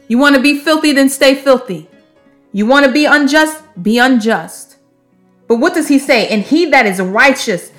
You 0.09 0.16
want 0.16 0.36
to 0.36 0.40
be 0.40 0.59
filthy, 0.59 0.92
then 0.92 1.11
stay 1.11 1.34
filthy. 1.34 1.86
You 2.52 2.64
want 2.64 2.86
to 2.86 2.92
be 2.92 3.04
unjust, 3.04 3.62
be 3.82 3.98
unjust. 3.98 4.78
But 5.48 5.57
what 5.57 5.74
does 5.74 5.88
he 5.88 5.98
say? 5.98 6.28
And 6.28 6.42
he 6.42 6.64
that 6.70 6.86
is 6.86 6.98
righteous, 6.98 7.70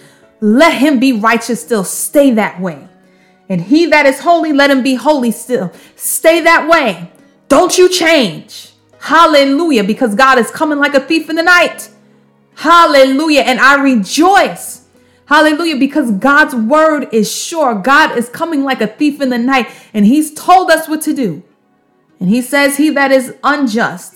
let 0.42 0.76
him 0.76 1.00
be 1.00 1.12
righteous 1.12 1.62
still. 1.62 1.84
Stay 1.84 2.32
that 2.32 2.62
way. 2.62 2.88
And 3.50 3.62
he 3.62 3.88
that 3.88 4.06
is 4.06 4.20
holy, 4.20 4.54
let 4.54 4.70
him 4.70 4.84
be 4.84 4.94
holy 4.94 5.32
still. 5.32 5.74
Stay 5.96 6.42
that 6.42 6.70
way. 6.70 7.12
Don't 7.48 7.76
you 7.80 7.90
change. 7.90 8.74
Hallelujah. 9.00 9.84
Because 9.84 10.14
God 10.14 10.38
is 10.38 10.52
coming 10.52 10.78
like 10.78 10.94
a 10.94 11.00
thief 11.00 11.32
in 11.32 11.36
the 11.36 11.44
night. 11.44 11.90
Hallelujah. 12.58 13.42
And 13.42 13.60
I 13.60 13.82
rejoice 13.82 14.78
Hallelujah. 15.28 15.78
Because 15.78 16.12
God's 16.12 16.56
word 16.56 17.10
is 17.14 17.32
sure. 17.32 17.76
God 17.76 18.18
is 18.18 18.30
coming 18.30 18.64
like 18.64 18.82
a 18.82 18.88
thief 18.88 19.22
in 19.22 19.30
the 19.30 19.38
night, 19.38 19.70
and 19.94 20.06
He's 20.06 20.34
told 20.34 20.72
us 20.72 20.88
what 20.88 21.02
to 21.04 21.14
do. 21.14 21.44
And 22.20 22.30
He 22.30 22.42
says, 22.42 22.78
He 22.78 22.90
that 22.92 23.12
is 23.12 23.36
unjust, 23.44 24.16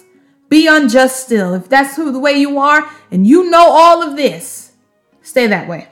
be 0.49 0.67
unjust 0.67 1.23
still. 1.23 1.53
If 1.53 1.69
that's 1.69 1.95
who 1.95 2.11
the 2.11 2.19
way 2.19 2.33
you 2.33 2.57
are, 2.57 2.89
and 3.11 3.27
you 3.27 3.49
know 3.49 3.69
all 3.69 4.01
of 4.01 4.15
this, 4.15 4.71
stay 5.21 5.47
that 5.47 5.67
way. 5.67 5.87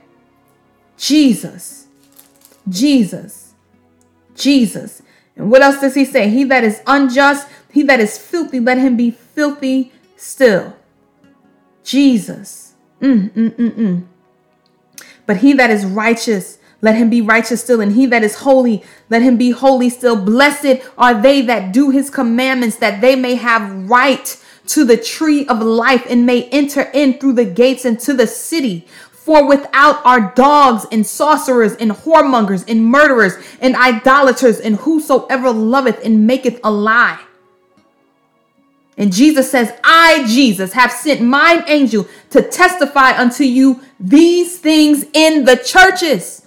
Jesus. 0.97 1.87
Jesus. 2.67 3.53
Jesus. 4.35 5.01
And 5.35 5.51
what 5.51 5.61
else 5.61 5.79
does 5.79 5.95
he 5.95 6.03
say? 6.03 6.29
He 6.29 6.43
that 6.45 6.63
is 6.63 6.81
unjust, 6.85 7.47
he 7.71 7.83
that 7.83 7.99
is 7.99 8.17
filthy, 8.17 8.59
let 8.59 8.77
him 8.77 8.97
be 8.97 9.11
filthy 9.11 9.93
still. 10.17 10.75
Jesus. 11.83 12.73
Mm, 13.01 13.31
mm, 13.31 13.55
mm, 13.55 13.71
mm. 13.71 14.05
But 15.25 15.37
he 15.37 15.53
that 15.53 15.69
is 15.69 15.85
righteous, 15.85 16.57
let 16.81 16.95
him 16.95 17.09
be 17.09 17.21
righteous 17.21 17.61
still. 17.61 17.81
And 17.81 17.93
he 17.93 18.05
that 18.07 18.23
is 18.23 18.35
holy, 18.35 18.83
let 19.09 19.21
him 19.21 19.37
be 19.37 19.51
holy 19.51 19.89
still. 19.89 20.15
Blessed 20.15 20.81
are 20.97 21.19
they 21.19 21.41
that 21.41 21.71
do 21.71 21.89
his 21.91 22.09
commandments, 22.09 22.77
that 22.77 23.01
they 23.01 23.15
may 23.15 23.35
have 23.35 23.89
right 23.89 24.35
to 24.67 24.85
the 24.85 24.97
tree 24.97 25.47
of 25.47 25.61
life 25.61 26.05
and 26.09 26.25
may 26.25 26.43
enter 26.49 26.89
in 26.93 27.17
through 27.19 27.33
the 27.33 27.45
gates 27.45 27.85
into 27.85 28.13
the 28.13 28.27
city. 28.27 28.87
For 29.11 29.47
without 29.47 30.03
are 30.05 30.33
dogs 30.33 30.85
and 30.91 31.05
sorcerers 31.05 31.75
and 31.75 31.91
whoremongers 31.91 32.65
and 32.67 32.85
murderers 32.85 33.33
and 33.59 33.75
idolaters 33.75 34.59
and 34.59 34.77
whosoever 34.77 35.51
loveth 35.51 36.03
and 36.03 36.25
maketh 36.25 36.59
a 36.63 36.71
lie. 36.71 37.19
And 38.99 39.11
Jesus 39.11 39.49
says, 39.49 39.73
I, 39.83 40.25
Jesus, 40.27 40.73
have 40.73 40.91
sent 40.91 41.21
mine 41.21 41.63
angel 41.65 42.07
to 42.29 42.43
testify 42.43 43.17
unto 43.17 43.43
you 43.43 43.81
these 43.99 44.59
things 44.59 45.05
in 45.13 45.45
the 45.45 45.55
churches. 45.55 46.45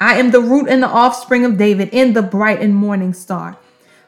I 0.00 0.18
am 0.18 0.30
the 0.30 0.40
root 0.40 0.68
and 0.68 0.82
the 0.82 0.88
offspring 0.88 1.44
of 1.44 1.58
David 1.58 1.90
in 1.90 2.14
the 2.14 2.22
bright 2.22 2.62
and 2.62 2.74
morning 2.74 3.12
star. 3.12 3.58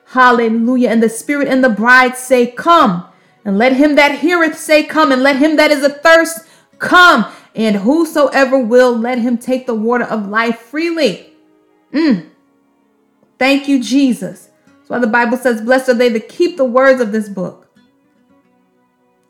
Hallelujah. 0.06 0.88
And 0.88 1.02
the 1.02 1.08
Spirit 1.10 1.48
and 1.48 1.62
the 1.62 1.68
bride 1.68 2.16
say, 2.16 2.46
Come. 2.46 3.06
And 3.44 3.58
let 3.58 3.74
him 3.74 3.96
that 3.96 4.20
heareth 4.20 4.56
say, 4.56 4.84
Come. 4.84 5.12
And 5.12 5.22
let 5.22 5.36
him 5.36 5.56
that 5.56 5.70
is 5.70 5.82
athirst 5.82 6.46
come 6.78 7.26
and 7.54 7.76
whosoever 7.76 8.58
will, 8.58 8.96
let 8.96 9.18
him 9.18 9.38
take 9.38 9.66
the 9.66 9.74
water 9.74 10.04
of 10.04 10.28
life 10.28 10.58
freely. 10.58 11.32
Mm. 11.92 12.28
Thank 13.38 13.66
you, 13.66 13.82
Jesus. 13.82 14.45
That's 14.86 14.90
why 14.90 14.98
the 15.00 15.08
Bible 15.08 15.36
says, 15.36 15.62
Blessed 15.62 15.88
are 15.88 15.94
they 15.94 16.08
that 16.10 16.28
keep 16.28 16.56
the 16.56 16.64
words 16.64 17.00
of 17.00 17.10
this 17.10 17.28
book. 17.28 17.66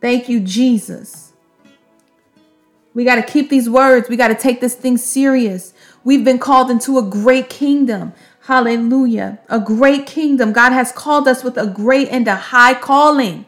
Thank 0.03 0.29
you, 0.29 0.41
Jesus. 0.41 1.33
We 2.93 3.05
got 3.05 3.15
to 3.15 3.23
keep 3.23 3.49
these 3.49 3.69
words. 3.69 4.11
We 4.11 4.17
got 4.17 4.29
to 4.29 4.35
take 4.35 4.61
this 4.61 4.75
thing 4.75 4.99
serious. 4.99 5.73
We've 6.05 6.25
been 6.25 6.39
called 6.39 6.71
into 6.71 6.99
a 6.99 7.03
great 7.03 7.49
kingdom. 7.49 8.13
Hallelujah. 8.43 9.39
A 9.49 9.59
great 9.59 10.07
kingdom. 10.07 10.53
God 10.53 10.73
has 10.73 10.93
called 10.93 11.27
us 11.27 11.43
with 11.43 11.57
a 11.57 11.67
great 11.67 12.09
and 12.11 12.29
a 12.29 12.37
high 12.37 12.75
calling. 12.75 13.47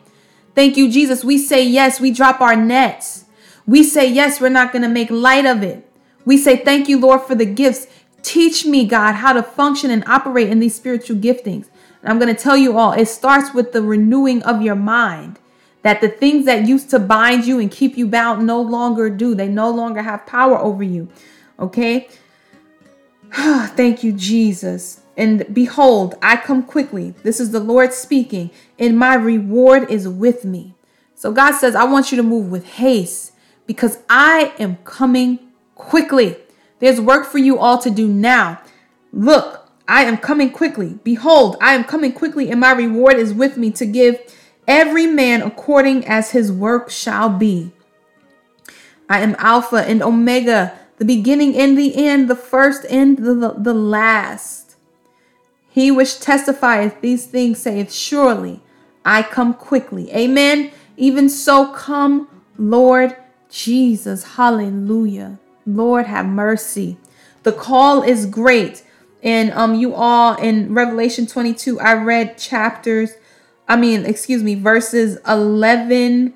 Thank 0.55 0.79
you, 0.79 0.91
Jesus. 0.91 1.23
We 1.23 1.37
say 1.37 1.63
yes. 1.63 2.01
We 2.01 2.11
drop 2.11 2.41
our 2.41 2.57
nets. 2.57 3.27
We 3.67 3.85
say, 3.85 4.11
yes, 4.11 4.41
we're 4.41 4.49
not 4.49 4.73
going 4.73 4.81
to 4.81 4.89
make 4.89 5.11
light 5.11 5.45
of 5.45 5.63
it. 5.63 5.87
We 6.25 6.39
say, 6.39 6.57
thank 6.57 6.89
you, 6.89 6.99
Lord, 6.99 7.21
for 7.21 7.35
the 7.35 7.45
gifts. 7.45 7.87
Teach 8.23 8.65
me, 8.65 8.87
God, 8.87 9.17
how 9.17 9.35
to 9.35 9.43
function 9.43 9.91
and 9.91 10.03
operate 10.07 10.49
in 10.49 10.59
these 10.59 10.75
spiritual 10.75 11.19
giftings. 11.19 11.69
And 12.03 12.11
I'm 12.11 12.19
going 12.19 12.35
to 12.35 12.41
tell 12.41 12.57
you 12.57 12.79
all, 12.79 12.93
it 12.93 13.07
starts 13.07 13.55
with 13.55 13.73
the 13.73 13.83
renewing 13.83 14.43
of 14.43 14.63
your 14.63 14.77
mind. 14.77 15.39
That 15.83 16.01
the 16.01 16.09
things 16.09 16.45
that 16.47 16.67
used 16.67 16.91
to 16.91 16.99
bind 16.99 17.45
you 17.47 17.61
and 17.61 17.71
keep 17.71 17.97
you 17.97 18.07
bound 18.07 18.47
no 18.47 18.61
longer 18.61 19.09
do. 19.11 19.35
They 19.35 19.49
no 19.49 19.71
longer 19.71 20.03
have 20.03 20.27
power 20.27 20.59
over 20.59 20.83
you. 20.83 21.09
Okay? 21.59 22.09
Thank 23.33 24.03
you, 24.03 24.13
Jesus. 24.13 25.03
And 25.17 25.53
behold, 25.53 26.15
I 26.23 26.37
come 26.37 26.63
quickly. 26.63 27.15
This 27.23 27.41
is 27.41 27.51
the 27.51 27.61
Lord 27.61 27.93
speaking, 27.93 28.51
and 28.79 28.97
my 28.97 29.15
reward 29.15 29.91
is 29.91 30.09
with 30.09 30.45
me. 30.45 30.75
So 31.17 31.33
God 31.33 31.57
says, 31.57 31.75
I 31.75 31.85
want 31.85 32.13
you 32.13 32.17
to 32.17 32.23
move 32.23 32.51
with 32.51 32.65
haste 32.65 33.33
because 33.67 33.99
I 34.09 34.53
am 34.61 34.77
coming 34.85 35.41
quickly. 35.75 36.37
There's 36.79 37.01
work 37.01 37.27
for 37.27 37.39
you 37.39 37.59
all 37.59 37.79
to 37.79 37.91
do 37.91 38.07
now. 38.07 38.61
Look, 39.13 39.58
I 39.89 40.05
am 40.05 40.19
coming 40.19 40.51
quickly. 40.51 40.99
Behold, 41.03 41.57
I 41.63 41.75
am 41.75 41.83
coming 41.83 42.13
quickly, 42.13 42.51
and 42.51 42.61
my 42.61 42.73
reward 42.73 43.17
is 43.17 43.33
with 43.33 43.57
me 43.57 43.71
to 43.73 43.87
give 43.87 44.21
every 44.69 45.07
man 45.07 45.41
according 45.41 46.07
as 46.07 46.33
his 46.33 46.53
work 46.53 46.91
shall 46.91 47.31
be. 47.31 47.73
I 49.09 49.21
am 49.21 49.35
Alpha 49.39 49.77
and 49.77 50.03
Omega, 50.03 50.79
the 50.99 51.07
beginning 51.07 51.57
and 51.57 51.79
the 51.79 51.97
end, 51.97 52.29
the 52.29 52.37
first 52.37 52.85
and 52.91 53.17
the, 53.17 53.33
the, 53.33 53.55
the 53.55 53.75
last. 53.75 54.77
He 55.71 55.91
which 55.91 56.21
testifieth 56.21 57.01
these 57.01 57.27
things 57.27 57.59
saith, 57.59 57.91
Surely 57.91 58.61
I 59.07 59.23
come 59.23 59.55
quickly. 59.55 60.13
Amen. 60.13 60.71
Even 60.99 61.31
so, 61.31 61.73
come, 61.73 62.29
Lord 62.59 63.17
Jesus, 63.49 64.35
hallelujah. 64.35 65.39
Lord 65.65 66.07
have 66.07 66.27
mercy. 66.27 66.99
The 67.45 67.53
call 67.53 68.03
is 68.03 68.27
great. 68.27 68.83
And 69.23 69.51
um 69.53 69.75
you 69.75 69.95
all 69.95 70.37
in 70.37 70.75
Revelation 70.75 71.27
22 71.27 71.81
I 71.81 71.95
read 71.95 72.39
chapters 72.39 73.13
I 73.71 73.77
mean, 73.77 74.07
excuse 74.07 74.43
me, 74.43 74.55
verses 74.55 75.19
11 75.29 76.33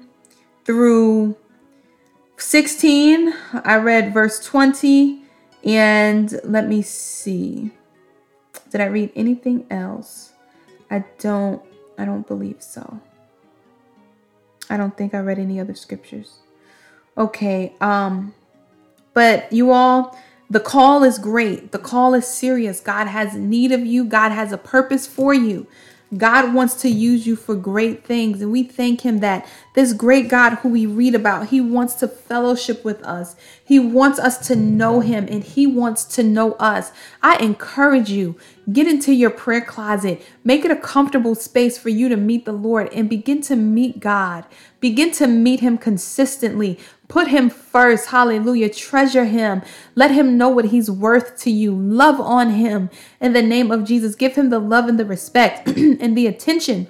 through 0.66 1.34
16. 2.36 3.32
I 3.64 3.76
read 3.76 4.12
verse 4.12 4.44
20 4.44 5.22
and 5.64 6.40
let 6.44 6.68
me 6.68 6.82
see. 6.82 7.70
Did 8.70 8.82
I 8.82 8.86
read 8.86 9.12
anything 9.16 9.66
else? 9.70 10.32
I 10.90 11.04
don't 11.18 11.62
I 11.96 12.04
don't 12.04 12.26
believe 12.26 12.62
so. 12.62 13.00
I 14.68 14.76
don't 14.76 14.96
think 14.96 15.14
I 15.14 15.18
read 15.18 15.38
any 15.38 15.60
other 15.60 15.74
scriptures. 15.74 16.38
Okay. 17.16 17.74
Um, 17.80 18.34
but 19.14 19.52
you 19.52 19.70
all, 19.70 20.18
the 20.52 20.60
call 20.60 21.02
is 21.02 21.18
great. 21.18 21.72
The 21.72 21.78
call 21.78 22.12
is 22.12 22.26
serious. 22.26 22.78
God 22.78 23.06
has 23.06 23.34
need 23.34 23.72
of 23.72 23.86
you. 23.86 24.04
God 24.04 24.32
has 24.32 24.52
a 24.52 24.58
purpose 24.58 25.06
for 25.06 25.32
you. 25.32 25.66
God 26.14 26.52
wants 26.52 26.74
to 26.82 26.90
use 26.90 27.26
you 27.26 27.36
for 27.36 27.54
great 27.54 28.04
things. 28.04 28.42
And 28.42 28.52
we 28.52 28.62
thank 28.62 29.00
Him 29.00 29.20
that 29.20 29.48
this 29.74 29.94
great 29.94 30.28
God 30.28 30.56
who 30.56 30.68
we 30.68 30.84
read 30.84 31.14
about, 31.14 31.48
He 31.48 31.62
wants 31.62 31.94
to 31.94 32.06
fellowship 32.06 32.84
with 32.84 33.02
us. 33.02 33.34
He 33.64 33.78
wants 33.78 34.18
us 34.18 34.46
to 34.48 34.54
know 34.54 35.00
Him 35.00 35.26
and 35.30 35.42
He 35.42 35.66
wants 35.66 36.04
to 36.16 36.22
know 36.22 36.52
us. 36.54 36.92
I 37.22 37.38
encourage 37.38 38.10
you, 38.10 38.36
get 38.70 38.86
into 38.86 39.14
your 39.14 39.30
prayer 39.30 39.62
closet, 39.62 40.20
make 40.44 40.66
it 40.66 40.70
a 40.70 40.76
comfortable 40.76 41.34
space 41.34 41.78
for 41.78 41.88
you 41.88 42.10
to 42.10 42.16
meet 42.18 42.44
the 42.44 42.52
Lord 42.52 42.92
and 42.92 43.08
begin 43.08 43.40
to 43.42 43.56
meet 43.56 43.98
God. 43.98 44.44
Begin 44.80 45.12
to 45.12 45.26
meet 45.26 45.60
Him 45.60 45.78
consistently. 45.78 46.78
Put 47.12 47.28
him 47.28 47.50
first. 47.50 48.08
Hallelujah. 48.08 48.70
Treasure 48.70 49.26
him. 49.26 49.60
Let 49.94 50.12
him 50.12 50.38
know 50.38 50.48
what 50.48 50.64
he's 50.64 50.90
worth 50.90 51.38
to 51.40 51.50
you. 51.50 51.74
Love 51.74 52.18
on 52.18 52.52
him 52.52 52.88
in 53.20 53.34
the 53.34 53.42
name 53.42 53.70
of 53.70 53.84
Jesus. 53.84 54.14
Give 54.14 54.34
him 54.34 54.48
the 54.48 54.58
love 54.58 54.88
and 54.88 54.98
the 54.98 55.04
respect 55.04 55.68
and 55.76 56.16
the 56.16 56.26
attention 56.26 56.86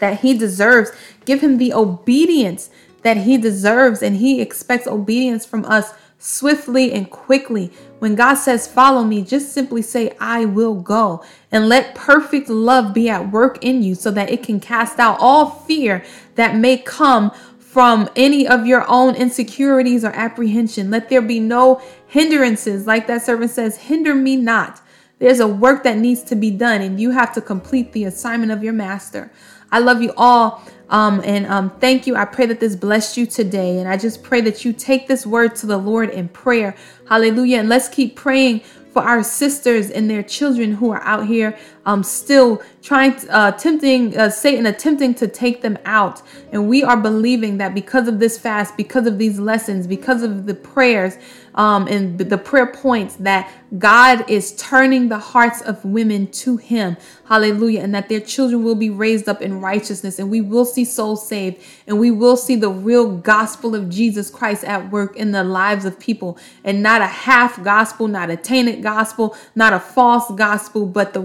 that 0.00 0.20
he 0.20 0.36
deserves. 0.36 0.92
Give 1.24 1.40
him 1.40 1.56
the 1.56 1.72
obedience 1.72 2.68
that 3.04 3.16
he 3.16 3.38
deserves. 3.38 4.02
And 4.02 4.16
he 4.16 4.42
expects 4.42 4.86
obedience 4.86 5.46
from 5.46 5.64
us 5.64 5.94
swiftly 6.18 6.92
and 6.92 7.10
quickly. 7.10 7.72
When 8.00 8.14
God 8.14 8.34
says, 8.34 8.68
Follow 8.68 9.02
me, 9.02 9.22
just 9.22 9.54
simply 9.54 9.80
say, 9.80 10.14
I 10.20 10.44
will 10.44 10.74
go. 10.74 11.24
And 11.50 11.70
let 11.70 11.94
perfect 11.94 12.50
love 12.50 12.92
be 12.92 13.08
at 13.08 13.32
work 13.32 13.64
in 13.64 13.82
you 13.82 13.94
so 13.94 14.10
that 14.10 14.28
it 14.28 14.42
can 14.42 14.60
cast 14.60 14.98
out 14.98 15.16
all 15.20 15.48
fear 15.48 16.04
that 16.34 16.56
may 16.56 16.76
come 16.76 17.32
from 17.72 18.06
any 18.16 18.46
of 18.46 18.66
your 18.66 18.84
own 18.86 19.14
insecurities 19.14 20.04
or 20.04 20.10
apprehension. 20.10 20.90
Let 20.90 21.08
there 21.08 21.22
be 21.22 21.40
no 21.40 21.80
hindrances. 22.06 22.86
Like 22.86 23.06
that 23.06 23.22
servant 23.22 23.50
says, 23.50 23.78
hinder 23.78 24.14
me 24.14 24.36
not. 24.36 24.82
There's 25.18 25.40
a 25.40 25.48
work 25.48 25.82
that 25.84 25.96
needs 25.96 26.22
to 26.24 26.36
be 26.36 26.50
done, 26.50 26.82
and 26.82 27.00
you 27.00 27.12
have 27.12 27.32
to 27.32 27.40
complete 27.40 27.92
the 27.92 28.04
assignment 28.04 28.52
of 28.52 28.62
your 28.62 28.74
master. 28.74 29.32
I 29.70 29.78
love 29.78 30.02
you 30.02 30.12
all. 30.18 30.62
Um, 30.90 31.22
and 31.24 31.46
um, 31.46 31.70
thank 31.80 32.06
you. 32.06 32.14
I 32.14 32.26
pray 32.26 32.44
that 32.44 32.60
this 32.60 32.76
blessed 32.76 33.16
you 33.16 33.24
today. 33.24 33.78
And 33.78 33.88
I 33.88 33.96
just 33.96 34.22
pray 34.22 34.42
that 34.42 34.66
you 34.66 34.74
take 34.74 35.08
this 35.08 35.24
word 35.24 35.56
to 35.56 35.66
the 35.66 35.78
Lord 35.78 36.10
in 36.10 36.28
prayer. 36.28 36.76
Hallelujah. 37.08 37.60
And 37.60 37.70
let's 37.70 37.88
keep 37.88 38.16
praying 38.16 38.60
for 38.92 39.00
our 39.00 39.22
sisters 39.22 39.90
and 39.90 40.10
their 40.10 40.22
children 40.22 40.72
who 40.72 40.90
are 40.90 41.02
out 41.02 41.26
here 41.26 41.58
um, 41.84 42.02
still 42.02 42.62
trying, 42.82 43.14
uh, 43.30 43.52
tempting 43.52 44.16
uh, 44.16 44.30
Satan, 44.30 44.66
attempting 44.66 45.14
to 45.14 45.28
take 45.28 45.62
them 45.62 45.78
out. 45.84 46.22
And 46.52 46.68
we 46.68 46.82
are 46.82 46.96
believing 46.96 47.58
that 47.58 47.74
because 47.74 48.08
of 48.08 48.18
this 48.18 48.38
fast, 48.38 48.76
because 48.76 49.06
of 49.06 49.18
these 49.18 49.38
lessons, 49.38 49.86
because 49.86 50.22
of 50.22 50.46
the 50.46 50.54
prayers, 50.54 51.16
um, 51.54 51.86
and 51.86 52.18
the 52.18 52.38
prayer 52.38 52.66
points 52.66 53.16
that 53.16 53.50
God 53.78 54.28
is 54.28 54.54
turning 54.56 55.08
the 55.08 55.18
hearts 55.18 55.60
of 55.62 55.84
women 55.84 56.30
to 56.32 56.56
Him. 56.56 56.96
Hallelujah. 57.26 57.80
And 57.80 57.94
that 57.94 58.08
their 58.08 58.20
children 58.20 58.62
will 58.62 58.74
be 58.74 58.90
raised 58.90 59.28
up 59.28 59.40
in 59.40 59.60
righteousness 59.60 60.18
and 60.18 60.30
we 60.30 60.40
will 60.40 60.64
see 60.64 60.84
souls 60.84 61.26
saved 61.26 61.62
and 61.86 61.98
we 61.98 62.10
will 62.10 62.36
see 62.36 62.56
the 62.56 62.68
real 62.68 63.16
gospel 63.16 63.74
of 63.74 63.88
Jesus 63.88 64.30
Christ 64.30 64.64
at 64.64 64.90
work 64.90 65.16
in 65.16 65.32
the 65.32 65.42
lives 65.42 65.84
of 65.84 65.98
people 65.98 66.38
and 66.64 66.82
not 66.82 67.00
a 67.00 67.06
half 67.06 67.62
gospel, 67.62 68.08
not 68.08 68.30
a 68.30 68.36
tainted 68.36 68.82
gospel, 68.82 69.36
not 69.54 69.72
a 69.72 69.80
false 69.80 70.30
gospel, 70.32 70.84
but 70.84 71.14
the 71.14 71.20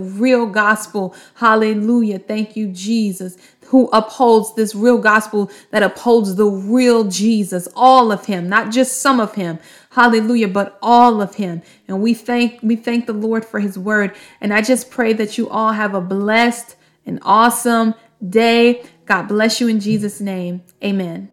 real 0.48 0.54
gospel. 0.54 1.16
Hallelujah. 1.36 2.20
Thank 2.20 2.56
you, 2.56 2.68
Jesus 2.70 3.38
who 3.68 3.90
upholds 3.92 4.56
this 4.56 4.74
real 4.74 4.98
gospel 4.98 5.52
that 5.72 5.84
upholds 5.84 6.36
the 6.36 6.46
real 6.46 7.04
Jesus, 7.04 7.68
all 7.76 8.14
of 8.14 8.26
him, 8.26 8.48
not 8.48 8.72
just 8.72 9.02
some 9.02 9.20
of 9.20 9.36
him. 9.36 9.60
Hallelujah, 9.90 10.48
but 10.48 10.80
all 10.82 11.22
of 11.22 11.36
him. 11.36 11.62
And 11.88 12.02
we 12.02 12.14
thank 12.14 12.60
we 12.64 12.78
thank 12.78 13.08
the 13.08 13.14
Lord 13.14 13.44
for 13.44 13.60
his 13.60 13.78
word. 13.78 14.16
And 14.40 14.54
I 14.54 14.62
just 14.62 14.90
pray 14.90 15.14
that 15.14 15.38
you 15.38 15.50
all 15.50 15.74
have 15.74 15.94
a 15.94 16.02
blessed 16.02 16.78
and 17.06 17.20
awesome 17.24 17.94
day. 18.28 18.86
God 19.06 19.28
bless 19.28 19.60
you 19.60 19.68
in 19.68 19.82
Jesus 19.82 20.22
name. 20.22 20.64
Amen. 20.82 21.30